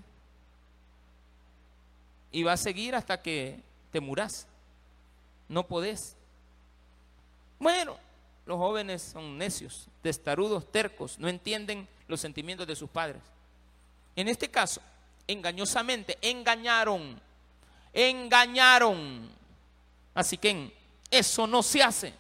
Y 2.31 2.43
va 2.43 2.53
a 2.53 2.59
seguir 2.59 2.95
hasta 2.95 3.23
que 3.23 3.61
te 3.91 4.01
muras. 4.01 4.47
No 5.49 5.67
podés. 5.67 6.17
Bueno, 7.59 7.97
los 8.45 8.59
jóvenes 8.59 9.03
son 9.03 9.39
necios, 9.39 9.89
testarudos, 10.03 10.71
tercos, 10.71 11.19
no 11.19 11.29
entienden 11.29 11.89
los 12.07 12.21
sentimientos 12.21 12.67
de 12.67 12.77
sus 12.77 12.91
padres. 12.91 13.23
En 14.15 14.29
este 14.29 14.51
caso, 14.51 14.81
engañosamente, 15.27 16.19
engañaron, 16.21 17.21
engañaron. 17.93 19.31
Así 20.15 20.39
que 20.39 20.73
eso 21.11 21.47
no 21.47 21.63
se 21.63 21.83
hace. 21.83 22.15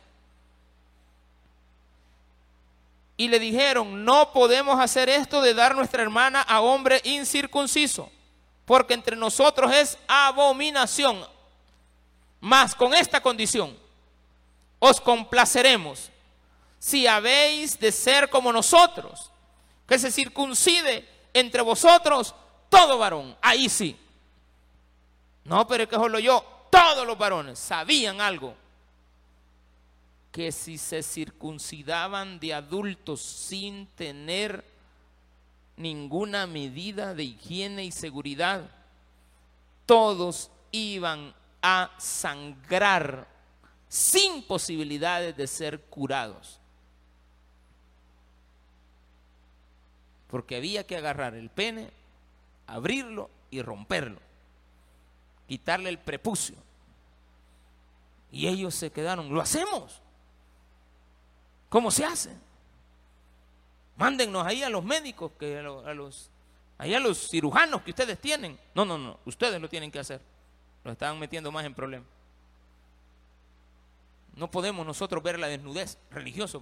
Y 3.16 3.28
le 3.28 3.38
dijeron, 3.38 4.04
no 4.04 4.32
podemos 4.32 4.78
hacer 4.78 5.08
esto 5.08 5.40
de 5.40 5.54
dar 5.54 5.74
nuestra 5.74 6.02
hermana 6.02 6.42
a 6.42 6.60
hombre 6.60 7.00
incircunciso, 7.04 8.10
porque 8.64 8.94
entre 8.94 9.16
nosotros 9.16 9.72
es 9.72 9.96
abominación. 10.06 11.26
Mas 12.40 12.74
con 12.74 12.92
esta 12.92 13.20
condición, 13.20 13.76
os 14.78 15.00
complaceremos 15.00 16.10
si 16.78 17.06
habéis 17.06 17.78
de 17.78 17.90
ser 17.90 18.28
como 18.28 18.52
nosotros, 18.52 19.30
que 19.88 19.98
se 19.98 20.10
circuncide 20.10 21.08
entre 21.32 21.62
vosotros 21.62 22.34
todo 22.68 22.98
varón. 22.98 23.36
Ahí 23.40 23.68
sí. 23.68 23.98
No, 25.44 25.66
pero 25.66 25.84
es 25.84 25.88
que 25.88 25.96
solo 25.96 26.18
yo, 26.18 26.44
todos 26.70 27.06
los 27.06 27.16
varones 27.16 27.58
sabían 27.58 28.20
algo 28.20 28.54
que 30.36 30.52
si 30.52 30.76
se 30.76 31.02
circuncidaban 31.02 32.38
de 32.38 32.52
adultos 32.52 33.22
sin 33.22 33.86
tener 33.86 34.66
ninguna 35.78 36.46
medida 36.46 37.14
de 37.14 37.24
higiene 37.24 37.86
y 37.86 37.90
seguridad, 37.90 38.70
todos 39.86 40.50
iban 40.72 41.34
a 41.62 41.90
sangrar 41.96 43.26
sin 43.88 44.42
posibilidades 44.42 45.34
de 45.38 45.46
ser 45.46 45.80
curados. 45.84 46.60
Porque 50.28 50.56
había 50.56 50.86
que 50.86 50.98
agarrar 50.98 51.34
el 51.34 51.48
pene, 51.48 51.88
abrirlo 52.66 53.30
y 53.50 53.62
romperlo, 53.62 54.20
quitarle 55.48 55.88
el 55.88 55.98
prepucio. 55.98 56.56
Y 58.30 58.48
ellos 58.48 58.74
se 58.74 58.92
quedaron, 58.92 59.32
lo 59.32 59.40
hacemos. 59.40 60.02
¿Cómo 61.76 61.90
se 61.90 62.06
hace? 62.06 62.34
Mándennos 63.98 64.46
ahí 64.46 64.62
a 64.62 64.70
los 64.70 64.82
médicos, 64.82 65.32
que 65.38 65.58
a 65.58 65.62
los, 65.92 66.30
ahí 66.78 66.94
a 66.94 67.00
los 67.00 67.28
cirujanos 67.28 67.82
que 67.82 67.90
ustedes 67.90 68.18
tienen. 68.18 68.58
No, 68.74 68.86
no, 68.86 68.96
no, 68.96 69.18
ustedes 69.26 69.60
lo 69.60 69.68
tienen 69.68 69.90
que 69.90 69.98
hacer. 69.98 70.22
Nos 70.84 70.92
estaban 70.92 71.18
metiendo 71.18 71.52
más 71.52 71.66
en 71.66 71.74
problemas. 71.74 72.08
No 74.36 74.50
podemos 74.50 74.86
nosotros 74.86 75.22
ver 75.22 75.38
la 75.38 75.48
desnudez 75.48 75.98
religiosa 76.10 76.58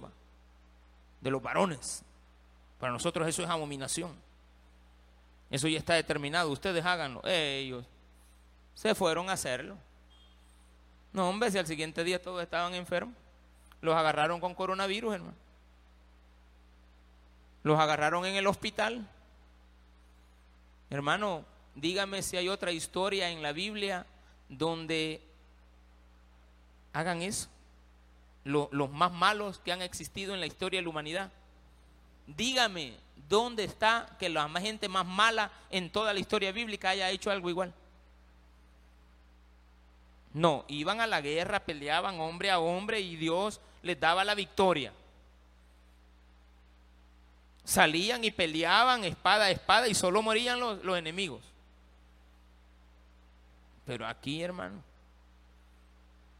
de 1.21 1.31
los 1.31 1.41
varones. 1.41 2.03
Para 2.77 2.91
nosotros 2.91 3.25
eso 3.25 3.41
es 3.41 3.47
abominación. 3.49 4.13
Eso 5.49 5.69
ya 5.69 5.79
está 5.79 5.93
determinado. 5.93 6.51
Ustedes 6.51 6.83
háganlo. 6.83 7.21
Ellos 7.25 7.85
se 8.73 8.93
fueron 8.93 9.29
a 9.29 9.31
hacerlo. 9.31 9.77
No, 11.13 11.29
hombre, 11.29 11.51
si 11.51 11.57
al 11.57 11.67
siguiente 11.67 12.03
día 12.03 12.21
todos 12.21 12.43
estaban 12.43 12.75
enfermos. 12.75 13.15
Los 13.85 13.95
agarraron 13.95 14.39
con 14.39 14.55
coronavirus, 14.55 15.13
hermano. 15.13 15.37
Los 17.61 17.79
agarraron 17.79 18.25
en 18.25 18.35
el 18.35 18.47
hospital. 18.47 19.07
Hermano, 20.89 21.45
dígame 21.75 22.23
si 22.23 22.35
hay 22.35 22.49
otra 22.49 22.71
historia 22.71 23.29
en 23.29 23.43
la 23.43 23.51
Biblia 23.51 24.07
donde 24.49 25.21
hagan 26.93 27.21
eso. 27.21 27.47
los 28.43 28.89
más 28.91 29.11
malos 29.11 29.59
que 29.59 29.71
han 29.71 29.83
existido 29.83 30.33
en 30.33 30.39
la 30.39 30.47
historia 30.47 30.79
de 30.79 30.83
la 30.83 30.89
humanidad. 30.89 31.31
Dígame, 32.25 32.97
¿dónde 33.29 33.65
está 33.65 34.15
que 34.17 34.29
la 34.29 34.49
gente 34.59 34.89
más 34.89 35.05
mala 35.05 35.51
en 35.69 35.91
toda 35.91 36.11
la 36.11 36.19
historia 36.19 36.51
bíblica 36.51 36.89
haya 36.89 37.11
hecho 37.11 37.29
algo 37.29 37.51
igual? 37.51 37.71
No, 40.33 40.65
iban 40.67 41.01
a 41.01 41.07
la 41.07 41.21
guerra, 41.21 41.59
peleaban 41.59 42.19
hombre 42.19 42.49
a 42.49 42.59
hombre 42.59 42.99
y 42.99 43.15
Dios 43.15 43.61
les 43.85 43.99
daba 43.99 44.25
la 44.25 44.33
victoria. 44.33 44.91
Salían 47.63 48.23
y 48.23 48.31
peleaban 48.31 49.03
espada 49.03 49.45
a 49.45 49.51
espada 49.51 49.87
y 49.87 49.93
solo 49.93 50.23
morían 50.23 50.59
los, 50.59 50.97
enemigos. 50.97 51.43
Pero 53.85 54.07
aquí, 54.07 54.41
hermano, 54.41 54.81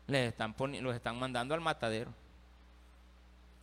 les 0.07 0.29
están 0.29 0.55
los 0.57 0.95
están 0.95 1.19
mandando 1.19 1.53
al 1.53 1.61
matadero. 1.61 2.11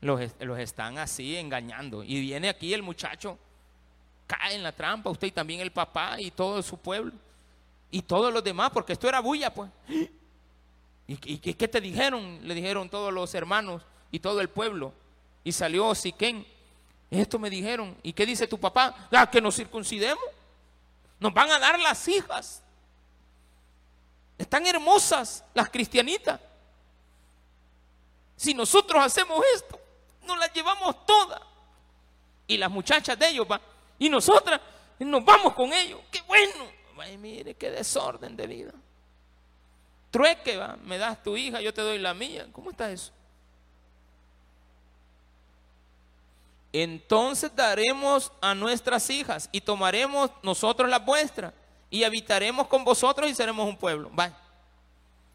Los, 0.01 0.21
los 0.39 0.59
están 0.61 0.99
así 0.99 1.37
engañando. 1.37 2.05
Y 2.05 2.21
viene 2.21 2.49
aquí 2.49 2.73
el 2.73 2.83
muchacho, 2.85 3.37
cae 4.29 4.55
en 4.55 4.63
la 4.63 4.71
trampa, 4.71 5.11
usted 5.11 5.27
y 5.27 5.33
también 5.33 5.59
el 5.59 5.73
papá 5.73 6.21
y 6.21 6.31
todo 6.31 6.63
su 6.63 6.79
pueblo. 6.79 7.13
Y 7.91 8.03
todos 8.03 8.33
los 8.33 8.45
demás, 8.45 8.71
porque 8.71 8.93
esto 8.93 9.09
era 9.09 9.19
bulla, 9.19 9.53
pues. 9.53 9.71
¿Y, 11.07 11.17
qué 11.39 11.69
te 11.69 11.81
dijeron? 11.81 12.41
Le 12.43 12.55
dijeron 12.55 12.89
todos 12.89 13.13
los 13.13 13.35
hermanos 13.35 13.83
y 14.11 14.21
todo 14.21 14.41
el 14.41 14.49
pueblo. 14.49 14.93
Y 15.45 15.53
salió 15.53 15.95
Siquén. 15.95 16.47
Esto 17.11 17.39
me 17.39 17.51
dijeron. 17.51 17.97
¿Y 18.03 18.13
qué 18.13 18.25
dice 18.25 18.47
tu 18.47 18.59
papá? 18.59 19.09
Ah, 19.11 19.31
que 19.31 19.41
nos 19.41 19.57
circuncidemos. 19.57 20.25
Nos 21.19 21.35
van 21.35 21.51
a 21.51 21.59
dar 21.59 21.79
las 21.79 22.07
hijas. 22.09 22.63
Están 24.39 24.67
hermosas 24.67 25.45
las 25.55 25.69
cristianitas. 25.71 26.41
Si 28.37 28.55
nosotros 28.55 29.05
hacemos 29.05 29.41
esto, 29.55 29.79
nos 30.27 30.39
las 30.39 30.53
llevamos 30.53 31.05
todas. 31.07 31.41
Y 32.47 32.57
las 32.57 32.71
muchachas 32.71 33.19
de 33.19 33.29
ellos 33.29 33.47
van. 33.47 33.61
Y 33.99 34.09
nosotras 34.09 34.61
nos 34.99 35.25
vamos 35.25 35.53
con 35.55 35.73
ellos. 35.73 36.01
¡Qué 36.11 36.23
bueno! 36.23 36.83
Ay, 36.99 37.19
mire, 37.19 37.55
qué 37.55 37.71
desorden 37.71 38.37
de 38.37 38.47
vida 38.47 38.73
trueque, 40.13 40.57
¿va? 40.59 40.77
me 40.85 40.99
das 40.99 41.21
tu 41.21 41.37
hija, 41.37 41.61
yo 41.61 41.75
te 41.75 41.81
doy 41.81 41.99
la 41.99 42.15
mía. 42.15 42.47
¿Cómo 42.53 42.71
está 42.71 42.93
eso? 42.93 43.11
Entonces 46.73 47.55
daremos 47.57 48.31
a 48.41 48.55
nuestras 48.55 49.11
hijas 49.11 49.49
y 49.51 49.61
tomaremos 49.61 50.31
nosotros 50.43 50.89
la 50.89 51.01
vuestra 51.01 51.53
y 51.91 52.05
habitaremos 52.05 52.69
con 52.69 52.85
vosotros 52.85 53.29
y 53.29 53.35
seremos 53.35 53.69
un 53.69 53.77
pueblo. 53.77 54.11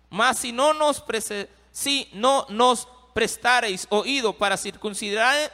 Mas 0.10 0.40
si 0.40 0.52
no 0.52 0.74
nos 0.74 1.04
si 1.72 2.10
no 2.14 2.46
nos 2.50 2.88
prestareis 3.14 3.86
oído 3.90 4.34
para 4.34 4.58
circuncidar, 4.58 5.52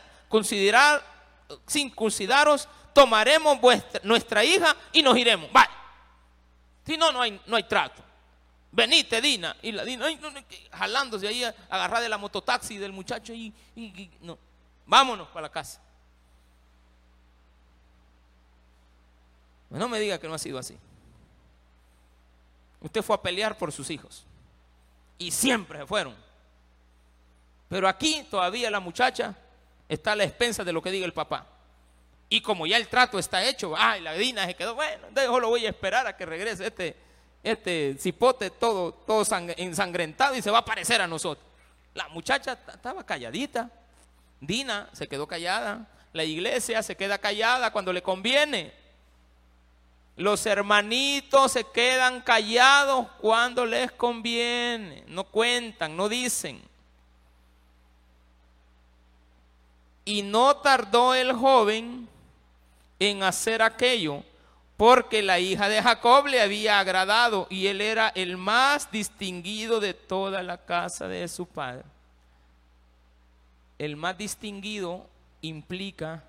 circuncidaros, 1.67 2.67
tomaremos 2.93 3.59
vuestra, 3.59 3.99
nuestra 4.03 4.43
hija 4.43 4.75
y 4.93 5.01
nos 5.01 5.17
iremos. 5.17 5.51
Vaya. 5.51 5.71
Si 6.85 6.97
no, 6.97 7.11
no 7.11 7.21
hay, 7.21 7.39
no 7.45 7.55
hay 7.55 7.63
trato. 7.63 8.03
Venite, 8.73 9.21
Dina. 9.21 9.55
Y 9.61 9.71
la 9.71 9.85
Dina, 9.85 10.07
jalándose 10.71 11.27
ahí, 11.27 11.43
agarrar 11.69 12.01
de 12.01 12.09
la 12.09 12.17
mototaxi 12.17 12.77
del 12.77 12.91
muchacho 12.91 13.31
y, 13.31 13.53
no. 14.21 14.37
Vámonos 14.85 15.27
para 15.29 15.43
la 15.43 15.51
casa. 15.51 15.79
No 19.69 19.87
me 19.87 19.99
diga 19.99 20.19
que 20.19 20.27
no 20.27 20.33
ha 20.33 20.39
sido 20.39 20.57
así. 20.57 20.77
Usted 22.81 23.01
fue 23.01 23.15
a 23.15 23.21
pelear 23.21 23.57
por 23.57 23.71
sus 23.71 23.89
hijos. 23.91 24.25
Y 25.19 25.31
siempre 25.31 25.79
se 25.79 25.85
fueron. 25.85 26.15
Pero 27.69 27.87
aquí 27.87 28.25
todavía 28.29 28.69
la 28.71 28.79
muchacha 28.79 29.35
está 29.87 30.13
a 30.13 30.15
la 30.15 30.23
expensa 30.23 30.63
de 30.63 30.73
lo 30.73 30.81
que 30.81 30.91
diga 30.91 31.05
el 31.05 31.13
papá. 31.13 31.45
Y 32.27 32.41
como 32.41 32.65
ya 32.65 32.77
el 32.77 32.87
trato 32.87 33.19
está 33.19 33.43
hecho, 33.43 33.75
ay, 33.77 34.01
la 34.01 34.13
Dina 34.13 34.45
se 34.47 34.55
quedó, 34.55 34.73
bueno, 34.73 35.07
dejo 35.11 35.39
lo 35.39 35.49
voy 35.49 35.65
a 35.67 35.69
esperar 35.69 36.07
a 36.07 36.17
que 36.17 36.25
regrese 36.25 36.65
este, 36.65 36.97
este 37.43 37.97
cipote 37.99 38.49
todo, 38.49 38.93
todo 38.93 39.25
ensangrentado 39.57 40.35
y 40.35 40.41
se 40.41 40.49
va 40.49 40.59
a 40.59 40.65
parecer 40.65 41.01
a 41.01 41.07
nosotros. 41.07 41.45
La 41.93 42.07
muchacha 42.07 42.57
estaba 42.73 43.05
calladita. 43.05 43.69
Dina 44.39 44.89
se 44.93 45.07
quedó 45.07 45.27
callada. 45.27 45.87
La 46.13 46.23
iglesia 46.23 46.81
se 46.81 46.95
queda 46.95 47.17
callada 47.17 47.71
cuando 47.71 47.91
le 47.91 48.01
conviene. 48.01 48.73
Los 50.15 50.45
hermanitos 50.45 51.51
se 51.51 51.63
quedan 51.63 52.21
callados 52.21 53.07
cuando 53.19 53.65
les 53.65 53.91
conviene. 53.91 55.03
No 55.07 55.23
cuentan, 55.23 55.97
no 55.97 56.07
dicen. 56.07 56.61
Y 60.05 60.21
no 60.21 60.57
tardó 60.57 61.15
el 61.15 61.33
joven 61.33 62.07
en 62.99 63.23
hacer 63.23 63.61
aquello, 63.61 64.23
porque 64.83 65.21
la 65.21 65.39
hija 65.39 65.69
de 65.69 65.81
Jacob 65.81 66.27
le 66.27 66.41
había 66.41 66.77
agradado 66.77 67.47
y 67.49 67.67
él 67.67 67.79
era 67.79 68.09
el 68.09 68.35
más 68.35 68.91
distinguido 68.91 69.79
de 69.79 69.93
toda 69.93 70.43
la 70.43 70.57
casa 70.57 71.07
de 71.07 71.25
su 71.29 71.45
padre. 71.45 71.85
El 73.79 73.95
más 73.95 74.17
distinguido 74.17 75.07
implica 75.39 76.25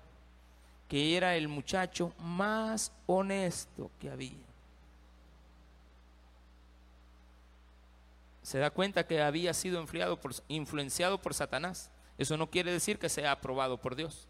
que 0.87 1.17
era 1.17 1.35
el 1.35 1.49
muchacho 1.49 2.13
más 2.17 2.93
honesto 3.07 3.91
que 3.99 4.09
había. 4.09 4.45
Se 8.41 8.57
da 8.59 8.69
cuenta 8.69 9.05
que 9.05 9.21
había 9.21 9.53
sido 9.53 9.85
por, 9.85 10.33
influenciado 10.47 11.21
por 11.21 11.33
Satanás. 11.33 11.91
Eso 12.17 12.37
no 12.37 12.49
quiere 12.49 12.71
decir 12.71 12.99
que 12.99 13.09
sea 13.09 13.33
aprobado 13.33 13.75
por 13.75 13.97
Dios. 13.97 14.29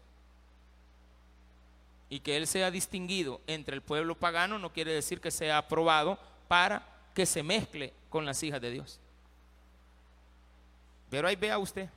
Y 2.08 2.20
que 2.20 2.36
él 2.36 2.46
sea 2.46 2.70
distinguido 2.70 3.40
entre 3.46 3.74
el 3.74 3.82
pueblo 3.82 4.14
pagano 4.14 4.58
no 4.58 4.72
quiere 4.72 4.92
decir 4.92 5.20
que 5.20 5.30
sea 5.30 5.58
aprobado 5.58 6.18
para 6.48 6.86
que 7.14 7.26
se 7.26 7.42
mezcle 7.42 7.92
con 8.08 8.24
las 8.24 8.42
hijas 8.42 8.60
de 8.60 8.70
Dios. 8.70 9.00
Pero 11.10 11.28
ahí 11.28 11.36
vea 11.36 11.58
usted. 11.58 11.88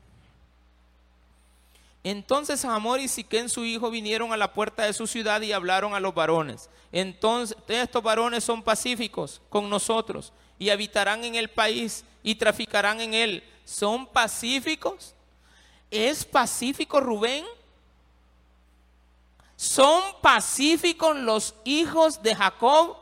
Entonces 2.04 2.64
Amor 2.64 3.00
y 3.00 3.08
Siquén 3.08 3.50
su 3.50 3.66
hijo 3.66 3.92
vinieron 3.92 4.32
a 4.32 4.38
la 4.38 4.54
puerta 4.54 4.84
de 4.84 4.94
su 4.94 5.06
ciudad 5.06 5.42
y 5.42 5.52
hablaron 5.52 5.94
a 5.94 6.00
los 6.00 6.14
varones. 6.14 6.70
Entonces 6.92 7.58
estos 7.68 8.02
varones 8.02 8.44
son 8.44 8.64
pacíficos 8.64 9.42
con 9.50 9.70
nosotros 9.70 10.32
y 10.58 10.70
habitarán 10.70 11.24
en 11.24 11.36
el 11.36 11.50
país 11.50 12.06
y 12.24 12.36
traficarán 12.36 13.02
en 13.02 13.14
él. 13.14 13.44
¿Son 13.66 14.08
pacíficos? 14.08 15.14
¿Es 15.92 16.24
pacífico 16.24 17.00
Rubén? 17.00 17.46
¿Son 19.60 20.02
pacíficos 20.22 21.18
los 21.18 21.54
hijos 21.66 22.24
de 22.24 22.34
Jacob? 22.34 22.96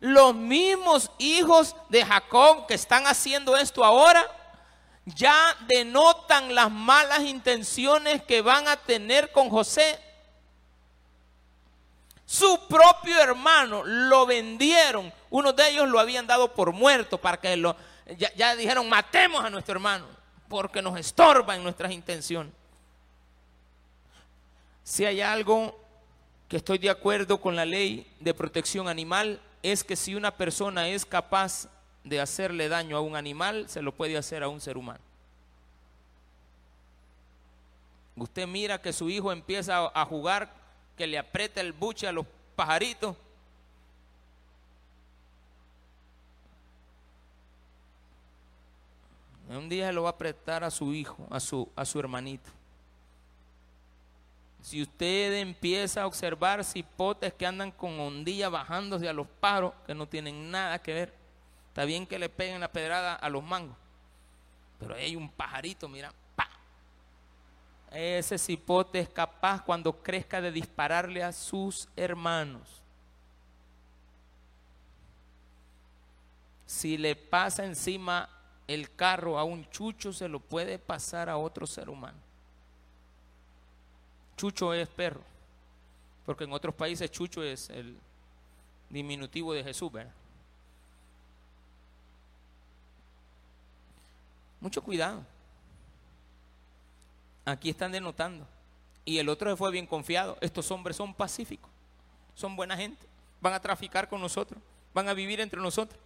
Los 0.00 0.34
mismos 0.34 1.10
hijos 1.18 1.76
de 1.90 2.02
Jacob 2.02 2.66
que 2.66 2.72
están 2.72 3.06
haciendo 3.06 3.58
esto 3.58 3.84
ahora 3.84 4.26
ya 5.04 5.54
denotan 5.66 6.54
las 6.54 6.70
malas 6.70 7.24
intenciones 7.24 8.22
que 8.22 8.40
van 8.40 8.66
a 8.68 8.76
tener 8.78 9.32
con 9.32 9.50
José. 9.50 10.00
Su 12.24 12.58
propio 12.68 13.20
hermano 13.20 13.82
lo 13.84 14.24
vendieron. 14.24 15.12
Uno 15.28 15.52
de 15.52 15.68
ellos 15.68 15.86
lo 15.86 16.00
habían 16.00 16.26
dado 16.26 16.54
por 16.54 16.72
muerto 16.72 17.18
para 17.18 17.38
que 17.38 17.54
lo... 17.54 17.76
Ya, 18.16 18.32
ya 18.34 18.56
dijeron, 18.56 18.88
matemos 18.88 19.44
a 19.44 19.50
nuestro 19.50 19.74
hermano 19.74 20.06
porque 20.48 20.80
nos 20.80 20.98
estorba 20.98 21.54
en 21.54 21.62
nuestras 21.62 21.92
intenciones. 21.92 22.57
Si 24.88 25.04
hay 25.04 25.20
algo 25.20 25.78
que 26.48 26.56
estoy 26.56 26.78
de 26.78 26.88
acuerdo 26.88 27.42
con 27.42 27.54
la 27.54 27.66
ley 27.66 28.10
de 28.20 28.32
protección 28.32 28.88
animal, 28.88 29.38
es 29.62 29.84
que 29.84 29.96
si 29.96 30.14
una 30.14 30.34
persona 30.34 30.88
es 30.88 31.04
capaz 31.04 31.68
de 32.04 32.18
hacerle 32.22 32.70
daño 32.70 32.96
a 32.96 33.02
un 33.02 33.14
animal, 33.14 33.68
se 33.68 33.82
lo 33.82 33.92
puede 33.92 34.16
hacer 34.16 34.42
a 34.42 34.48
un 34.48 34.62
ser 34.62 34.78
humano. 34.78 35.00
Usted 38.16 38.46
mira 38.46 38.80
que 38.80 38.94
su 38.94 39.10
hijo 39.10 39.30
empieza 39.30 39.92
a 39.92 40.06
jugar, 40.06 40.54
que 40.96 41.06
le 41.06 41.18
aprieta 41.18 41.60
el 41.60 41.74
buche 41.74 42.08
a 42.08 42.12
los 42.12 42.24
pajaritos. 42.56 43.14
Un 49.50 49.68
día 49.68 49.92
lo 49.92 50.04
va 50.04 50.08
a 50.08 50.12
apretar 50.12 50.64
a 50.64 50.70
su 50.70 50.94
hijo, 50.94 51.28
a 51.30 51.40
su, 51.40 51.68
a 51.76 51.84
su 51.84 52.00
hermanito. 52.00 52.57
Si 54.60 54.82
usted 54.82 55.34
empieza 55.34 56.02
a 56.02 56.06
observar 56.06 56.64
cipotes 56.64 57.32
que 57.32 57.46
andan 57.46 57.70
con 57.70 57.98
ondilla 58.00 58.48
bajándose 58.48 59.08
a 59.08 59.12
los 59.12 59.26
paros, 59.26 59.72
que 59.86 59.94
no 59.94 60.06
tienen 60.06 60.50
nada 60.50 60.80
que 60.80 60.92
ver, 60.92 61.18
Está 61.78 61.84
bien 61.84 62.08
que 62.08 62.18
le 62.18 62.28
peguen 62.28 62.58
la 62.58 62.72
pedrada 62.72 63.14
a 63.14 63.28
los 63.28 63.44
mangos. 63.44 63.76
Pero 64.80 64.96
hay 64.96 65.14
un 65.14 65.30
pajarito, 65.30 65.88
mira, 65.88 66.12
pa. 66.34 66.50
Ese 67.92 68.36
cipote 68.36 68.98
es 68.98 69.08
capaz 69.08 69.62
cuando 69.62 70.02
crezca 70.02 70.40
de 70.40 70.50
dispararle 70.50 71.22
a 71.22 71.30
sus 71.30 71.88
hermanos. 71.94 72.82
Si 76.66 76.98
le 76.98 77.14
pasa 77.14 77.64
encima 77.64 78.28
el 78.66 78.92
carro 78.96 79.38
a 79.38 79.44
un 79.44 79.64
chucho, 79.70 80.12
se 80.12 80.26
lo 80.26 80.40
puede 80.40 80.80
pasar 80.80 81.28
a 81.28 81.36
otro 81.36 81.64
ser 81.64 81.88
humano. 81.88 82.18
Chucho 84.38 84.72
es 84.72 84.88
perro, 84.88 85.20
porque 86.24 86.44
en 86.44 86.52
otros 86.52 86.72
países 86.72 87.10
chucho 87.10 87.42
es 87.42 87.68
el 87.70 87.98
diminutivo 88.88 89.52
de 89.52 89.64
Jesús, 89.64 89.90
¿verdad? 89.90 90.14
Mucho 94.60 94.80
cuidado. 94.80 95.24
Aquí 97.44 97.68
están 97.68 97.90
denotando. 97.90 98.46
Y 99.04 99.18
el 99.18 99.28
otro 99.28 99.56
fue 99.56 99.72
bien 99.72 99.86
confiado. 99.86 100.38
Estos 100.40 100.70
hombres 100.70 100.96
son 100.96 101.14
pacíficos, 101.14 101.70
son 102.36 102.54
buena 102.54 102.76
gente, 102.76 103.04
van 103.40 103.54
a 103.54 103.60
traficar 103.60 104.08
con 104.08 104.20
nosotros, 104.20 104.62
van 104.94 105.08
a 105.08 105.14
vivir 105.14 105.40
entre 105.40 105.60
nosotros. 105.60 105.98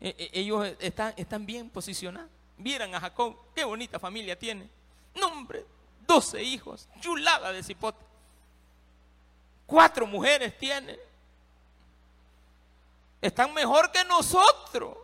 E, 0.00 0.14
e, 0.16 0.40
ellos 0.40 0.76
están, 0.78 1.12
están 1.16 1.44
bien 1.44 1.70
posicionados. 1.70 2.30
Vieran 2.56 2.94
a 2.94 3.00
Jacob, 3.00 3.36
qué 3.52 3.64
bonita 3.64 3.98
familia 3.98 4.38
tiene. 4.38 4.68
Nombre, 5.14 5.64
12 6.06 6.42
hijos, 6.42 6.88
chulada 7.00 7.52
de 7.52 7.62
cipote. 7.62 8.04
Cuatro 9.66 10.06
mujeres 10.06 10.56
tiene. 10.56 10.98
Están 13.20 13.52
mejor 13.52 13.90
que 13.90 14.04
nosotros. 14.04 14.96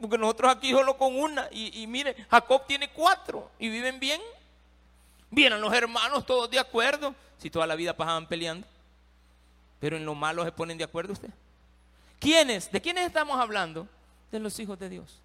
Porque 0.00 0.18
nosotros 0.18 0.52
aquí 0.54 0.72
solo 0.72 0.98
con 0.98 1.18
una. 1.18 1.48
Y, 1.52 1.86
mire, 1.86 2.14
Jacob 2.30 2.66
tiene 2.66 2.90
cuatro 2.90 3.50
y 3.58 3.68
viven 3.68 4.00
bien. 4.00 4.20
Vienen 5.30 5.60
los 5.60 5.72
hermanos 5.72 6.26
todos 6.26 6.50
de 6.50 6.58
acuerdo. 6.58 7.14
Si 7.38 7.50
toda 7.50 7.66
la 7.66 7.76
vida 7.76 7.96
pasaban 7.96 8.26
peleando. 8.26 8.66
Pero 9.78 9.96
en 9.96 10.04
lo 10.04 10.14
malo 10.14 10.44
se 10.44 10.52
ponen 10.52 10.76
de 10.76 10.84
acuerdo 10.84 11.12
usted. 11.12 11.30
¿Quiénes? 12.18 12.70
¿De 12.72 12.80
quiénes 12.80 13.06
estamos 13.06 13.38
hablando? 13.38 13.86
De 14.32 14.40
los 14.40 14.58
hijos 14.58 14.78
de 14.78 14.88
Dios. 14.88 15.20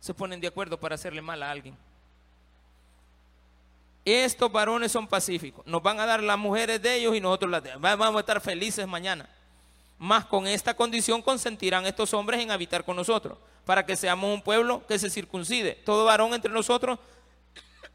Se 0.00 0.14
ponen 0.14 0.40
de 0.40 0.48
acuerdo 0.48 0.78
para 0.78 0.96
hacerle 0.96 1.22
mal 1.22 1.42
a 1.42 1.50
alguien. 1.50 1.76
Estos 4.06 4.52
varones 4.52 4.92
son 4.92 5.08
pacíficos. 5.08 5.66
Nos 5.66 5.82
van 5.82 5.98
a 5.98 6.06
dar 6.06 6.22
las 6.22 6.38
mujeres 6.38 6.80
de 6.80 6.94
ellos 6.94 7.16
y 7.16 7.20
nosotros 7.20 7.50
las 7.50 7.64
de 7.64 7.74
Vamos 7.74 8.14
a 8.14 8.20
estar 8.20 8.40
felices 8.40 8.86
mañana. 8.86 9.28
Más 9.98 10.26
con 10.26 10.46
esta 10.46 10.74
condición 10.74 11.20
consentirán 11.20 11.86
estos 11.86 12.14
hombres 12.14 12.40
en 12.40 12.52
habitar 12.52 12.84
con 12.84 12.94
nosotros 12.94 13.36
para 13.64 13.84
que 13.84 13.96
seamos 13.96 14.32
un 14.32 14.42
pueblo 14.42 14.86
que 14.86 14.96
se 14.96 15.10
circuncide. 15.10 15.72
Todo 15.84 16.04
varón 16.04 16.32
entre 16.34 16.52
nosotros, 16.52 17.00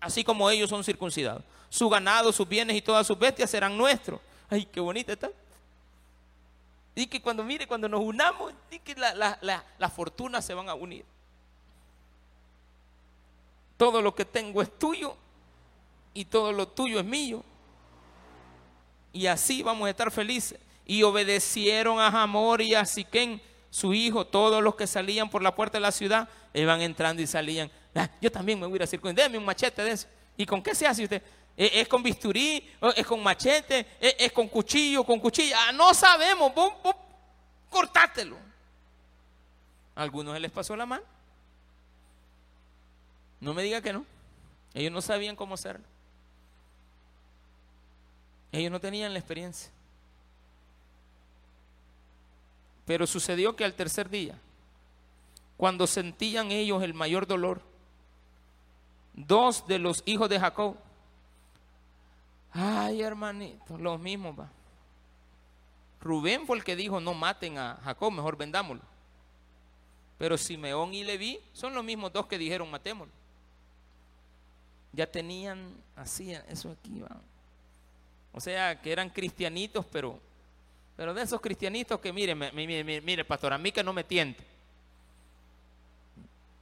así 0.01 0.25
como 0.25 0.49
ellos 0.49 0.69
son 0.69 0.83
circuncidados. 0.83 1.43
Su 1.69 1.87
ganado, 1.87 2.33
sus 2.33 2.45
bienes 2.45 2.75
y 2.75 2.81
todas 2.81 3.07
sus 3.07 3.17
bestias 3.17 3.49
serán 3.49 3.77
nuestros. 3.77 4.19
Ay, 4.49 4.65
qué 4.65 4.81
bonita 4.81 5.13
está. 5.13 5.29
Y 6.93 7.07
que 7.07 7.21
cuando, 7.21 7.41
mire, 7.45 7.67
cuando 7.67 7.87
nos 7.87 8.01
unamos, 8.01 8.51
y 8.69 8.79
que 8.79 8.95
las 8.95 9.15
la, 9.15 9.89
fortunas 9.89 10.43
se 10.43 10.53
van 10.53 10.67
a 10.67 10.73
unir. 10.73 11.05
Todo 13.77 14.01
lo 14.01 14.13
que 14.13 14.25
tengo 14.25 14.61
es 14.61 14.77
tuyo 14.77 15.15
y 16.13 16.25
todo 16.25 16.51
lo 16.51 16.67
tuyo 16.67 16.99
es 16.99 17.05
mío. 17.05 17.43
Y 19.13 19.27
así 19.27 19.63
vamos 19.63 19.87
a 19.87 19.89
estar 19.89 20.11
felices. 20.11 20.59
Y 20.85 21.03
obedecieron 21.03 21.99
a 21.99 22.07
Hamor 22.07 22.61
y 22.61 22.75
a 22.75 22.85
Siquén, 22.85 23.41
su 23.69 23.93
hijo, 23.93 24.25
todos 24.25 24.61
los 24.61 24.75
que 24.75 24.87
salían 24.87 25.29
por 25.29 25.41
la 25.41 25.55
puerta 25.55 25.77
de 25.77 25.81
la 25.81 25.91
ciudad, 25.91 26.27
iban 26.53 26.81
entrando 26.81 27.21
y 27.21 27.27
salían. 27.27 27.71
Ah, 27.95 28.09
yo 28.21 28.31
también 28.31 28.59
me 28.59 28.65
voy 28.65 28.73
a 28.73 28.75
ir 28.77 28.83
a 28.83 28.87
circuncidar, 28.87 29.29
deme 29.29 29.37
un 29.37 29.45
machete 29.45 29.83
de 29.83 29.91
eso. 29.91 30.07
¿Y 30.35 30.45
con 30.45 30.61
qué 30.61 30.75
se 30.75 30.87
hace 30.87 31.03
usted? 31.03 31.21
¿Es 31.55 31.87
con 31.87 32.01
bisturí? 32.01 32.69
¿Es 32.95 33.05
con 33.05 33.21
machete? 33.21 33.85
¿Es 33.99 34.31
con 34.31 34.47
cuchillo? 34.47 35.03
¿Con 35.03 35.19
cuchilla? 35.19 35.57
Ah, 35.67 35.71
no 35.71 35.93
sabemos. 35.93 36.53
Vos, 36.53 36.73
cortátelo. 37.69 38.37
A 39.95 40.01
algunos 40.01 40.39
les 40.39 40.51
pasó 40.51 40.75
la 40.75 40.85
mano. 40.85 41.03
No 43.39 43.53
me 43.53 43.63
diga 43.63 43.81
que 43.81 43.93
no. 43.93 44.05
Ellos 44.73 44.91
no 44.91 45.01
sabían 45.01 45.35
cómo 45.35 45.55
hacerlo. 45.55 45.85
Ellos 48.51 48.71
no 48.71 48.79
tenían 48.79 49.13
la 49.13 49.19
experiencia. 49.19 49.71
Pero 52.85 53.07
sucedió 53.07 53.55
que 53.55 53.63
al 53.63 53.73
tercer 53.73 54.09
día, 54.09 54.37
cuando 55.55 55.87
sentían 55.87 56.51
ellos 56.51 56.83
el 56.83 56.93
mayor 56.93 57.27
dolor, 57.27 57.61
dos 59.13 59.65
de 59.67 59.79
los 59.79 60.03
hijos 60.05 60.29
de 60.29 60.39
Jacob, 60.39 60.75
ay 62.51 63.01
hermanito, 63.01 63.77
los 63.77 63.99
mismos. 63.99 64.35
Rubén 66.01 66.47
fue 66.47 66.57
el 66.57 66.63
que 66.63 66.75
dijo, 66.75 66.99
no 66.99 67.13
maten 67.13 67.57
a 67.57 67.79
Jacob, 67.83 68.11
mejor 68.11 68.35
vendámoslo. 68.35 68.83
Pero 70.17 70.37
Simeón 70.37 70.93
y 70.93 71.03
Leví 71.03 71.39
son 71.53 71.73
los 71.73 71.83
mismos 71.83 72.11
dos 72.11 72.25
que 72.25 72.37
dijeron, 72.37 72.69
matémoslo. 72.69 73.13
Ya 74.93 75.09
tenían 75.09 75.73
así, 75.95 76.33
eso 76.49 76.71
aquí 76.71 76.99
va. 76.99 77.21
O 78.33 78.39
sea, 78.39 78.81
que 78.81 78.91
eran 78.91 79.09
cristianitos, 79.09 79.85
pero, 79.91 80.19
pero 80.95 81.13
de 81.13 81.21
esos 81.21 81.41
cristianitos 81.41 81.99
que, 81.99 82.13
mire, 82.13 82.35
mire, 82.35 83.01
mire, 83.01 83.25
pastor, 83.25 83.53
a 83.53 83.57
mí 83.57 83.71
que 83.71 83.83
no 83.83 83.93
me 83.93 84.03
tiente. 84.03 84.43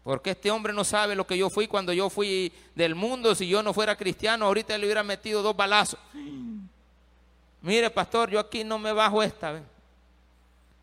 Porque 0.04 0.32
este 0.32 0.50
hombre 0.50 0.74
no 0.74 0.84
sabe 0.84 1.16
lo 1.16 1.28
que 1.28 1.38
yo 1.38 1.50
fui 1.50 1.68
cuando 1.68 1.94
yo 1.94 2.10
fui 2.10 2.52
del 2.74 2.96
mundo. 2.96 3.36
Si 3.36 3.48
yo 3.48 3.62
no 3.62 3.74
fuera 3.74 3.96
cristiano, 3.96 4.46
ahorita 4.46 4.78
le 4.78 4.86
hubiera 4.86 5.04
metido 5.04 5.44
dos 5.44 5.56
balazos. 5.56 6.00
Mire, 7.62 7.90
pastor, 7.90 8.30
yo 8.30 8.40
aquí 8.40 8.64
no 8.64 8.80
me 8.80 8.92
bajo 8.92 9.22
esta 9.22 9.52
vez. 9.52 9.64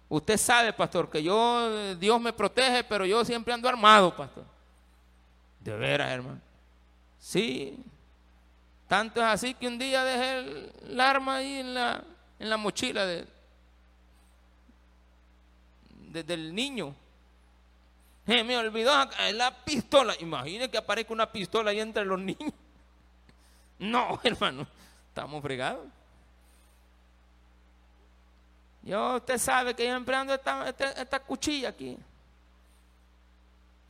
Usted 0.08 0.36
sabe, 0.36 0.72
pastor, 0.72 1.10
que 1.10 1.22
yo, 1.22 1.96
Dios 1.96 2.20
me 2.20 2.32
protege, 2.32 2.84
pero 2.84 3.04
yo 3.04 3.24
siempre 3.24 3.52
ando 3.52 3.68
armado, 3.68 4.14
pastor. 4.14 4.44
De 5.58 5.74
veras, 5.74 6.10
hermano. 6.12 6.40
Sí. 7.18 7.76
Tanto 8.88 9.20
es 9.20 9.26
así 9.26 9.54
que 9.54 9.66
un 9.66 9.78
día 9.78 10.04
dejé 10.04 10.38
el, 10.88 11.00
arma 11.00 11.36
ahí 11.36 11.54
en 11.58 11.74
la, 11.74 12.02
en 12.38 12.50
la 12.50 12.56
mochila 12.56 13.04
de, 13.04 13.26
del 16.22 16.54
niño. 16.54 16.94
Me 18.26 18.56
olvidó 18.56 18.92
la 19.32 19.64
pistola. 19.64 20.14
Imagine 20.20 20.70
que 20.70 20.78
aparezca 20.78 21.12
una 21.12 21.30
pistola 21.30 21.70
ahí 21.70 21.80
entre 21.80 22.04
los 22.04 22.18
niños. 22.18 22.52
No, 23.78 24.18
hermano, 24.22 24.66
estamos 25.08 25.42
fregados. 25.42 25.86
Yo, 28.82 29.16
usted 29.16 29.36
sabe 29.36 29.74
que 29.74 29.84
yo 29.84 29.94
empleando 29.94 30.32
esta, 30.32 30.66
esta, 30.70 31.20
cuchilla 31.20 31.68
aquí. 31.68 31.98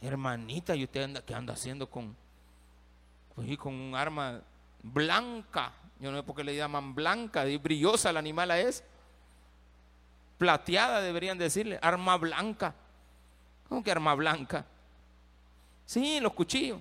Hermanita, 0.01 0.75
¿y 0.75 0.83
usted 0.83 1.05
anda, 1.05 1.23
qué 1.23 1.35
anda 1.37 1.53
haciendo 1.53 1.89
con, 1.89 2.17
pues, 3.37 3.57
con 3.59 3.75
un 3.75 3.95
arma 3.95 4.41
blanca? 4.93 5.73
Yo 5.99 6.11
no 6.11 6.19
sé 6.19 6.23
por 6.23 6.37
qué 6.37 6.45
le 6.45 6.57
llaman 6.57 6.95
blanca, 6.95 7.47
y 7.49 7.57
brillosa 7.57 8.11
el 8.11 8.17
animal 8.17 8.51
es. 8.53 8.85
Plateada 10.39 11.01
deberían 11.01 11.39
decirle, 11.39 11.79
arma 11.81 12.17
blanca. 12.17 12.75
¿Cómo 13.69 13.83
que 13.83 13.91
arma 13.91 14.15
blanca? 14.15 14.67
Sí, 15.87 16.21
los 16.21 16.33
cuchillos. 16.33 16.79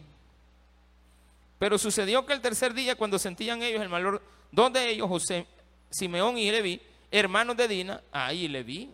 Pero 1.58 1.78
sucedió 1.78 2.26
que 2.26 2.34
el 2.34 2.41
tercer 2.41 2.74
día, 2.74 2.95
cuando 2.95 3.18
sentían 3.18 3.62
ellos 3.64 3.82
el 3.82 3.89
malor, 3.89 4.22
dos 4.51 4.74
de 4.74 4.89
ellos, 4.89 5.08
José, 5.08 5.47
Simeón 5.89 6.38
y 6.38 6.51
Leví, 6.51 6.82
hermanos 7.12 7.56
de 7.56 7.68
Dina, 7.68 8.01
ahí 8.12 8.47
le 8.47 8.64
vi. 8.64 8.91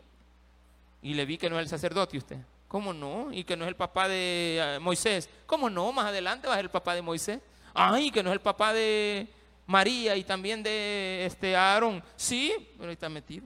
Y 1.01 1.15
le 1.15 1.25
vi 1.25 1.37
que 1.37 1.49
no 1.49 1.57
es 1.57 1.63
el 1.63 1.69
sacerdote 1.69 2.17
usted. 2.17 2.37
¿Cómo 2.67 2.93
no? 2.93 3.33
Y 3.33 3.43
que 3.43 3.57
no 3.57 3.65
es 3.65 3.69
el 3.69 3.75
papá 3.75 4.07
de 4.07 4.75
eh, 4.75 4.79
Moisés. 4.79 5.27
¿Cómo 5.45 5.69
no? 5.69 5.91
Más 5.91 6.05
adelante 6.05 6.47
va 6.47 6.53
a 6.53 6.57
ser 6.57 6.65
el 6.65 6.71
papá 6.71 6.93
de 6.93 7.01
Moisés. 7.01 7.39
Ay, 7.73 8.11
que 8.11 8.23
no 8.23 8.29
es 8.29 8.33
el 8.33 8.41
papá 8.41 8.73
de 8.73 9.27
María 9.67 10.15
y 10.15 10.23
también 10.23 10.63
de 10.63 11.25
este 11.25 11.55
Aarón. 11.55 12.03
Sí, 12.15 12.53
pero 12.77 12.89
ahí 12.89 12.93
está 12.93 13.09
metido. 13.09 13.45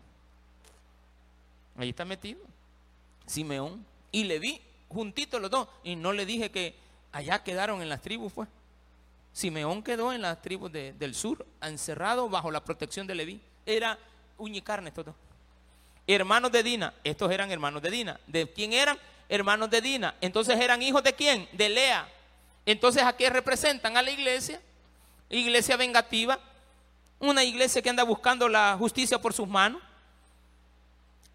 Ahí 1.78 1.90
está 1.90 2.06
metido. 2.06 2.42
Simeón. 3.26 3.86
Y 4.12 4.24
le 4.24 4.40
vi 4.40 4.62
juntitos 4.90 5.42
los 5.42 5.52
dos. 5.52 5.68
Y 5.84 5.96
no 5.96 6.14
le 6.14 6.26
dije 6.26 6.52
que 6.52 6.76
allá 7.12 7.44
quedaron 7.44 7.82
en 7.82 7.90
las 7.90 8.02
tribus, 8.02 8.34
pues. 8.34 8.50
Simeón 9.34 9.84
quedó 9.84 10.14
en 10.14 10.22
las 10.22 10.42
tribus 10.42 10.72
del 10.72 11.14
sur, 11.14 11.46
encerrado 11.62 12.30
bajo 12.30 12.52
la 12.52 12.64
protección 12.64 13.06
de 13.06 13.16
Leví. 13.16 13.42
Era 13.66 14.00
uña 14.38 14.60
y 14.60 14.62
carne, 14.62 14.92
todo. 14.92 15.14
Hermanos 16.08 16.52
de 16.52 16.64
Dina, 16.64 16.94
estos 17.04 17.30
eran 17.32 17.52
hermanos 17.52 17.82
de 17.82 17.92
Dina. 17.92 18.20
¿De 18.28 18.50
quién 18.50 18.72
eran? 18.72 18.98
Hermanos 19.28 19.70
de 19.70 19.82
Dina. 19.82 20.16
Entonces 20.22 20.58
eran 20.60 20.82
hijos 20.82 21.04
de 21.04 21.14
quién? 21.14 21.50
De 21.52 21.68
Lea. 21.68 22.08
Entonces, 22.66 23.04
¿a 23.04 23.16
qué 23.16 23.30
representan? 23.30 23.96
A 23.98 24.02
la 24.02 24.12
iglesia. 24.12 24.62
Iglesia 25.30 25.78
vengativa. 25.78 26.40
Una 27.20 27.44
iglesia 27.44 27.82
que 27.82 27.90
anda 27.90 28.04
buscando 28.04 28.50
la 28.50 28.76
justicia 28.78 29.20
por 29.20 29.34
sus 29.34 29.48
manos. 29.48 29.82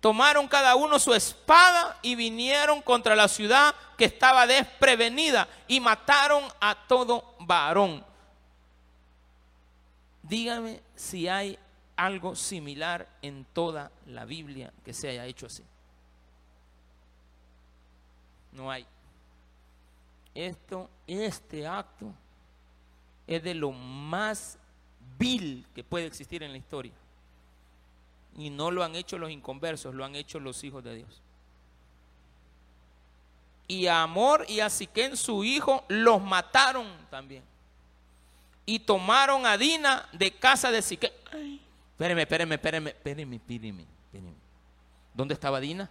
Tomaron 0.01 0.49
cada 0.49 0.75
uno 0.77 0.99
su 0.99 1.13
espada 1.13 1.99
y 2.01 2.15
vinieron 2.15 2.81
contra 2.81 3.15
la 3.15 3.29
ciudad 3.29 3.75
que 3.99 4.07
estaba 4.07 4.47
desprevenida 4.47 5.47
y 5.69 5.79
mataron 5.79 6.43
a 6.59 6.75
todo 6.89 7.35
varón. 7.41 8.03
Dígame 10.23 10.81
si 10.97 11.29
hay 11.29 11.59
algo 11.97 12.35
similar 12.35 13.07
en 13.21 13.45
toda 13.53 13.91
la 14.07 14.25
Biblia 14.25 14.73
que 14.85 14.95
se 14.95 15.11
haya 15.11 15.27
hecho 15.27 15.47
así. 15.47 15.63
No 18.53 18.71
hay. 18.71 18.87
Esto, 20.35 20.89
este 21.07 21.67
acto 21.67 22.13
es 23.27 23.43
de 23.43 23.55
lo 23.55 23.73
más 23.73 24.59
vil 25.19 25.67
que 25.75 25.85
puede 25.85 26.07
existir 26.07 26.43
en 26.43 26.53
la 26.53 26.59
historia. 26.59 26.93
Y 28.37 28.51
no 28.51 28.71
lo 28.71 28.85
han 28.85 28.95
hecho 28.95 29.19
los 29.19 29.31
inconversos, 29.31 29.95
lo 29.95 30.05
han 30.05 30.15
hecho 30.15 30.41
los 30.41 30.63
hijos 30.65 30.83
de 30.85 30.97
Dios. 30.97 31.21
Y 33.69 33.87
a 33.87 34.03
Amor 34.03 34.45
y 34.49 34.61
a 34.61 34.71
Siquén, 34.71 35.17
su 35.17 35.45
hijo, 35.45 35.85
los 35.89 36.21
mataron 36.21 36.87
también. 37.11 37.45
Y 38.67 38.81
tomaron 38.81 39.47
a 39.47 39.57
Dina 39.57 40.09
de 40.13 40.33
casa 40.33 40.71
de 40.71 40.83
Siquén. 40.83 41.13
Espéreme, 41.93 42.23
espéreme, 42.23 42.55
espéreme, 42.55 42.91
espéreme, 42.91 43.37
espéreme. 43.37 44.35
¿Dónde 45.15 45.35
estaba 45.35 45.61
Dina? 45.61 45.91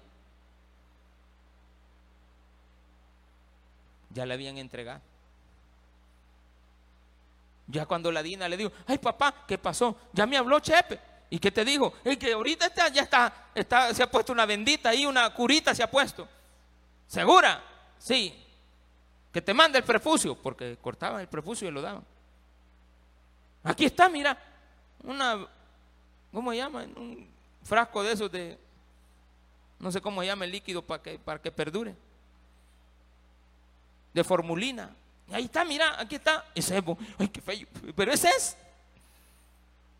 Ya 4.09 4.25
la 4.25 4.33
habían 4.33 4.57
entregado. 4.57 5.01
Ya 7.67 7.85
cuando 7.85 8.11
la 8.11 8.23
Dina 8.23 8.49
le 8.49 8.57
dijo, 8.57 8.71
ay 8.87 8.97
papá, 8.97 9.45
¿qué 9.47 9.57
pasó? 9.57 9.95
Ya 10.13 10.25
me 10.25 10.37
habló 10.37 10.59
Chepe. 10.59 10.99
¿Y 11.29 11.37
qué 11.37 11.51
te 11.51 11.63
dijo? 11.63 11.93
Es 12.03 12.17
que 12.17 12.33
ahorita 12.33 12.65
está, 12.65 12.89
ya 12.89 13.03
está, 13.03 13.51
está, 13.53 13.93
se 13.93 14.01
ha 14.01 14.09
puesto 14.09 14.33
una 14.33 14.47
bendita 14.47 14.89
ahí, 14.89 15.05
una 15.05 15.31
curita 15.31 15.75
se 15.75 15.83
ha 15.83 15.91
puesto. 15.91 16.27
¿Segura? 17.07 17.63
Sí. 17.99 18.45
Que 19.31 19.41
te 19.41 19.53
mande 19.53 19.77
el 19.77 19.83
prefucio, 19.83 20.35
porque 20.35 20.77
cortaban 20.81 21.21
el 21.21 21.27
prefucio 21.27 21.67
y 21.67 21.71
lo 21.71 21.83
daban. 21.83 22.03
Aquí 23.63 23.85
está, 23.85 24.09
mira, 24.09 24.35
una 25.03 25.47
¿cómo 26.31 26.51
se 26.51 26.57
llama? 26.57 26.83
Un 26.95 27.27
frasco 27.63 28.03
de 28.03 28.11
esos 28.13 28.31
de, 28.31 28.57
no 29.79 29.91
sé 29.91 30.01
cómo 30.01 30.21
se 30.21 30.27
llama 30.27 30.45
el 30.45 30.51
líquido 30.51 30.81
para 30.81 31.01
que, 31.01 31.19
para 31.19 31.41
que 31.41 31.51
perdure. 31.51 31.95
De 34.19 34.23
formulina. 34.25 34.93
ahí 35.31 35.45
está, 35.45 35.63
mira, 35.63 35.97
aquí 35.97 36.15
está. 36.15 36.43
Ese 36.53 36.77
es, 36.77 36.83
ay, 37.17 37.29
qué 37.29 37.39
feo. 37.39 37.65
Pero 37.95 38.11
ese 38.11 38.27
es. 38.27 38.57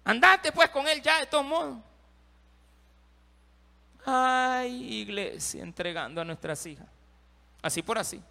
Andate 0.03 0.51
pues 0.51 0.69
con 0.71 0.85
él 0.89 1.01
ya, 1.01 1.21
de 1.21 1.25
todos 1.27 1.45
modos. 1.45 1.77
Ay, 4.05 4.99
iglesia, 5.03 5.63
entregando 5.63 6.19
a 6.19 6.25
nuestras 6.25 6.65
hijas. 6.65 6.85
Así 7.61 7.81
por 7.81 7.97
así. 7.97 8.21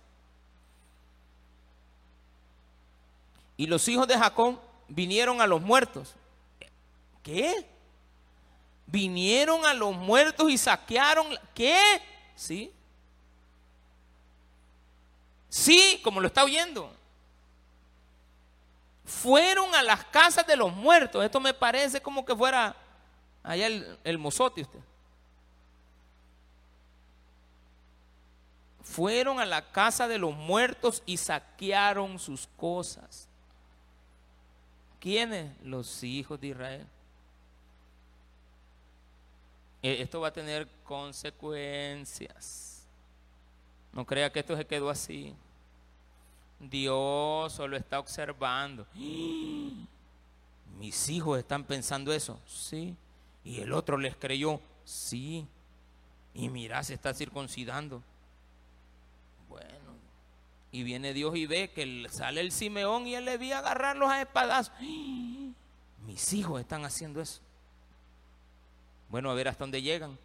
Y 3.56 3.66
los 3.66 3.88
hijos 3.88 4.06
de 4.06 4.18
Jacob 4.18 4.60
vinieron 4.88 5.40
a 5.40 5.46
los 5.46 5.62
muertos. 5.62 6.14
¿Qué? 7.22 7.66
Vinieron 8.86 9.64
a 9.64 9.72
los 9.72 9.96
muertos 9.96 10.50
y 10.50 10.58
saquearon. 10.58 11.28
¿Qué? 11.54 11.80
Sí. 12.36 12.70
Sí, 15.48 16.00
como 16.04 16.20
lo 16.20 16.26
está 16.26 16.44
oyendo. 16.44 16.94
Fueron 19.04 19.74
a 19.74 19.82
las 19.82 20.04
casas 20.06 20.46
de 20.46 20.56
los 20.56 20.72
muertos. 20.72 21.24
Esto 21.24 21.40
me 21.40 21.54
parece 21.54 22.00
como 22.00 22.24
que 22.24 22.36
fuera 22.36 22.76
allá 23.42 23.66
el, 23.66 23.98
el 24.04 24.18
mozote 24.18 24.62
usted. 24.62 24.80
Fueron 28.82 29.40
a 29.40 29.46
la 29.46 29.70
casa 29.70 30.08
de 30.08 30.18
los 30.18 30.34
muertos 30.34 31.02
y 31.06 31.16
saquearon 31.16 32.18
sus 32.18 32.46
cosas. 32.56 33.28
¿Quiénes? 35.00 35.52
Los 35.62 36.02
hijos 36.02 36.40
de 36.40 36.48
Israel. 36.48 36.86
Eh, 39.82 40.02
esto 40.02 40.20
va 40.20 40.28
a 40.28 40.32
tener 40.32 40.68
consecuencias. 40.84 42.77
No 43.92 44.04
crea 44.04 44.30
que 44.32 44.40
esto 44.40 44.56
se 44.56 44.66
quedó 44.66 44.90
así. 44.90 45.34
Dios 46.60 47.52
solo 47.52 47.76
está 47.76 47.98
observando. 47.98 48.86
Mis 50.78 51.08
hijos 51.08 51.38
están 51.38 51.64
pensando 51.64 52.12
eso. 52.12 52.40
Sí. 52.46 52.96
Y 53.44 53.60
el 53.60 53.72
otro 53.72 53.96
les 53.96 54.16
creyó. 54.16 54.60
Sí. 54.84 55.46
Y 56.34 56.48
mira, 56.48 56.82
se 56.84 56.94
está 56.94 57.14
circuncidando. 57.14 58.02
Bueno. 59.48 59.68
Y 60.70 60.82
viene 60.82 61.14
Dios 61.14 61.34
y 61.36 61.46
ve 61.46 61.70
que 61.70 62.06
sale 62.10 62.40
el 62.40 62.52
Simeón 62.52 63.06
y 63.06 63.14
él 63.14 63.24
le 63.24 63.38
vi 63.38 63.52
agarrarlos 63.52 64.10
a 64.10 64.20
espadazos. 64.20 64.72
Mis 66.06 66.32
hijos 66.32 66.60
están 66.60 66.84
haciendo 66.84 67.20
eso. 67.20 67.40
Bueno, 69.08 69.30
a 69.30 69.34
ver 69.34 69.48
hasta 69.48 69.64
dónde 69.64 69.82
llegan. 69.82 70.18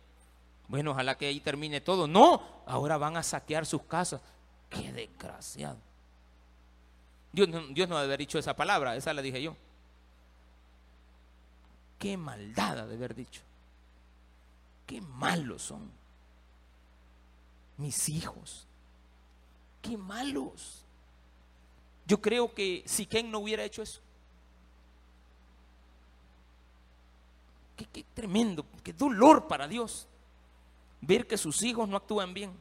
Bueno, 0.67 0.91
ojalá 0.91 1.17
que 1.17 1.27
ahí 1.27 1.39
termine 1.39 1.81
todo. 1.81 2.07
No, 2.07 2.63
ahora 2.65 2.97
van 2.97 3.17
a 3.17 3.23
saquear 3.23 3.65
sus 3.65 3.83
casas. 3.83 4.21
Qué 4.69 4.91
desgraciado. 4.91 5.77
Dios, 7.31 7.49
no 7.49 7.61
debe 7.73 7.97
haber 7.97 8.19
dicho 8.19 8.37
esa 8.37 8.55
palabra, 8.55 8.95
esa 8.95 9.13
la 9.13 9.21
dije 9.21 9.41
yo. 9.41 9.55
Qué 11.99 12.17
maldad 12.17 12.75
de 12.87 12.95
haber 12.95 13.15
dicho. 13.15 13.41
Qué 14.85 15.01
malos 15.01 15.63
son. 15.63 15.89
Mis 17.77 18.09
hijos. 18.09 18.67
Qué 19.81 19.97
malos. 19.97 20.83
Yo 22.05 22.21
creo 22.21 22.53
que 22.53 22.83
si 22.85 23.05
Ken 23.05 23.31
no 23.31 23.39
hubiera 23.39 23.63
hecho 23.63 23.81
eso, 23.81 24.01
Qué, 27.75 28.05
tremendo, 28.13 28.65
qué 28.83 28.93
dolor 28.93 29.47
para 29.47 29.67
Dios 29.67 30.07
ver 31.05 31.27
que 31.27 31.37
sus 31.37 31.61
hijos 31.63 31.87
no 31.87 31.97
actúan 31.97 32.33
bien. 32.33 32.51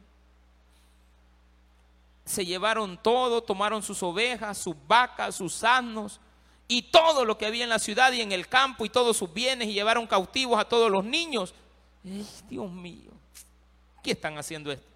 Se 2.25 2.45
llevaron 2.45 2.97
todo, 3.01 3.41
tomaron 3.41 3.83
sus 3.83 4.01
ovejas, 4.01 4.57
sus 4.57 4.75
vacas, 4.87 5.35
sus 5.35 5.63
asnos 5.63 6.19
y 6.67 6.83
todo 6.83 7.25
lo 7.25 7.37
que 7.37 7.45
había 7.45 7.63
en 7.63 7.69
la 7.69 7.79
ciudad 7.79 8.11
y 8.13 8.21
en 8.21 8.31
el 8.31 8.47
campo 8.47 8.85
y 8.85 8.89
todos 8.89 9.17
sus 9.17 9.33
bienes 9.33 9.67
y 9.67 9.73
llevaron 9.73 10.07
cautivos 10.07 10.59
a 10.59 10.65
todos 10.65 10.89
los 10.89 11.03
niños. 11.03 11.53
Dios 12.49 12.71
mío, 12.71 13.11
¿qué 14.01 14.11
están 14.11 14.37
haciendo 14.37 14.71
esto? 14.71 14.87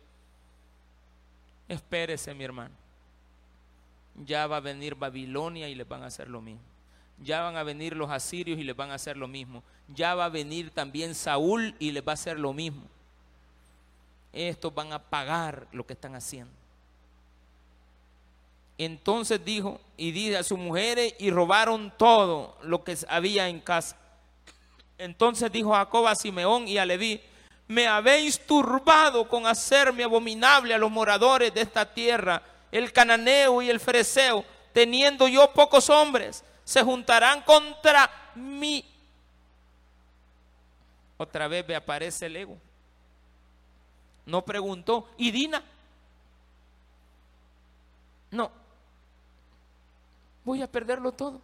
Espérese, 1.68 2.34
mi 2.34 2.44
hermano. 2.44 2.76
Ya 4.26 4.48
va 4.48 4.58
a 4.58 4.62
venir 4.62 4.96
Babilonia 4.96 5.68
y 5.70 5.76
les 5.76 5.88
van 5.88 6.04
a 6.04 6.08
hacer 6.08 6.30
lo 6.30 6.42
mismo 6.42 6.64
ya 7.20 7.42
van 7.42 7.58
a 7.58 7.64
venir 7.64 7.96
los 7.96 8.10
asirios 8.10 8.60
y 8.60 8.64
les 8.64 8.76
van 8.76 8.92
a 8.92 8.96
hacer 8.96 9.18
lo 9.18 9.28
mismo. 9.28 9.64
Ya 9.88 10.16
va 10.16 10.26
a 10.26 10.30
venir 10.30 10.70
también 10.70 11.16
Saúl 11.16 11.76
y 11.80 11.92
les 11.92 12.06
va 12.06 12.12
a 12.12 12.14
hacer 12.14 12.40
lo 12.40 12.54
mismo. 12.54 12.84
Estos 14.34 14.74
van 14.74 14.94
a 14.94 15.00
pagar 15.00 15.68
lo 15.72 15.86
que 15.86 15.94
están 15.94 16.16
haciendo. 16.16 16.52
Entonces 18.78 19.44
dijo 19.44 19.82
y 19.96 20.12
dice 20.12 20.38
a 20.38 20.44
sus 20.44 20.60
mujeres 20.60 21.16
y 21.18 21.32
robaron 21.32 21.92
todo 21.98 22.58
lo 22.62 22.84
que 22.84 22.96
había 23.08 23.50
en 23.50 23.60
casa. 23.60 23.98
Entonces 24.98 25.52
dijo 25.52 25.72
Jacob 25.74 26.08
a 26.08 26.16
Simeón 26.16 26.68
y 26.68 26.78
a 26.78 26.86
Leví, 26.86 27.22
me 27.68 27.88
habéis 27.88 28.46
turbado 28.46 29.28
con 29.28 29.46
hacerme 29.46 30.04
abominable 30.04 30.74
a 30.74 30.78
los 30.78 30.92
moradores 30.92 31.54
de 31.54 31.62
esta 31.62 31.92
tierra, 31.92 32.42
el 32.72 32.94
cananeo 32.94 33.62
y 33.62 33.70
el 33.70 33.80
fereceo, 33.80 34.46
teniendo 34.74 35.28
yo 35.28 35.52
pocos 35.52 35.90
hombres 35.90 36.44
se 36.64 36.84
juntarán 36.84 37.42
contra 37.44 38.12
mí. 38.36 38.84
Otra 41.18 41.48
vez 41.48 41.66
me 41.68 41.76
aparece 41.76 42.26
el 42.26 42.36
ego. 42.36 42.58
No 44.28 44.44
preguntó, 44.44 45.10
¿y 45.18 45.32
Dina? 45.32 45.64
No. 48.30 48.52
Voy 50.44 50.62
a 50.62 50.72
perderlo 50.72 51.14
todo. 51.14 51.42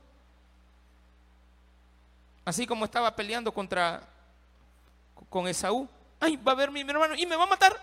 Así 2.44 2.68
como 2.68 2.84
estaba 2.84 3.16
peleando 3.16 3.54
contra 3.54 4.04
con 5.30 5.48
Esaú. 5.48 5.88
Ay, 6.20 6.36
va 6.36 6.52
a 6.52 6.56
ver 6.56 6.72
mi 6.72 6.82
hermano 6.82 7.16
y 7.16 7.26
me 7.26 7.38
va 7.38 7.44
a 7.44 7.48
matar. 7.48 7.74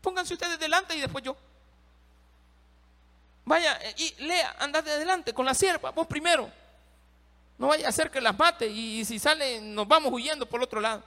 Pónganse 0.00 0.32
ustedes 0.32 0.58
delante 0.58 0.96
y 0.96 1.00
después 1.02 1.22
yo. 1.22 1.36
Vaya 3.44 3.78
eh, 3.82 3.94
y 3.98 4.24
lea, 4.24 4.56
andate 4.58 4.90
adelante 4.90 5.34
con 5.34 5.44
la 5.44 5.52
sierva, 5.52 5.90
vos 5.90 6.06
primero. 6.06 6.50
No 7.58 7.68
vaya 7.68 7.86
a 7.86 7.90
hacer 7.90 8.10
que 8.10 8.20
las 8.20 8.36
mate 8.36 8.66
y, 8.66 9.04
si 9.04 9.18
sale 9.18 9.60
nos 9.60 9.86
vamos 9.86 10.10
huyendo 10.10 10.46
por 10.46 10.60
el 10.60 10.64
otro 10.64 10.80
lado. 10.80 11.02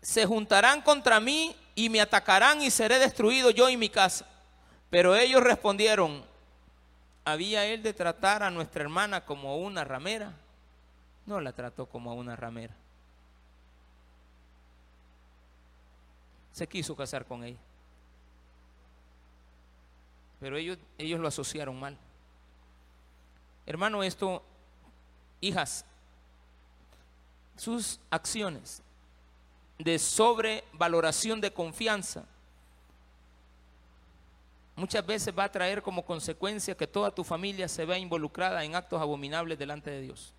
Se 0.00 0.26
juntarán 0.26 0.82
contra 0.82 1.20
mí 1.20 1.54
y 1.74 1.88
me 1.88 2.00
atacarán 2.00 2.62
y 2.62 2.70
seré 2.70 2.98
destruido 2.98 3.50
yo 3.50 3.68
y 3.68 3.76
mi 3.76 3.88
casa. 3.88 4.26
Pero 4.88 5.14
ellos 5.14 5.42
respondieron, 5.42 6.24
¿había 7.24 7.66
él 7.66 7.82
de 7.82 7.92
tratar 7.92 8.42
a 8.42 8.50
nuestra 8.50 8.82
hermana 8.82 9.24
como 9.24 9.58
una 9.58 9.84
ramera? 9.84 10.32
No 11.26 11.40
la 11.40 11.52
trató 11.52 11.86
como 11.86 12.10
a 12.10 12.14
una 12.14 12.34
ramera. 12.34 12.74
se 16.60 16.66
quiso 16.66 16.94
casar 16.94 17.24
con 17.24 17.42
ella. 17.42 17.58
Pero 20.40 20.58
ellos, 20.58 20.76
ellos 20.98 21.18
lo 21.18 21.28
asociaron 21.28 21.80
mal. 21.80 21.96
Hermano, 23.64 24.02
esto, 24.02 24.42
hijas, 25.40 25.86
sus 27.56 27.98
acciones 28.10 28.82
de 29.82 29.98
sobrevaloración 29.98 31.40
de 31.40 31.52
confianza 31.52 32.24
muchas 34.76 35.04
veces 35.04 35.34
va 35.36 35.44
a 35.44 35.52
traer 35.52 35.82
como 35.82 36.04
consecuencia 36.04 36.76
que 36.76 36.86
toda 36.86 37.10
tu 37.10 37.22
familia 37.24 37.68
se 37.68 37.84
vea 37.84 37.98
involucrada 37.98 38.64
en 38.64 38.74
actos 38.74 39.00
abominables 39.00 39.58
delante 39.58 39.90
de 39.90 40.00
Dios. 40.00 40.32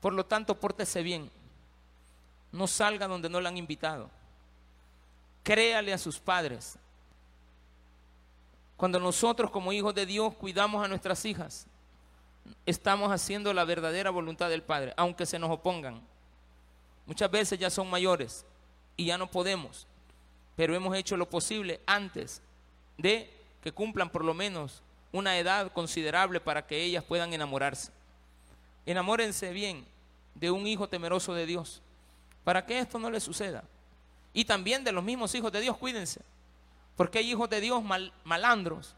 Por 0.00 0.12
lo 0.12 0.26
tanto, 0.26 0.58
pórtese 0.58 1.02
bien. 1.02 1.30
No 2.50 2.66
salga 2.66 3.06
donde 3.06 3.28
no 3.28 3.40
la 3.40 3.50
han 3.50 3.56
invitado 3.56 4.10
créale 5.44 5.92
a 5.92 5.98
sus 5.98 6.18
padres. 6.18 6.76
Cuando 8.76 8.98
nosotros 8.98 9.50
como 9.52 9.72
hijos 9.72 9.94
de 9.94 10.06
Dios 10.06 10.34
cuidamos 10.34 10.84
a 10.84 10.88
nuestras 10.88 11.24
hijas, 11.24 11.66
estamos 12.66 13.12
haciendo 13.12 13.54
la 13.54 13.64
verdadera 13.64 14.10
voluntad 14.10 14.48
del 14.48 14.64
Padre, 14.64 14.92
aunque 14.96 15.26
se 15.26 15.38
nos 15.38 15.50
opongan. 15.50 16.02
Muchas 17.06 17.30
veces 17.30 17.58
ya 17.58 17.70
son 17.70 17.90
mayores 17.90 18.44
y 18.96 19.06
ya 19.06 19.18
no 19.18 19.30
podemos, 19.30 19.86
pero 20.56 20.74
hemos 20.74 20.96
hecho 20.96 21.16
lo 21.16 21.28
posible 21.28 21.80
antes 21.86 22.40
de 22.96 23.30
que 23.62 23.72
cumplan 23.72 24.10
por 24.10 24.24
lo 24.24 24.34
menos 24.34 24.82
una 25.12 25.38
edad 25.38 25.72
considerable 25.72 26.40
para 26.40 26.66
que 26.66 26.82
ellas 26.82 27.04
puedan 27.04 27.32
enamorarse. 27.32 27.92
Enamórense 28.86 29.52
bien 29.52 29.84
de 30.34 30.50
un 30.50 30.66
hijo 30.66 30.88
temeroso 30.88 31.34
de 31.34 31.46
Dios, 31.46 31.82
para 32.42 32.66
que 32.66 32.78
esto 32.78 32.98
no 32.98 33.10
les 33.10 33.22
suceda. 33.22 33.64
Y 34.32 34.44
también 34.44 34.82
de 34.84 34.92
los 34.92 35.04
mismos 35.04 35.34
hijos 35.34 35.52
de 35.52 35.60
Dios, 35.60 35.76
cuídense. 35.76 36.20
Porque 36.96 37.18
hay 37.18 37.30
hijos 37.30 37.48
de 37.48 37.60
Dios 37.60 37.82
malandros 38.24 38.94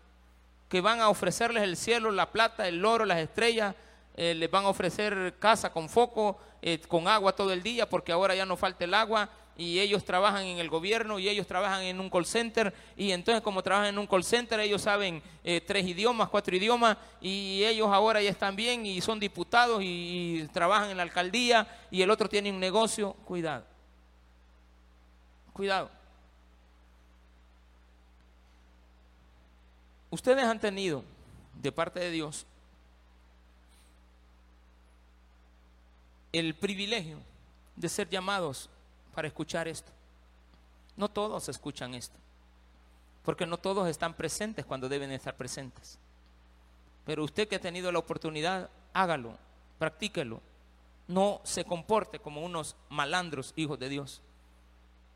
que 0.69 0.81
van 0.81 1.01
a 1.01 1.09
ofrecerles 1.09 1.63
el 1.63 1.77
cielo, 1.77 2.11
la 2.11 2.33
plata, 2.33 2.67
el 2.67 2.85
oro, 2.85 3.05
las 3.05 3.19
estrellas, 3.19 3.75
eh, 4.17 4.35
les 4.35 4.51
van 4.51 4.64
a 4.64 4.69
ofrecer 4.69 5.35
casa 5.39 5.71
con 5.73 5.89
foco, 5.89 6.39
eh, 6.62 6.81
con 6.89 7.07
agua 7.07 7.35
todo 7.35 7.53
el 7.53 7.62
día, 7.62 7.89
porque 7.89 8.12
ahora 8.12 8.35
ya 8.35 8.47
no 8.47 8.57
falta 8.57 8.85
el 8.85 8.95
agua 8.95 9.29
y 9.59 9.79
ellos 9.79 10.05
trabajan 10.05 10.45
en 10.45 10.59
el 10.59 10.69
gobierno 10.69 11.19
y 11.19 11.29
ellos 11.29 11.47
trabajan 11.47 11.83
en 11.83 11.99
un 12.01 12.11
call 12.11 12.27
center 12.27 12.75
y 12.97 13.11
entonces 13.12 13.43
como 13.43 13.62
trabajan 13.62 13.89
en 13.89 13.99
un 13.99 14.07
call 14.07 14.25
center 14.25 14.61
ellos 14.61 14.83
saben 14.83 15.23
eh, 15.45 15.62
tres 15.67 15.87
idiomas, 15.87 16.29
cuatro 16.29 16.55
idiomas 16.55 16.97
y 17.21 17.64
ellos 17.64 17.89
ahora 17.91 18.21
ya 18.21 18.31
están 18.31 18.55
bien 18.55 18.85
y 18.85 19.01
son 19.01 19.19
diputados 19.19 19.81
y 19.83 20.47
trabajan 20.53 20.91
en 20.91 20.99
la 20.99 21.03
alcaldía 21.03 21.67
y 21.91 22.03
el 22.03 22.11
otro 22.11 22.29
tiene 22.29 22.51
un 22.51 22.61
negocio, 22.61 23.14
cuidado. 23.25 23.64
Cuidado. 25.53 25.91
Ustedes 30.11 30.45
han 30.45 30.61
tenido 30.61 31.03
de 31.55 31.73
parte 31.73 32.01
de 32.01 32.11
Dios 32.11 32.47
el 36.39 36.55
privilegio 36.55 37.18
de 37.76 37.89
ser 37.89 38.09
llamados 38.09 38.68
para 39.14 39.28
escuchar 39.28 39.68
esto. 39.68 39.91
No 40.97 41.09
todos 41.09 41.49
escuchan 41.49 41.95
esto, 41.95 42.16
porque 43.24 43.47
no 43.47 43.59
todos 43.59 43.89
están 43.89 44.14
presentes 44.14 44.64
cuando 44.64 44.89
deben 44.89 45.12
estar 45.12 45.37
presentes. 45.37 45.99
Pero 47.05 47.24
usted 47.24 47.49
que 47.49 47.57
ha 47.57 47.61
tenido 47.61 47.93
la 47.93 47.99
oportunidad, 47.99 48.70
hágalo, 48.93 49.39
practíquelo. 49.78 50.41
No 51.07 51.41
se 51.45 51.64
comporte 51.64 52.18
como 52.18 52.45
unos 52.45 52.74
malandros 52.89 53.53
hijos 53.57 53.78
de 53.78 53.89
Dios, 53.89 54.22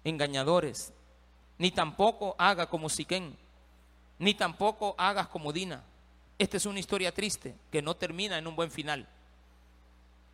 engañadores, 0.04 0.92
ni 1.58 1.70
tampoco 1.70 2.36
haga 2.38 2.66
como 2.66 2.88
Siquén, 2.88 3.36
ni 4.18 4.34
tampoco 4.34 4.94
hagas 4.96 5.28
como 5.28 5.52
Dina. 5.52 5.82
Esta 6.38 6.56
es 6.56 6.66
una 6.66 6.78
historia 6.78 7.12
triste 7.12 7.54
que 7.72 7.82
no 7.82 7.96
termina 7.96 8.38
en 8.38 8.46
un 8.46 8.54
buen 8.54 8.70
final. 8.70 9.06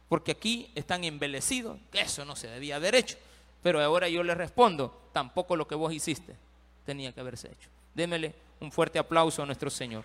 Porque 0.09 0.33
aquí 0.33 0.71
están 0.75 1.05
embelecidos, 1.05 1.79
que 1.91 2.01
eso 2.01 2.25
no 2.25 2.37
se 2.37 2.49
debía 2.49 2.77
haber 2.77 2.95
hecho. 2.95 3.17
Pero 3.63 3.83
ahora 3.83 4.09
yo 4.09 4.23
les 4.23 4.37
respondo, 4.37 5.09
tampoco 5.13 5.57
lo 5.57 5.67
que 5.67 5.75
vos 5.75 5.93
hiciste 5.93 6.37
tenía 6.85 7.13
que 7.13 7.21
haberse 7.21 7.49
hecho. 7.49 7.69
Démele 7.95 8.35
un 8.61 8.71
fuerte 8.71 8.99
aplauso 8.99 9.43
a 9.43 9.47
nuestro 9.47 9.71
Señor. 9.71 10.05